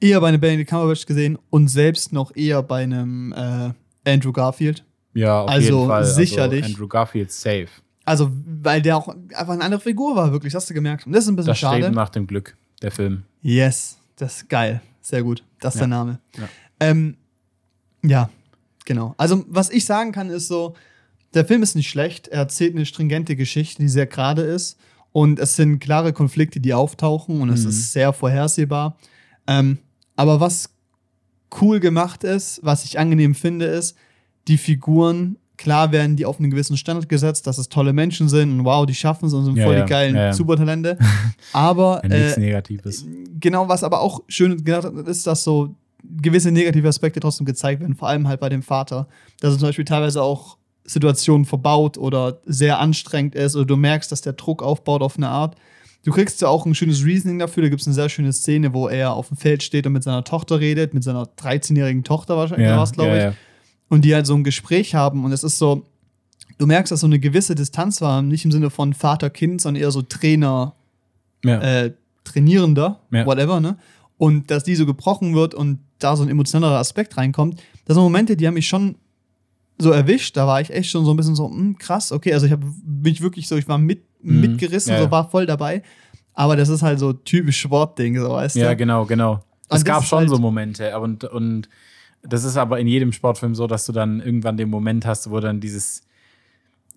[0.00, 3.72] eher bei einem Benedict Cumberbatch gesehen und selbst noch eher bei einem äh,
[4.10, 4.84] Andrew Garfield.
[5.14, 6.04] Ja, auf Also jeden Fall.
[6.04, 6.62] sicherlich.
[6.64, 7.68] Also Andrew Garfield safe.
[8.04, 8.30] Also,
[8.62, 11.06] weil der auch einfach eine andere Figur war, wirklich, das hast du gemerkt.
[11.06, 11.78] Und das ist ein bisschen Das schade.
[11.82, 13.22] Streben nach dem Glück, der Film.
[13.42, 14.80] Yes, das ist geil.
[15.00, 15.44] Sehr gut.
[15.60, 15.86] Das ist Ja.
[15.86, 16.18] der Name.
[16.36, 16.48] Ja.
[16.80, 17.16] Ähm,
[18.02, 18.28] ja,
[18.84, 19.14] genau.
[19.18, 20.74] Also, was ich sagen kann, ist so,
[21.34, 22.28] der Film ist nicht schlecht.
[22.28, 24.78] Er erzählt eine stringente Geschichte, die sehr gerade ist.
[25.12, 27.68] Und es sind klare Konflikte, die auftauchen und es Mhm.
[27.70, 28.96] ist sehr vorhersehbar.
[29.46, 29.78] Ähm,
[30.16, 30.70] aber was
[31.60, 33.94] cool gemacht ist, was ich angenehm finde, ist,
[34.48, 38.50] die Figuren, klar werden die auf einen gewissen Standard gesetzt, dass es tolle Menschen sind
[38.58, 40.32] und wow, die schaffen es und sind Ja, voll die ja, geilen ja.
[40.32, 40.96] Supertalente.
[41.52, 43.04] Aber Ja, nichts äh, Negatives.
[43.38, 47.94] genau, was aber auch schön gedacht ist, dass so gewisse negative Aspekte trotzdem gezeigt werden,
[47.94, 49.06] vor allem halt bei dem Vater.
[49.40, 54.10] Dass er zum Beispiel teilweise auch Situationen verbaut oder sehr anstrengend ist oder du merkst,
[54.10, 55.56] dass der Druck aufbaut auf eine Art.
[56.04, 57.62] Du kriegst ja auch ein schönes Reasoning dafür.
[57.62, 60.02] Da gibt es eine sehr schöne Szene, wo er auf dem Feld steht und mit
[60.02, 63.22] seiner Tochter redet, mit seiner 13-jährigen Tochter wahrscheinlich, Ja, war es, glaube ja, ich.
[63.22, 63.34] ja.
[63.88, 65.86] Und die halt so ein Gespräch haben und es ist so,
[66.58, 69.90] du merkst, dass so eine gewisse Distanz war, nicht im Sinne von Vater-Kind, sondern eher
[69.92, 70.74] so Trainer,
[71.44, 71.90] äh,
[72.24, 73.76] Trainierender, whatever, ne?
[74.16, 78.02] Und dass die so gebrochen wird und da so ein emotionaler Aspekt reinkommt, das sind
[78.02, 78.96] Momente, die haben mich schon
[79.78, 80.36] so erwischt.
[80.36, 82.66] Da war ich echt schon so ein bisschen so, hm, krass, okay, also ich habe
[82.84, 84.40] mich wirklich so, ich war mit, Mhm.
[84.40, 85.10] mitgerissen, Ja, so ja.
[85.10, 85.82] war voll dabei.
[86.34, 88.76] Aber das ist halt so typisch Sportding, so weißt Ja, du?
[88.76, 89.32] genau, genau.
[89.68, 90.98] Und Es gab schon halt- so Momente.
[91.00, 91.68] Und, und
[92.22, 95.40] das ist aber in jedem Sportfilm so, dass du dann irgendwann den Moment hast, wo
[95.40, 96.02] dann dieses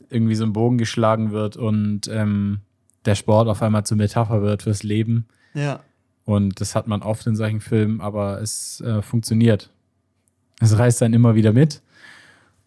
[0.09, 2.59] irgendwie so ein Bogen geschlagen wird und ähm,
[3.05, 5.25] der Sport auf einmal zur Metapher wird fürs Leben.
[5.55, 5.79] Ja.
[6.25, 9.69] Und das hat man oft in solchen Filmen, aber es äh, funktioniert.
[10.59, 11.81] Es reißt dann immer wieder mit.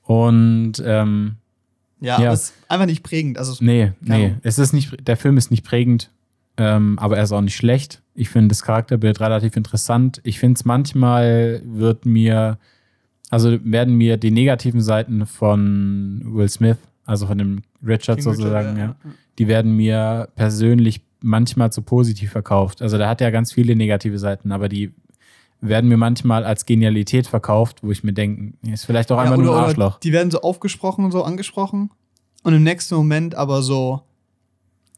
[0.09, 1.36] Und ähm,
[2.00, 2.26] Ja, Ja.
[2.28, 3.36] aber es ist einfach nicht prägend.
[3.38, 6.11] Also, nee, nee, es ist nicht, der Film ist nicht prägend,
[6.56, 8.00] ähm, aber er ist auch nicht schlecht.
[8.14, 10.20] Ich finde das Charakterbild relativ interessant.
[10.24, 12.56] Ich finde es manchmal wird mir,
[13.28, 18.36] also werden mir die negativen Seiten von Will Smith, also von dem Richard King Richard,
[18.36, 19.11] sozusagen, ja, ja, ja.
[19.38, 22.80] die werden mir persönlich manchmal zu positiv verkauft.
[22.80, 24.92] Also der hat ja ganz viele negative Seiten, aber die
[25.61, 29.36] werden mir manchmal als Genialität verkauft, wo ich mir denke, ist vielleicht auch Ja, einfach
[29.38, 29.98] oder, nur ein Arschloch.
[30.00, 31.90] Die werden so aufgesprochen und so angesprochen
[32.44, 34.02] und im nächsten Moment aber so,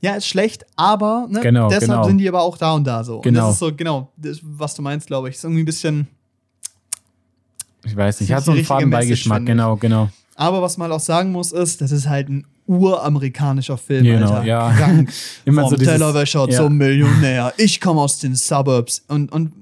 [0.03, 2.05] ja, ist schlecht, aber ne, Genau, deshalb genau.
[2.05, 3.17] sind die aber auch da und da so.
[3.17, 3.47] Und Genau.
[3.47, 5.37] das ist so, genau, das, was du meinst, glaube ich.
[5.37, 6.09] Ist irgendwie ein bisschen.
[7.85, 9.57] Ich weiß nicht, hat so einen richtige faden Message, Beigeschmack, finde ich.
[9.57, 10.09] genau, genau.
[10.37, 14.31] Aber was man halt auch sagen muss, ist, das ist halt ein uramerikanischer Film, Genau,
[14.35, 14.45] Alter.
[14.47, 14.73] ja.
[14.73, 15.11] Krank.
[15.45, 16.57] Immer Vom so dieses- Tellerwäscher ja.
[16.57, 17.53] zum Millionär.
[17.57, 19.05] Ich komme aus den Suburbs.
[19.09, 19.53] Und, und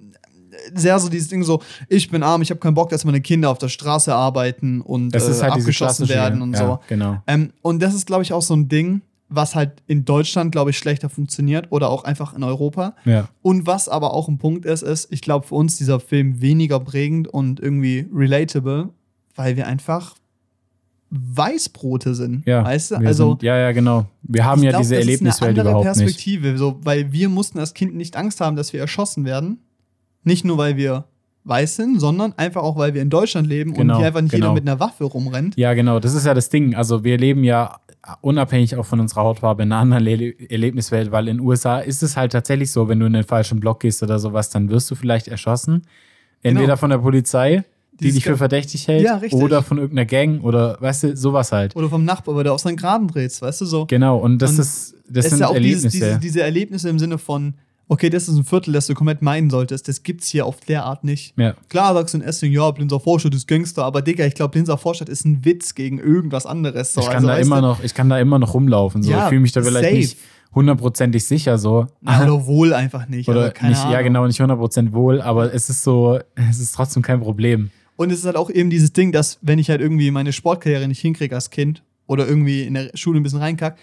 [0.74, 3.50] sehr so dieses Ding so, ich bin arm, ich habe keinen Bock, dass meine Kinder
[3.50, 6.78] auf der Straße arbeiten und äh, halt abgeschossen werden und ja, so.
[6.88, 7.22] Genau.
[7.26, 10.70] Ähm, und das ist, glaube ich, auch so ein Ding, was halt in Deutschland, glaube
[10.70, 12.94] ich, schlechter funktioniert oder auch einfach in Europa.
[13.04, 13.28] Ja.
[13.42, 16.80] Und was aber auch ein Punkt ist, ist, ich glaube, für uns dieser Film weniger
[16.80, 18.88] prägend und irgendwie relatable,
[19.34, 20.14] weil wir einfach
[21.10, 22.46] Weißbrote sind.
[22.46, 22.96] Ja, weißt du?
[22.96, 24.06] Also, sind, ja, ja, genau.
[24.22, 26.06] Wir haben ja glaub, diese das ist Erlebniswelt eine andere überhaupt nicht.
[26.06, 29.58] Perspektive, So, weil wir mussten als Kind nicht Angst haben, dass wir erschossen werden.
[30.24, 31.04] Nicht nur, weil wir
[31.44, 34.32] weiß sind, sondern einfach auch, weil wir in Deutschland leben Genau, und hier einfach nicht
[34.32, 34.46] genau.
[34.48, 35.56] jeder mit einer Waffe rumrennt.
[35.56, 36.74] Ja, genau, das ist ja das Ding.
[36.74, 37.78] Also wir leben ja
[38.20, 42.02] unabhängig auch von unserer Hautfarbe in einer anderen Le Erlebniswelt, weil in den USA ist
[42.02, 44.90] es halt tatsächlich so, wenn du in den falschen Block gehst oder sowas, dann wirst
[44.90, 45.82] du vielleicht erschossen.
[46.42, 46.76] Entweder Genau.
[46.76, 50.76] von der Polizei, die Dieses dich für verdächtig hält, Ja, oder von irgendeiner Gang oder
[50.80, 51.74] weißt du, sowas halt.
[51.76, 53.86] Oder vom Nachbar, weil du auf seinen Graben drehst, weißt du so.
[53.86, 55.98] Genau, und das Und ist, das es sind ist ja auch dieses, Erlebnisse.
[56.08, 57.54] diese, diese Erlebnisse im Sinne von,
[57.88, 59.88] okay, das ist ein Viertel, das du komplett meinen solltest.
[59.88, 61.34] Das gibt's hier auf der Art nicht.
[61.38, 61.54] ja.
[61.68, 64.78] Klar sagst du in Essing, ja, Blinzer Vorstadt ist Gangster, aber Digga, ich glaube, Blinzer
[64.78, 66.92] Vorstadt ist ein Witz gegen irgendwas anderes.
[66.92, 67.00] So.
[67.00, 69.02] Ich kann, Also, da immer du, noch, ich kann da immer noch rumlaufen.
[69.02, 69.10] So.
[69.10, 69.96] Ja, ich fühle mich da vielleicht safe.
[69.96, 70.18] nicht
[70.54, 71.86] hundertprozentig sicher so.
[72.00, 73.28] Na, oder wohl einfach nicht.
[73.28, 74.04] Oder also, nicht, ja Ahnung.
[74.04, 77.70] genau, nicht 100% wohl, aber es ist so, es ist trotzdem kein Problem.
[77.96, 80.86] Und es ist halt auch eben dieses Ding, dass, wenn ich halt irgendwie meine Sportkarriere
[80.88, 83.76] nicht hinkriege als Kind oder irgendwie in der Schule ein bisschen reinkack,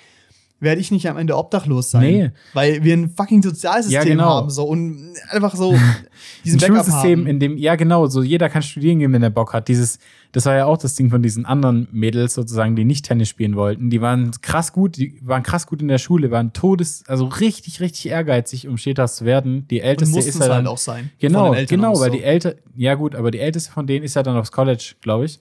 [0.59, 2.01] werde ich nicht am Ende obdachlos sein.
[2.01, 2.31] Nee.
[2.53, 4.25] Weil wir ein fucking Sozialsystem Ja, genau.
[4.25, 4.49] haben.
[4.49, 5.75] So, und einfach so
[6.45, 7.27] diesen Ein Backup Schulsystem, haben.
[7.27, 9.67] in dem, ja genau, so jeder kann studieren gehen, wenn er Bock hat.
[9.67, 9.99] Dieses,
[10.31, 13.55] das war ja auch das Ding von diesen anderen Mädels sozusagen, die nicht Tennis spielen
[13.55, 13.89] wollten.
[13.89, 17.81] Die waren krass gut, die waren krass gut in der Schule, waren todes, also richtig,
[17.81, 19.67] richtig ehrgeizig, um Stetas zu werden.
[19.69, 21.11] Die älteste ist ja halt dann, auch sein.
[21.19, 22.17] Genau, genau, aus weil so.
[22.17, 25.25] die älter, ja gut, aber die älteste von denen ist ja dann aufs College, glaube
[25.25, 25.39] ich.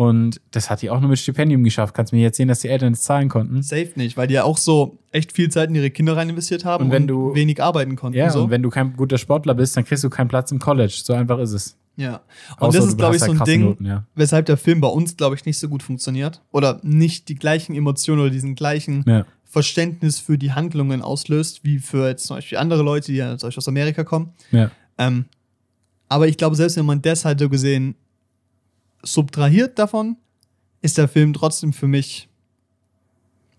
[0.00, 1.92] Und das hat die auch nur mit Stipendium geschafft.
[1.94, 3.60] Kannst mir jetzt sehen, dass die Eltern das zahlen konnten.
[3.62, 6.64] Safe nicht, weil die ja auch so echt viel Zeit in ihre Kinder rein investiert
[6.64, 8.16] haben Und wenn du- wenig arbeiten konnten.
[8.16, 8.44] Ja, so.
[8.44, 11.00] und wenn du kein guter Sportler bist, dann kriegst du keinen Platz im College.
[11.04, 11.76] So einfach ist es.
[11.96, 12.22] ja.
[12.58, 14.06] Und Außer das du ist, glaube ich, so ein Ding, Noten, ja.
[14.14, 16.40] weshalb der Film bei uns, glaube ich, nicht so gut funktioniert.
[16.50, 19.26] Oder nicht die gleichen Emotionen oder diesen gleichen Ja.
[19.44, 23.48] Verständnis für die Handlungen auslöst, wie für jetzt zum Beispiel andere Leute, die ja zum
[23.48, 24.32] Beispiel aus Amerika kommen.
[24.50, 24.70] ja.
[24.96, 25.26] Ähm,
[26.08, 27.96] aber ich glaube, selbst wenn man das halt so gesehen
[29.02, 30.16] subtrahiert davon,
[30.82, 32.28] ist der Film trotzdem für mich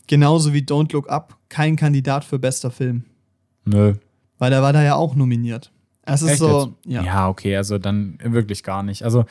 [0.07, 3.03] genauso wie Don't Look Up kein Kandidat für bester Film.
[3.65, 3.93] Nö.
[4.37, 5.71] Weil der war da ja auch nominiert.
[6.03, 7.03] Es ist Echt so, ja.
[7.03, 9.03] ja, okay, also dann wirklich gar nicht.
[9.03, 9.25] Also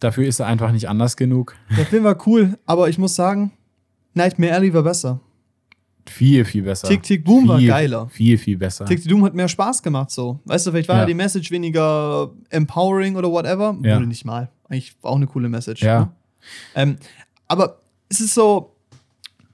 [0.00, 1.54] dafür ist er einfach nicht anders genug.
[1.76, 3.52] Der Film war cool, aber ich muss sagen,
[4.14, 5.20] Nightmare Alley war besser.
[6.06, 6.88] Viel, viel besser.
[6.88, 8.08] Tick Tick Boom war viel, geiler.
[8.08, 8.84] Viel, viel besser.
[8.84, 10.40] Tick Tick Boom hat mehr Spaß gemacht so.
[10.44, 11.06] Weißt du, vielleicht war Ja.
[11.06, 13.76] die Message weniger empowering oder whatever.
[13.82, 13.96] Ja.
[13.96, 14.50] Wurde nicht mal.
[14.74, 15.82] Eigentlich auch eine coole Message.
[15.82, 16.00] Ja.
[16.00, 16.10] Ne?
[16.74, 16.96] Ähm,
[17.48, 18.74] aber es ist so,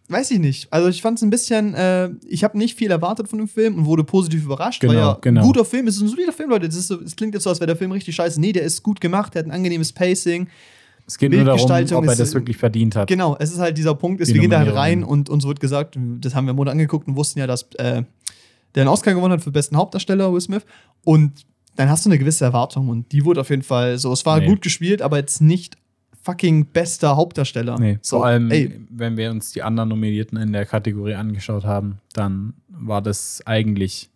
[0.08, 0.72] weiß ich nicht.
[0.72, 3.76] Also ich fand es ein bisschen, äh, ich habe nicht viel erwartet von dem Film
[3.76, 4.80] und wurde positiv überrascht.
[4.80, 5.42] Genau, ja genau.
[5.42, 6.66] ein guter Film, es ist ein solider Film, Leute.
[6.66, 8.40] Es, so, klingt jetzt so, als wäre der Film richtig scheiße.
[8.40, 10.48] Nee, der ist gut gemacht, der hat ein angenehmes Pacing.
[11.06, 13.08] es geht nur darum, Bildgestaltung ob er ist- das wirklich verdient hat.
[13.08, 15.46] Genau, es ist halt dieser Punkt, ist, Die wir gehen da halt rein und uns
[15.46, 18.02] wird gesagt, das haben wir im Monat angeguckt und wussten ja, dass äh,
[18.74, 20.64] der einen Oscar gewonnen hat für besten Hauptdarsteller, Will Smith.
[21.04, 21.44] Und
[21.76, 24.38] dann hast du eine gewisse Erwartung und die wurde auf jeden Fall so, es war
[24.40, 24.46] Nee.
[24.46, 25.76] gut gespielt, aber jetzt nicht
[26.22, 27.78] fucking bester Hauptdarsteller.
[27.78, 31.64] Nee, so, vor allem, ey, wenn wir uns die anderen Nominierten in der Kategorie angeschaut
[31.64, 34.10] haben, dann war das eigentlich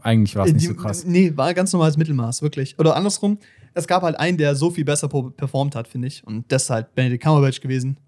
[0.00, 1.04] eigentlich war es Äh, nicht die- so krass.
[1.04, 2.78] Nee, war ganz normales Mittelmaß, wirklich.
[2.78, 3.36] Oder andersrum,
[3.74, 6.26] es gab halt einen, der so viel besser performt hat, finde ich.
[6.26, 7.98] Und das ist halt Benedict Cumberbatch gewesen.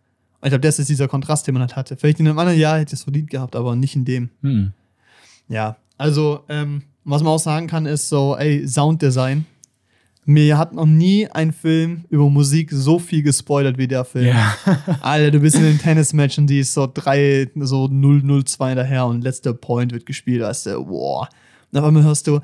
[0.40, 1.96] Und ich glaube, das ist dieser Kontrast, den man halt hatte.
[1.98, 4.30] Vielleicht in einem anderen Jahr hätte ich es verdient gehabt, aber nicht in dem.
[4.40, 4.72] Hm.
[5.48, 9.46] Ja, also, ähm, was man auch sagen kann, ist so, ey, Sounddesign.
[10.26, 14.28] Mir hat noch nie ein Film über Musik so viel gespoilert wie der Film.
[14.28, 14.56] Ja.
[15.02, 19.52] Alter, du bist in den Tennismatchen, die ist so 3, so 0-0-2 daher und letzter
[19.52, 21.28] Point wird gespielt, weißt du, boah.
[21.70, 22.36] Und auf einmal hörst du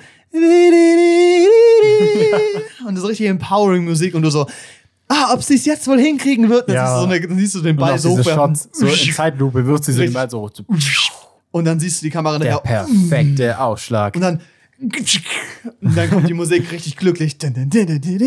[2.87, 4.47] und das ist richtig empowering Musik und du so,
[5.09, 6.69] ah, ob sie es jetzt wohl hinkriegen wird.
[6.69, 6.95] Das Ja.
[6.97, 8.57] ist so eine, dann siehst du den Und Ball so hochwerfen.
[8.57, 10.13] Shots, so in Zeitlupe wirft sie so den.
[10.13, 10.51] Ball so hoch.
[11.51, 12.85] Und dann siehst du die Kamera Der nachher.
[12.85, 14.15] perfekte Ausschlag.
[14.15, 14.41] Und dann
[14.83, 17.37] und dann kommt die Musik richtig glücklich.
[17.43, 18.19] Und Und die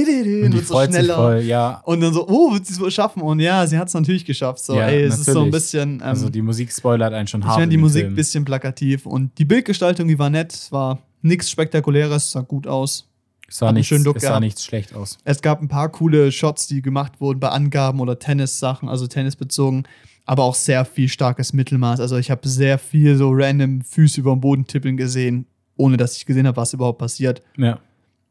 [0.54, 1.16] wird so freut sich schneller.
[1.16, 1.82] voll, ja.
[1.86, 3.24] Und dann so, oh, wird sie es wohl schaffen?
[3.24, 4.60] Und ja, sie hat es natürlich geschafft.
[4.64, 5.96] So, Ja, ey, es ist so ein bisschen.
[5.96, 7.60] Ähm, Also die Musik spoilert einen schon ich hart.
[7.60, 11.50] fand die Musik ein bisschen plakativ und die Bildgestaltung, die war nett, es war nichts
[11.50, 13.08] Spektakuläres, sah gut aus.
[13.48, 15.18] Es sah, nichts, es sah nichts schlecht aus.
[15.24, 19.88] Es gab ein paar coole Shots, die gemacht wurden bei Angaben oder Tennis-Sachen, also tennisbezogen,
[20.26, 22.00] aber auch sehr viel starkes Mittelmaß.
[22.00, 25.46] Also ich habe sehr viel so random Füße über den Boden tippeln gesehen,
[25.76, 27.42] ohne dass ich gesehen habe, was überhaupt passiert.
[27.58, 27.80] Ja,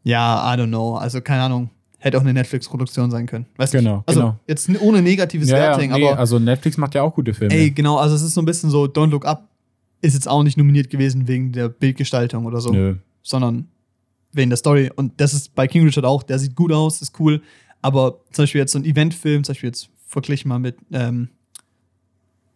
[0.05, 0.97] Ja, I don't know.
[0.97, 1.71] Also keine Ahnung.
[1.99, 3.47] Hätte auch eine Netflix-Produktion sein können.
[3.57, 4.09] Weißt Genau, nicht.
[4.09, 4.41] Also genau.
[4.49, 7.55] jetzt ohne negatives ja, ja Werting, nee, aber also Netflix macht ja auch gute Filme.
[7.55, 9.49] ey, genau, also es ist so ein bisschen so, Don't Look Up
[10.01, 12.97] ist jetzt auch nicht nominiert gewesen wegen der Bildgestaltung oder so, Nö.
[13.23, 13.69] sondern
[14.33, 14.91] wegen der Story.
[14.97, 17.41] Und das ist bei King Richard auch, der sieht gut aus, ist cool.
[17.83, 21.29] Aber zum Beispiel jetzt so ein Eventfilm, zum Beispiel jetzt verglichen mal mit ähm,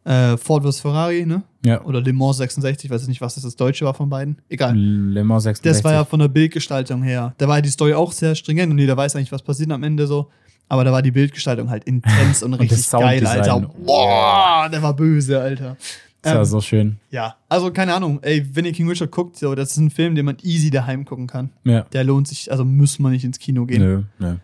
[0.06, 0.80] äh, Ford vs.
[0.80, 1.42] Ferrari, ne?
[1.64, 1.82] Ja.
[1.82, 4.38] Oder Le Mans 66, ich weiß nicht, was das, das Deutsche war von beiden.
[4.48, 4.76] Egal.
[4.76, 5.72] Le Mans 66.
[5.78, 7.34] Das war ja von der Bildgestaltung her.
[7.38, 9.82] Da war ja die Story auch sehr stringent und jeder weiß eigentlich, was passiert am
[9.82, 10.30] Ende so.
[10.68, 13.26] Aber da war die Bildgestaltung halt intens und Und richtig geil.
[13.26, 13.68] Alter.
[13.84, 15.76] Boah, der war böse, Alter.
[16.22, 16.96] das war Ähm, so schön.
[17.10, 18.20] ja, also keine Ahnung.
[18.22, 21.04] Ey, wenn ihr King Richard guckt, so, das ist ein Film, den man easy daheim
[21.04, 21.50] gucken kann.
[21.64, 21.82] Ja.
[21.92, 23.80] Der lohnt sich, also muss man nicht ins Kino gehen.
[23.82, 24.36] Nö, nö.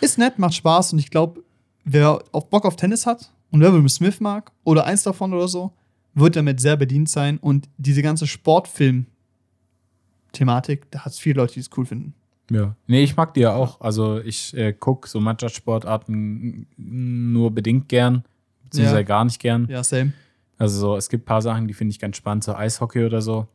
[0.00, 1.42] Ist nett, macht Spaß und ich glaube,
[1.84, 5.48] wer auf Bock auf Tennis hat und wer Will Smith mag oder eins davon oder
[5.48, 5.72] so,
[6.14, 11.60] wird damit sehr bedient sein und diese ganze Sportfilm-Thematik, da hat es viele Leute, die
[11.60, 12.14] es cool finden.
[12.50, 12.76] Ja.
[12.86, 13.80] Nee, ich mag die ja auch.
[13.80, 18.24] Also ich äh, gucke so Mannschaftssportarten nur bedingt gern,
[18.64, 19.02] beziehungsweise Ja.
[19.02, 19.66] gar nicht gern.
[19.68, 20.12] Ja, same.
[20.58, 23.20] Also so, es gibt ein paar Sachen, die finde ich ganz spannend, so Eishockey oder
[23.20, 23.46] so.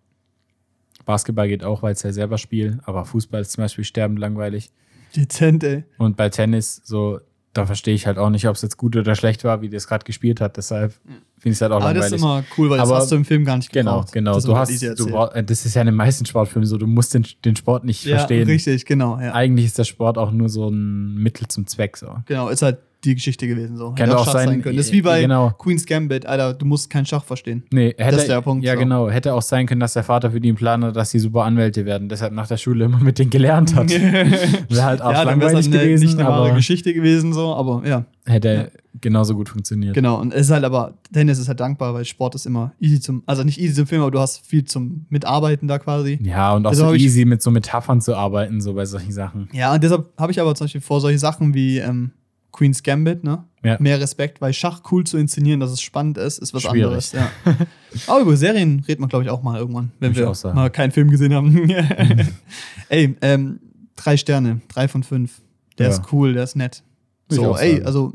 [1.05, 4.71] Basketball geht auch, weil es ja selber spiel, aber Fußball ist zum Beispiel sterbend langweilig.
[5.15, 5.83] Dezent, ey.
[5.97, 7.19] Und bei Tennis, so,
[7.53, 9.87] da verstehe ich halt auch nicht, ob es jetzt gut oder schlecht war, wie das
[9.87, 10.55] gerade gespielt hat.
[10.57, 12.15] Deshalb finde ich es halt auch Aber das langweilig.
[12.15, 14.13] ist immer cool, weil das Aber- hast du im Film gar nicht genau, gebraucht.
[14.13, 14.33] genau.
[14.35, 17.25] Das Du hast, du, das ist ja in den meisten Sportfilmen so, du musst den,
[17.43, 18.47] den Sport nicht ja, verstehen.
[18.47, 19.19] richtig, genau.
[19.19, 19.33] Ja.
[19.33, 21.97] Eigentlich ist der Sport auch nur so ein Mittel zum Zweck.
[21.97, 22.15] So.
[22.25, 23.77] Genau, ist halt die Geschichte gewesen.
[23.77, 23.93] So.
[23.97, 24.77] Kann auch Schach sein- können.
[24.77, 25.49] Das ist wie bei genau.
[25.57, 27.63] Queen's Gambit, Alter, du musst keinen Schach verstehen.
[27.71, 28.79] Nee, hätte, ist der Punkt, Ja, so.
[28.79, 29.09] genau.
[29.09, 31.43] Hätte auch sein können, dass der Vater für die einen Plan hat, dass sie super
[31.43, 32.09] Anwälte werden.
[32.09, 33.89] Deshalb nach der Schule immer mit denen gelernt hat.
[34.69, 37.33] Wäre halt auch ja, dann langweilig es halt eine, gewesen, nicht eine wahre Geschichte gewesen,
[37.33, 39.93] so, aber ja, hätte genauso gut funktioniert.
[39.95, 40.19] genau.
[40.19, 43.23] Und es ist halt aber, Tennis ist halt dankbar, weil Sport ist immer easy zum,
[43.25, 46.19] also nicht easy zum Film, aber du hast viel zum Mitarbeiten da quasi.
[46.21, 48.85] Ja, und auch Deshalb so hab ich- easy mit so Metaphern zu arbeiten, so bei
[48.85, 49.49] solchen Sachen.
[49.53, 52.11] Ja, und deshalb habe ich aber zum Beispiel vor solche Sachen wie ähm,
[52.51, 53.45] Queen's Gambit, ne?
[53.63, 53.77] Ja.
[53.79, 56.83] Mehr Respekt, weil Schach cool zu inszenieren, dass es spannend ist, ist was Schwierig.
[56.83, 57.11] anderes.
[57.13, 57.31] Ja.
[58.07, 61.09] Aber über Serien reden wir, glaube ich, auch mal irgendwann, wenn wir mal keinen Film
[61.11, 61.69] gesehen haben.
[62.89, 63.59] ey, ähm,
[63.95, 65.41] drei Sterne, drei von fünf.
[65.77, 65.93] Der Ja.
[65.93, 66.83] ist cool, der ist nett.
[67.29, 67.85] So, ey, sagen.
[67.85, 68.13] also,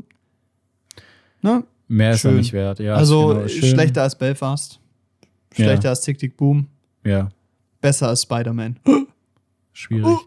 [1.41, 1.63] ne?
[1.87, 2.37] Mehr ist er Schön.
[2.39, 2.79] nicht wert.
[2.79, 4.79] Ja, also genau schlechter als Belfast,
[5.55, 6.67] schlechter als Tick Tick Boom,
[7.05, 7.29] Ja,
[7.81, 8.77] besser als Spider-Man.
[9.73, 10.17] schwierig.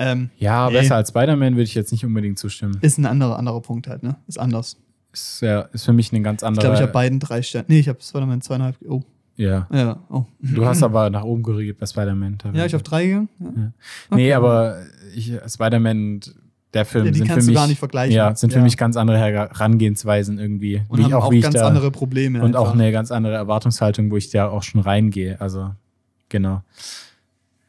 [0.00, 0.78] Ähm, Ja, Nee.
[0.78, 2.78] besser als Spider-Man würde ich jetzt nicht unbedingt zustimmen.
[2.80, 4.16] ist ein anderer, anderer Punkt halt, ne?
[4.26, 4.76] Ist anders.
[5.12, 6.62] Ist, ja, ist für mich ein ganz Ich anderer.
[6.62, 7.66] glaube, ich habe beiden drei Sterne.
[7.68, 8.76] Nee, ich habe Spider-Man zweieinhalb.
[8.88, 9.02] Oh,
[9.36, 9.66] ja.
[9.72, 10.24] ja, oh.
[10.40, 12.38] Du hast aber nach oben korrigiert bei Spider-Man.
[12.54, 13.28] Ja, ich auf drei gegangen.
[13.38, 13.46] Ja.
[13.46, 13.52] Ja.
[14.10, 14.16] Okay.
[14.22, 14.78] Nee, aber
[15.14, 16.34] ich, Spider-Man und
[16.72, 18.14] der Film Ja, die sind kannst für du mich, gar nicht vergleichen.
[18.14, 18.64] Ja, sind für Ja.
[18.64, 20.82] mich ganz andere Herangehensweisen irgendwie.
[20.88, 22.40] Und wie haben ich, auch, auch, wie ich ganz da, andere Probleme.
[22.42, 22.74] Und auch einfach.
[22.80, 25.40] eine ganz andere Erwartungshaltung, wo ich da auch schon reingehe.
[25.40, 25.72] Also,
[26.28, 26.62] genau.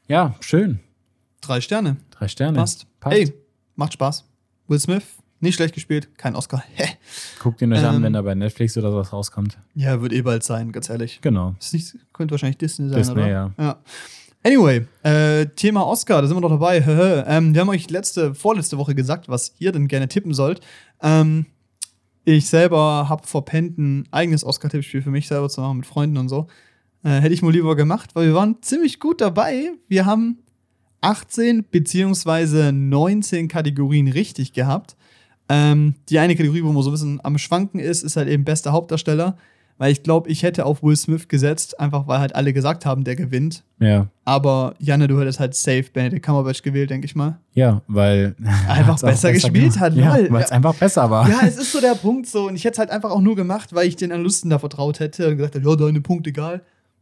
[0.07, 0.79] Ja, schön.
[1.41, 1.97] Drei Sterne.
[2.21, 2.55] Drei Sterne.
[2.55, 2.85] Passt.
[2.99, 3.17] Passt.
[3.17, 3.33] Ey,
[3.75, 4.25] macht Spaß.
[4.67, 5.01] Will Smith,
[5.39, 6.63] nicht schlecht gespielt, kein Oscar.
[6.75, 6.85] Hä?
[7.41, 9.57] Guckt ihn euch an, Ähm, wenn er bei Netflix oder sowas rauskommt.
[9.73, 11.17] ja, wird eh bald sein, ganz ehrlich.
[11.23, 11.55] Genau.
[11.59, 13.27] Ist nicht, könnte wahrscheinlich Disney sein, Disney, oder?
[13.27, 13.51] ja.
[13.57, 13.79] ja.
[14.43, 16.77] Anyway, äh, Thema Oscar, da sind wir doch dabei.
[17.27, 20.61] Ähm, wir haben euch letzte, vorletzte Woche gesagt, was ihr denn gerne tippen sollt.
[21.01, 21.47] Ähm,
[22.23, 26.29] ich selber habe verpennt, ein eigenes Oscar-Tippspiel für mich selber zu machen mit Freunden und
[26.29, 26.45] so.
[27.03, 29.71] Äh, hätte ich mal lieber gemacht, weil wir waren ziemlich gut dabei.
[29.87, 30.37] Wir haben
[31.01, 34.95] 18 beziehungsweise 19 Kategorien richtig gehabt.
[35.49, 38.45] Ähm, die eine Kategorie, wo man so ein bisschen am Schwanken ist, ist halt eben
[38.45, 39.35] bester Hauptdarsteller,
[39.77, 43.03] Weil ich glaube, ich hätte auf Will Smith gesetzt, einfach weil halt alle gesagt haben,
[43.03, 43.63] der gewinnt.
[43.79, 44.07] Ja.
[44.23, 47.39] Aber Janne, du hättest halt safe Benedict Cumberbatch gewählt, denke ich mal.
[47.53, 48.35] Ja, weil.
[48.69, 51.27] Einfach es auch besser gespielt hat, Ja, weil es einfach besser war.
[51.27, 52.47] Ja, es ist so der Punkt so.
[52.47, 54.99] Und ich hätte es halt einfach auch nur gemacht, weil ich den Analysten da vertraut
[54.99, 56.61] hätte und gesagt hätte, ja, deine Punkte egal.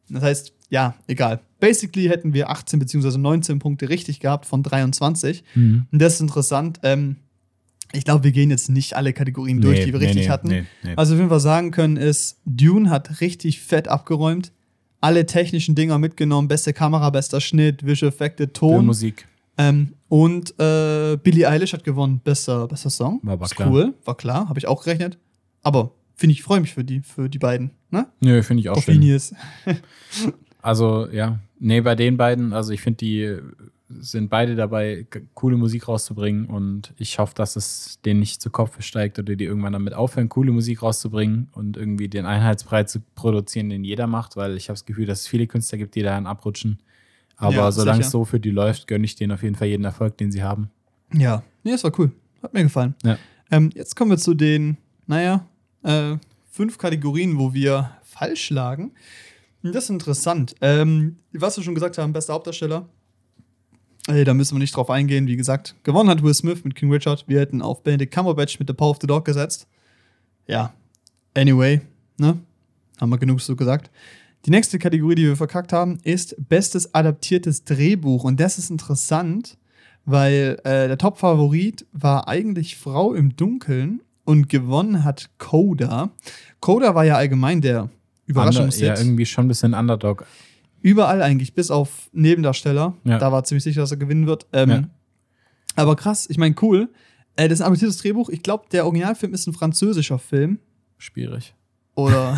[0.10, 1.40] Das heißt, ja, egal.
[1.60, 3.18] Basically hätten wir 18 bzw.
[3.18, 5.44] 19 Punkte richtig gehabt von 23.
[5.56, 5.88] Mhm.
[5.92, 6.80] Und das ist interessant.
[6.84, 7.18] Ähm,
[7.92, 10.30] ich glaube, wir gehen jetzt nicht alle Kategorien durch, Nee, die wir nee, richtig nee,
[10.30, 10.48] hatten.
[10.48, 10.64] nee.
[10.96, 14.52] Was wir sagen können, ist, Dune hat richtig fett abgeräumt.
[15.02, 18.86] Alle technischen Dinger mitgenommen, beste Kamera, bester Schnitt, Visual Effekte, Ton.
[18.86, 19.26] Musik.
[19.58, 23.20] Ähm, und äh, Billie Eilish hat gewonnen, bester, bester Song.
[23.24, 23.72] War Ist klar.
[23.72, 25.18] cool, war klar, habe ich auch gerechnet.
[25.64, 27.72] Aber finde ich, freue mich für die, für die beiden.
[27.92, 28.08] Ne?
[28.20, 29.02] Nö, finde ich auch schön.
[30.62, 31.40] Also, ja.
[31.60, 33.38] Nee, bei den beiden, also ich finde, die
[33.90, 38.82] sind beide dabei, coole Musik rauszubringen und ich hoffe, dass es denen nicht zu Kopf
[38.82, 43.70] steigt oder die irgendwann damit aufhören, coole Musik rauszubringen und irgendwie den Einheitsbrei zu produzieren,
[43.70, 46.28] den jeder macht, weil ich habe das Gefühl, dass es viele Künstler gibt, die daran
[46.28, 46.80] abrutschen.
[47.36, 49.86] Aber Ja, solange es so für die läuft, gönne ich denen auf jeden Fall jeden
[49.86, 50.70] Erfolg, den sie haben.
[51.14, 52.12] Ja, nee, das war cool.
[52.44, 52.96] Hat mir gefallen.
[53.04, 53.18] Ja.
[53.50, 54.78] Ähm, jetzt kommen wir zu den,
[55.08, 55.46] naja,
[55.84, 56.18] äh,
[56.52, 58.92] fünf Kategorien, wo wir falsch lagen.
[59.64, 60.56] Und Das ist interessant.
[60.62, 62.88] Ähm, was wir schon gesagt haben, bester Hauptdarsteller.
[64.08, 65.28] Ey, da müssen wir nicht drauf eingehen.
[65.28, 67.26] Wie gesagt, gewonnen hat Will Smith mit King Richard.
[67.28, 69.68] Wir hätten auf Benedict Cumberbatch mit The Power of the Dog gesetzt.
[70.48, 70.74] Ja,
[71.36, 71.82] anyway,
[72.18, 72.40] ne?
[73.00, 73.92] Haben wir genug so gesagt.
[74.46, 78.24] Die nächste Kategorie, die wir verkackt haben, ist bestes adaptiertes Drehbuch.
[78.24, 79.58] Und das ist interessant,
[80.06, 86.12] weil äh, der Top-Favorit war eigentlich Frau im Dunkeln und gewonnen hat Coda.
[86.62, 87.90] Coda war ja allgemein der
[88.30, 88.82] Überraschungshit.
[88.82, 90.26] Ja, irgendwie schon ein bisschen Underdog.
[90.82, 92.94] Überall eigentlich, bis auf Nebendarsteller.
[93.04, 93.18] Ja.
[93.18, 94.46] Da war ziemlich sicher, dass er gewinnen wird.
[94.54, 94.84] Ähm, Ja.
[95.76, 96.90] Aber krass, ich meine, cool.
[97.36, 98.30] Äh, das ist ein adaptiertes Drehbuch.
[98.30, 100.60] Ich glaube, der Originalfilm ist ein französischer Film.
[100.98, 101.54] Schwierig.
[101.96, 102.38] Oder.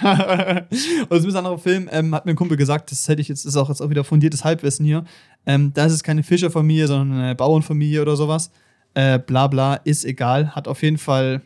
[0.02, 0.66] Oder
[1.08, 1.88] zumindest ein anderer Film.
[1.90, 4.04] Ähm, hat mir ein Kumpel gesagt, das hätte ich jetzt, ist auch jetzt auch wieder
[4.04, 5.04] fundiertes Halbwissen hier.
[5.46, 8.50] Ähm, da ist es keine Fischerfamilie, sondern eine Bauernfamilie oder sowas.
[8.94, 10.54] Äh, bla bla, ist egal.
[10.54, 11.42] Hat auf jeden Fall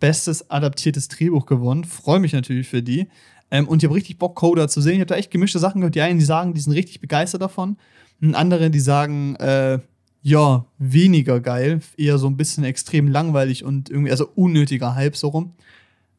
[0.00, 1.84] bestes adaptiertes Drehbuch gewonnen.
[1.84, 3.08] Freue mich natürlich für die.
[3.50, 4.94] Ähm, und ich habe richtig Bock, Coda zu sehen.
[4.94, 5.94] Ich habe da echt gemischte Sachen gehört.
[5.94, 7.76] Die einen, die sagen, die sind richtig begeistert davon.
[8.20, 9.78] Und andere, die sagen, äh,
[10.22, 11.80] ja, weniger geil.
[11.96, 15.52] Eher so ein bisschen extrem langweilig und irgendwie, also unnötiger Hype so rum.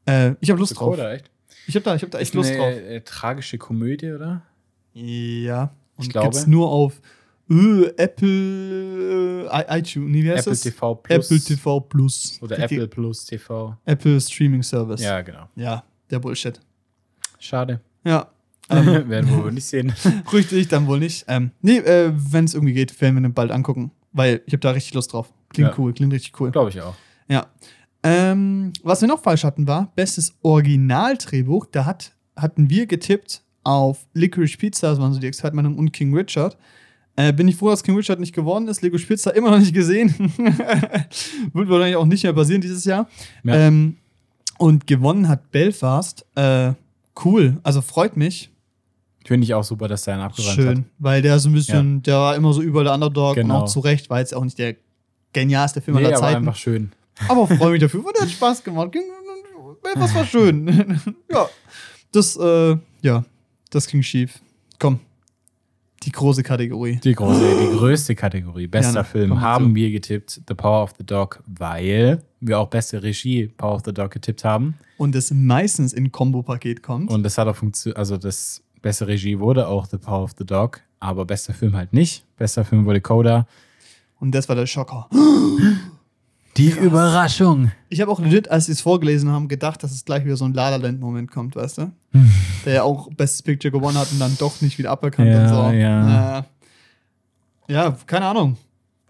[0.05, 0.93] Äh, ich habe Lust drauf.
[0.93, 1.29] Oder echt?
[1.67, 2.73] Ich habe da, ich hab da echt Lust eine drauf.
[2.73, 4.41] äh, tragische Komödie, oder?
[4.93, 5.73] Ja.
[5.95, 6.29] Und Ich glaube.
[6.29, 7.01] gibt's nur auf
[7.51, 10.61] äh, Apple, äh, iTunes, nee, wie heißt Apple das?
[10.61, 11.25] TV Plus.
[11.31, 12.39] Apple TV Plus.
[12.41, 13.77] Oder Die- Apple Plus TV.
[13.85, 15.01] Apple Streaming Service.
[15.01, 15.47] Ja, genau.
[15.55, 16.59] Ja, der Bullshit.
[17.39, 17.81] Schade.
[18.03, 18.27] Ja.
[18.73, 19.91] Ähm, Werden wir wohl nicht sehen.
[20.31, 21.25] richtig, dann wohl nicht.
[21.27, 23.91] Ähm, nee, äh, wenn es irgendwie geht, werden wir den bald angucken.
[24.13, 25.33] Weil ich habe da richtig Lust drauf.
[25.49, 25.75] Klingt Ja.
[25.77, 26.51] cool, klingt richtig cool.
[26.51, 26.95] Glaube ich auch.
[27.27, 27.47] Ja.
[28.01, 31.65] Ähm, was wir noch falsch hatten, war bestes Originaldrehbuch.
[31.65, 36.15] Da hat, hatten wir getippt auf Licorice Pizza, das waren so die Expertmeinung, und King
[36.15, 36.57] Richard.
[37.17, 38.81] Äh, bin ich froh, dass King Richard nicht geworden ist.
[38.81, 40.09] Licorice Pizza immer noch nicht gesehen.
[41.53, 43.07] Wird wahrscheinlich auch nicht mehr passieren dieses Jahr.
[43.43, 43.55] Ja.
[43.55, 43.97] Ähm,
[44.57, 46.25] und gewonnen hat Belfast.
[46.35, 46.73] Äh,
[47.25, 48.49] cool, also freut mich.
[49.25, 50.83] Finde ich auch super, dass der einen abgeräumt Schön, hat.
[50.99, 53.55] weil der so ein bisschen, der war immer so über der Underdog Genau.
[53.57, 54.75] und auch zu Recht, war jetzt auch nicht der
[55.33, 56.37] genialste Film Nee, aller aber Zeiten.
[56.37, 56.91] einfach schön.
[57.27, 58.95] Aber freue mich dafür, weil der hat Spaß gemacht.
[59.95, 60.99] Was war schön.
[61.31, 61.47] ja.
[62.11, 63.23] Das, äh, ja,
[63.69, 64.39] das ging schief.
[64.79, 64.99] Komm.
[66.03, 66.99] Die große Kategorie.
[67.03, 69.07] Die große, die größte Kategorie, bester Gerne.
[69.07, 69.75] Film, Komm mal haben zu.
[69.75, 73.93] wir getippt, The Power of the Dog, weil wir auch beste Regie Power of the
[73.93, 74.75] Dog getippt haben.
[74.97, 77.11] Und es meistens in Kombo-Paket kommt.
[77.11, 80.45] Und das hat auch funktioniert, also das beste Regie wurde auch The Power of the
[80.45, 82.25] Dog, aber bester Film halt nicht.
[82.37, 83.45] Bester Film wurde Coda.
[84.19, 85.07] Und das war der Schocker.
[86.57, 87.71] Die Überraschung.
[87.89, 90.45] Ich habe auch legit, als sie es vorgelesen haben, gedacht, dass es gleich wieder so
[90.45, 91.91] ein La La Land-Moment kommt, weißt du?
[92.65, 95.47] Der ja auch Bestes Picture gewonnen hat und dann doch nicht wieder aberkannt Ja, und
[95.49, 95.77] so.
[95.77, 96.03] ja.
[96.03, 96.45] Naja.
[97.67, 98.57] ja, keine Ahnung.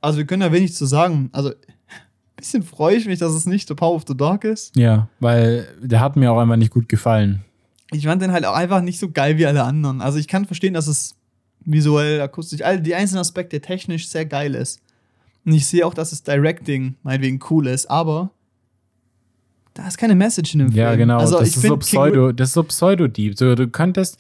[0.02, 1.30] Also wir können da wenig zu sagen.
[1.32, 1.56] Also ein
[2.38, 4.76] bisschen freue ich mich, dass es nicht The Power of the Dog ist.
[4.76, 7.44] Ja, weil der hat mir auch einfach nicht gut gefallen.
[7.92, 10.02] Ich fand den halt auch einfach nicht so geil wie alle anderen.
[10.02, 11.16] Also ich kann verstehen, dass es
[11.66, 14.80] visuell, akustisch, all die einzelnen Aspekte technisch sehr geil ist.
[15.46, 18.32] Und ich sehe auch, dass das Directing meinetwegen cool ist, aber
[19.74, 20.80] da ist keine Message in dem Film.
[20.80, 21.18] Ja, genau.
[21.18, 23.38] Also das, ich ist so Pseudo, das ist so Pseudo-Deep.
[23.38, 24.20] So, du könntest,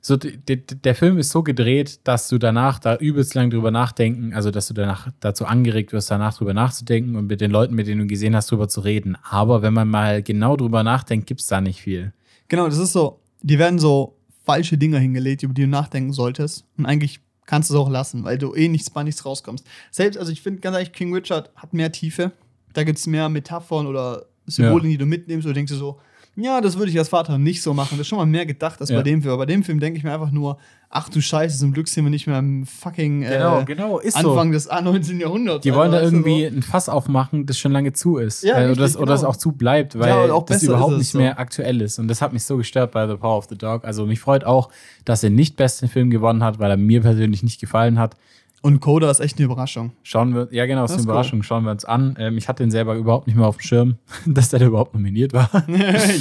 [0.00, 4.50] so, der Film ist so gedreht, dass du danach da übelst lang drüber nachdenken, also
[4.50, 8.02] dass du danach dazu angeregt wirst, danach drüber nachzudenken und mit den Leuten, mit denen
[8.02, 9.16] du gesehen hast, drüber zu reden.
[9.28, 12.12] Aber wenn man mal genau drüber nachdenkt, gibt es da nicht viel.
[12.48, 16.66] Genau, das ist so, die werden so falsche Dinger hingelegt, über die du nachdenken solltest.
[16.76, 19.66] Und eigentlich kannst du es auch lassen, weil du eh nichts bei nichts rauskommst.
[19.90, 22.32] Selbst, also ich finde ganz ehrlich, King Richard hat mehr Tiefe.
[22.72, 25.46] Da gibt es mehr Metaphern oder Symbolen, die du mitnimmst.
[25.46, 26.00] Du denkst dir so,
[26.36, 27.90] ja, das würde ich als Vater nicht so machen.
[27.92, 28.96] Das ist schon mal mehr gedacht als Ja.
[28.96, 29.36] bei dem Film.
[29.38, 30.58] Bei dem Film denke ich mir einfach nur,
[30.90, 34.18] ach du Scheiße, zum Glück sind wir nicht mehr im fucking äh, Genau, genau, ist
[34.18, 34.30] so.
[34.30, 35.20] Anfang des 19.
[35.20, 35.62] Jahrhunderts.
[35.62, 38.42] Die wollen da irgendwie ein Fass aufmachen, das schon lange zu ist.
[38.42, 39.30] Ja, äh, richtig, oder, das, oder das genau.
[39.30, 41.18] auch zu bleibt, weil Ja, das überhaupt nicht so.
[41.18, 41.98] mehr aktuell ist.
[41.98, 43.84] Und das hat mich so gestört bei The Power of the Dog.
[43.84, 44.70] Also mich freut auch,
[45.04, 48.16] dass er nicht besten Film gewonnen hat, weil er mir persönlich nicht gefallen hat.
[48.64, 48.68] So.
[48.68, 49.92] Und Coda ist echt eine Überraschung.
[50.02, 51.12] Schauen wir, ja genau, ist Das eine ist cool.
[51.12, 52.16] Überraschung, schauen wir uns an.
[52.18, 54.94] Ähm, ich hatte den selber überhaupt nicht mehr auf dem Schirm, dass der da überhaupt
[54.94, 55.50] nominiert war.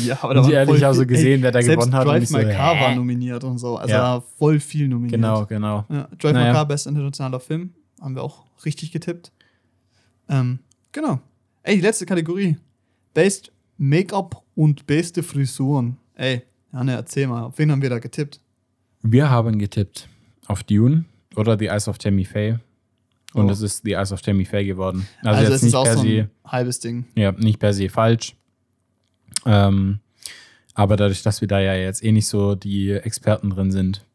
[0.05, 2.23] ja, aber Und waren ehrlich auch so viel- gesehen, wer da gewonnen hat und Drive
[2.23, 2.81] ich so, My Car hä?
[2.83, 3.77] war nominiert und so.
[3.77, 3.97] Also Ja.
[3.97, 5.13] da war voll viel nominiert.
[5.21, 5.85] genau, genau.
[5.89, 6.53] Ja, Drive My Naja.
[6.53, 7.71] Car, best internationaler Film.
[8.01, 9.31] Haben wir auch richtig getippt.
[10.29, 10.59] Ähm,
[10.91, 11.19] genau.
[11.63, 12.57] Ey, die letzte Kategorie.
[13.13, 15.97] Best Make-up und beste Frisuren.
[16.15, 16.41] Ey,
[16.73, 18.39] Janne, erzähl mal, auf wen haben wir da getippt?
[19.01, 20.09] Wir haben getippt
[20.47, 22.59] auf Dune oder The Eyes of Tammy Faye.
[23.33, 23.49] Und Oh.
[23.51, 25.07] es ist The Eyes of Tammy Faye geworden.
[25.23, 26.29] Also, Also, jetzt es nicht ist auch per so se.
[26.43, 27.05] ein halbes Ding.
[27.15, 28.35] Ja, nicht per se falsch.
[29.45, 29.99] Ähm,
[30.75, 34.05] aber dadurch, dass wir da ja jetzt eh nicht so die Experten drin sind.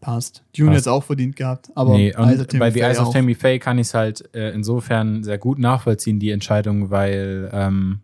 [0.00, 0.42] Passt.
[0.56, 0.78] Dune Passt.
[0.78, 2.12] jetzt auch verdient gehabt, aber nee,
[2.58, 3.12] bei The Eyes of.
[3.12, 8.00] Tammy Faye kann ich es halt äh, insofern sehr gut nachvollziehen, die Entscheidung, weil ähm,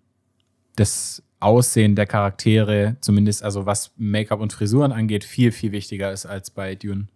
[0.77, 6.27] das Aussehen der Charaktere, zumindest also was Make-up und Frisuren angeht, viel, viel wichtiger ist
[6.27, 7.07] als bei Dune.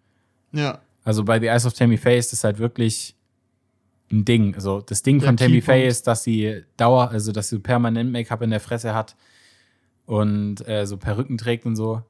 [0.53, 3.17] Ja, Also bei The Eyes of Tammy Faye ist das halt wirklich
[4.13, 4.55] ein Ding.
[4.55, 5.61] Also das Ding Der von Tammy.
[5.61, 9.17] Faye ist, dass sie Dauer, also dass sie permanent Make-up in der Fresse hat
[10.07, 12.03] und äh, so Perücken trägt und so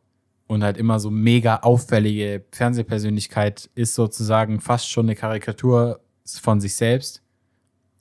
[0.47, 6.75] und halt immer so mega auffällige Fernsehpersönlichkeit ist sozusagen fast schon eine Karikatur von sich
[6.75, 7.23] selbst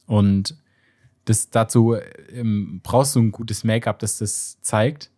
[0.08, 0.56] und
[1.26, 1.96] das dazu
[2.34, 5.12] ähm, brauchst du ein gutes Make-up, das das zeigt.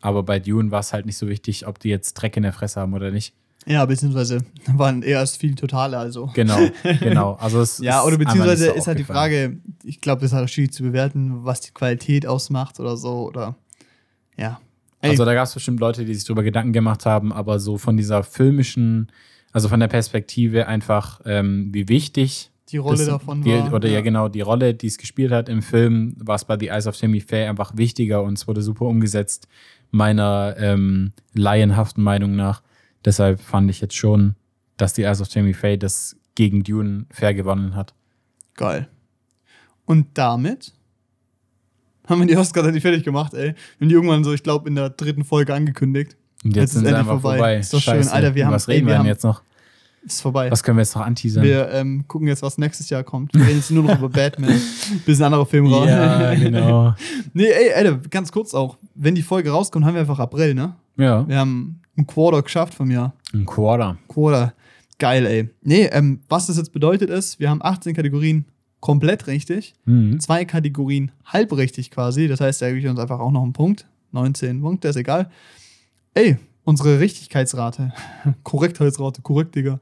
[0.00, 2.52] Aber bei Dune war es halt nicht so wichtig, ob die jetzt Dreck in der
[2.52, 3.34] Fresse haben oder nicht.
[3.66, 4.38] Ja, beziehungsweise
[4.74, 6.30] waren eher erst viel totale, also.
[6.34, 6.58] Genau,
[7.00, 7.32] genau.
[7.34, 9.04] Also es Ja, ist oder beziehungsweise so ist halt die.
[9.04, 13.26] Frage, ich glaube, das ist halt schwierig zu bewerten, was die Qualität ausmacht oder so,
[13.26, 13.56] oder
[14.36, 14.60] ja.
[15.00, 17.76] Ey, Also da gab es bestimmt Leute, die sich darüber Gedanken gemacht haben, aber so
[17.78, 19.12] von dieser filmischen,
[19.52, 23.74] also von der Perspektive einfach, ähm, wie wichtig die Rolle das- davon die, war.
[23.74, 24.00] Oder ja.
[24.00, 26.96] genau, die Rolle, die es gespielt hat im Film, war es bei The Eyes of
[26.96, 29.46] Tammy Faye einfach wichtiger und es wurde super umgesetzt,
[29.90, 32.62] meiner ähm, laienhaften Meinung nach.
[33.04, 34.34] Deshalb fand ich jetzt schon,
[34.76, 37.94] dass The Eyes of Tammy Faye das gegen Dune fair gewonnen hat.
[38.54, 38.88] Geil.
[39.84, 40.72] Und damit
[42.08, 43.54] haben wir die Oscars endlich fertig gemacht, ey.
[43.80, 46.16] Und die irgendwann so, ich glaube, in der dritten Folge angekündigt.
[46.44, 47.36] Und Jetzt jetzt, ist sind sie endlich einfach vorbei.
[47.38, 47.56] vorbei.
[47.58, 47.94] Ist doch schön.
[47.94, 48.12] Scheiße.
[48.12, 49.42] Alter, wir haben- Was ey, reden wir wir haben- jetzt noch?
[50.06, 50.50] Ist vorbei.
[50.50, 51.42] Was können wir jetzt noch anteasern?
[51.42, 53.32] wir ähm, gucken jetzt, was nächstes Jahr kommt.
[53.32, 54.60] Wir reden jetzt nur noch über Batman.
[55.06, 55.88] Bis ein anderer Film raus.
[55.88, 56.94] Ja, genau.
[57.32, 58.76] Nee, ey, Alter, ganz kurz auch.
[58.94, 60.74] Wenn die Folge rauskommt, haben wir einfach April, ne?
[60.98, 63.14] Ja, Wir haben ein Quarter geschafft vom Jahr.
[63.32, 63.98] ein Quarter.
[64.08, 64.54] Quarter.
[64.98, 65.50] Geil, ey.
[65.62, 68.44] Nee, ähm, was das jetzt bedeutet ist, wir haben 18 Kategorien
[68.80, 70.20] komplett richtig, Mhm.
[70.20, 72.28] zwei Kategorien halb richtig quasi.
[72.28, 73.86] Das heißt, da gebe ich uns einfach auch noch einen Punkt.
[74.12, 75.30] 19 Punkte, ist egal.
[76.14, 77.92] Ey, unsere Richtigkeitsrate,
[78.44, 79.80] Korrektheitsrate, korrekt, Digga.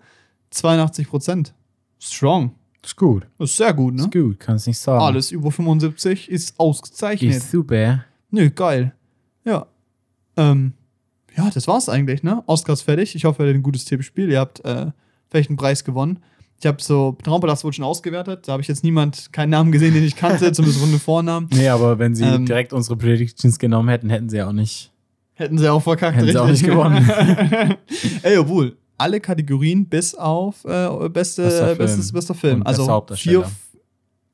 [0.50, 1.54] 82 Prozent.
[1.98, 2.52] Strong.
[2.84, 3.26] Ist gut.
[3.38, 4.02] Ist sehr gut, ne?
[4.02, 5.02] Ist gut, kannst nicht sagen.
[5.04, 7.36] Alles über 75 ist ausgezeichnet.
[7.36, 8.04] Ist super.
[8.30, 8.92] Nö, geil.
[9.44, 9.66] Ja.
[10.36, 10.72] Ähm,
[11.36, 12.42] ja, das war's eigentlich, ne?
[12.46, 13.14] Oscars fertig.
[13.14, 14.30] Ich hoffe, ihr hattet ein gutes Tippspiel.
[14.30, 14.86] Ihr habt äh,
[15.30, 16.18] vielleicht einen Preis gewonnen.
[16.58, 18.46] Ich habe so, Traumpalast wurde schon ausgewertet.
[18.46, 21.48] Da habe ich jetzt niemand, keinen Namen gesehen, den ich kannte, zumindest ohne Vornamen.
[21.52, 24.92] Nee, aber wenn sie Ähm, direkt unsere Predictions genommen hätten, hätten sie auch nicht.
[25.34, 26.16] Hätten sie auch verkackt.
[26.18, 26.68] Hätten sie auch richtig.
[26.68, 27.10] nicht gewonnen.
[28.22, 31.78] Ey, obwohl, alle Kategorien bis auf äh, beste, Bester Film.
[31.78, 32.60] bestes, bester Film.
[32.60, 33.50] Und also bester Hauptdarsteller.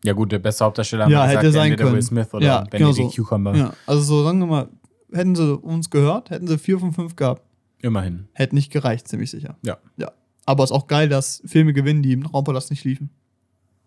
[0.04, 1.92] Ja, gut, der beste Hauptdarsteller haben Ja, wir hätte gesagt, sein können.
[1.94, 3.22] Will Smith oder Ja, genau Benedict so.
[3.22, 3.54] Cucumber.
[3.56, 4.68] ja, also so sagen wir mal,
[5.12, 7.42] hätten sie uns gehört, hätten sie vier von fünf gehabt.
[7.80, 8.28] Immerhin.
[8.32, 9.56] Hätte nicht gereicht, ziemlich sicher.
[9.64, 9.78] Ja.
[9.96, 10.10] Ja.
[10.46, 13.10] Aber ist auch geil, dass Filme gewinnen, die im Raumpalast nicht liefen.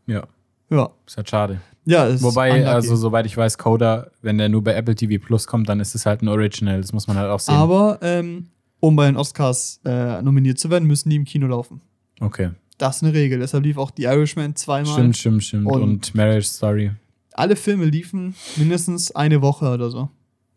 [0.07, 0.23] Ja,
[0.69, 0.89] Ja.
[1.05, 1.61] ist halt schade.
[1.85, 2.67] Ja, ist Wobei, unlucky.
[2.69, 5.95] also soweit ich weiß, Coda, wenn der nur bei Apple TV Plus kommt, dann ist
[5.95, 6.79] es halt ein Original.
[6.79, 7.55] Das muss man halt auch sehen.
[7.55, 8.47] Aber ähm,
[8.79, 11.81] um bei den Oscars äh, nominiert zu werden, müssen die im Kino laufen.
[12.19, 12.51] okay.
[12.77, 13.37] Das ist eine Regel.
[13.37, 14.91] Deshalb lief auch The Irishman zweimal.
[14.93, 15.67] Stimmt, stimmt, stimmt.
[15.67, 16.89] Und- Und, Marriage Story.
[17.33, 20.09] Alle Filme liefen mindestens eine Woche oder so.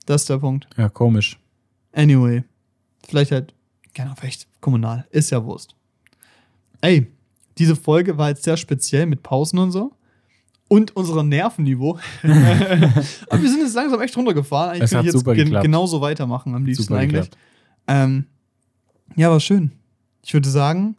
[0.07, 0.67] Das ist der Punkt.
[0.77, 1.39] Ja, komisch.
[1.93, 2.45] Anyway.
[3.07, 3.55] Vielleicht halt,
[3.95, 5.07] keine Ahnung, vielleicht kommunal.
[5.11, 5.75] Ist ja Wurst.
[6.81, 7.07] Ey,
[7.59, 9.93] diese Folge war jetzt sehr speziell mit Pausen und so.
[10.69, 11.99] Und unserem Nervenniveau.
[12.23, 14.71] Aber wir sind jetzt langsam echt runtergefahren.
[14.71, 15.65] Eigentlich Es hat ich jetzt super gen geklappt.
[15.65, 17.31] genauso weitermachen am liebsten Super eigentlich.
[17.87, 18.25] Ähm,
[19.17, 19.71] ja, war schön.
[20.25, 20.97] Ich würde sagen,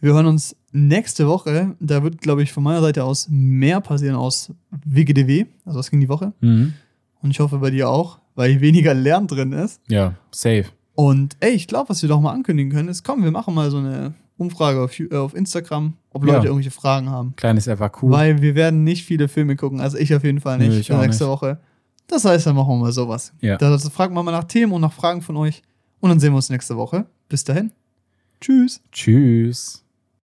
[0.00, 1.76] wir hören uns nächste Woche.
[1.78, 5.46] Da wird, glaube ich, von meiner Seite aus mehr passieren aus WGDW.
[5.66, 6.32] Also was ging die Woche.
[6.40, 6.74] Mhm.
[7.22, 9.80] Und ich hoffe bei dir auch, weil hier weniger Lärm drin ist.
[9.88, 10.66] Ja, safe.
[10.94, 13.70] Und ey, ich glaube, was wir doch mal ankündigen können, ist, komm, wir machen mal
[13.70, 16.34] so eine Umfrage auf, äh, auf Instagram, ob Ja.
[16.34, 17.34] Leute irgendwelche Fragen haben.
[17.36, 18.02] Kleines FAQ.
[18.10, 19.80] Weil wir werden nicht viele Filme gucken.
[19.80, 20.68] Also ich auf jeden Fall nicht.
[20.70, 21.30] Nö, ich auch nächste nicht.
[21.32, 21.60] Woche.
[22.06, 23.32] Das heißt, dann machen wir mal sowas.
[23.40, 23.56] Ja.
[23.56, 25.62] Da fragen wir mal nach Themen und nach Fragen von euch.
[26.00, 27.06] Und dann sehen wir uns nächste Woche.
[27.28, 27.70] Bis dahin.
[28.40, 28.80] Tschüss.
[28.90, 29.84] Tschüss.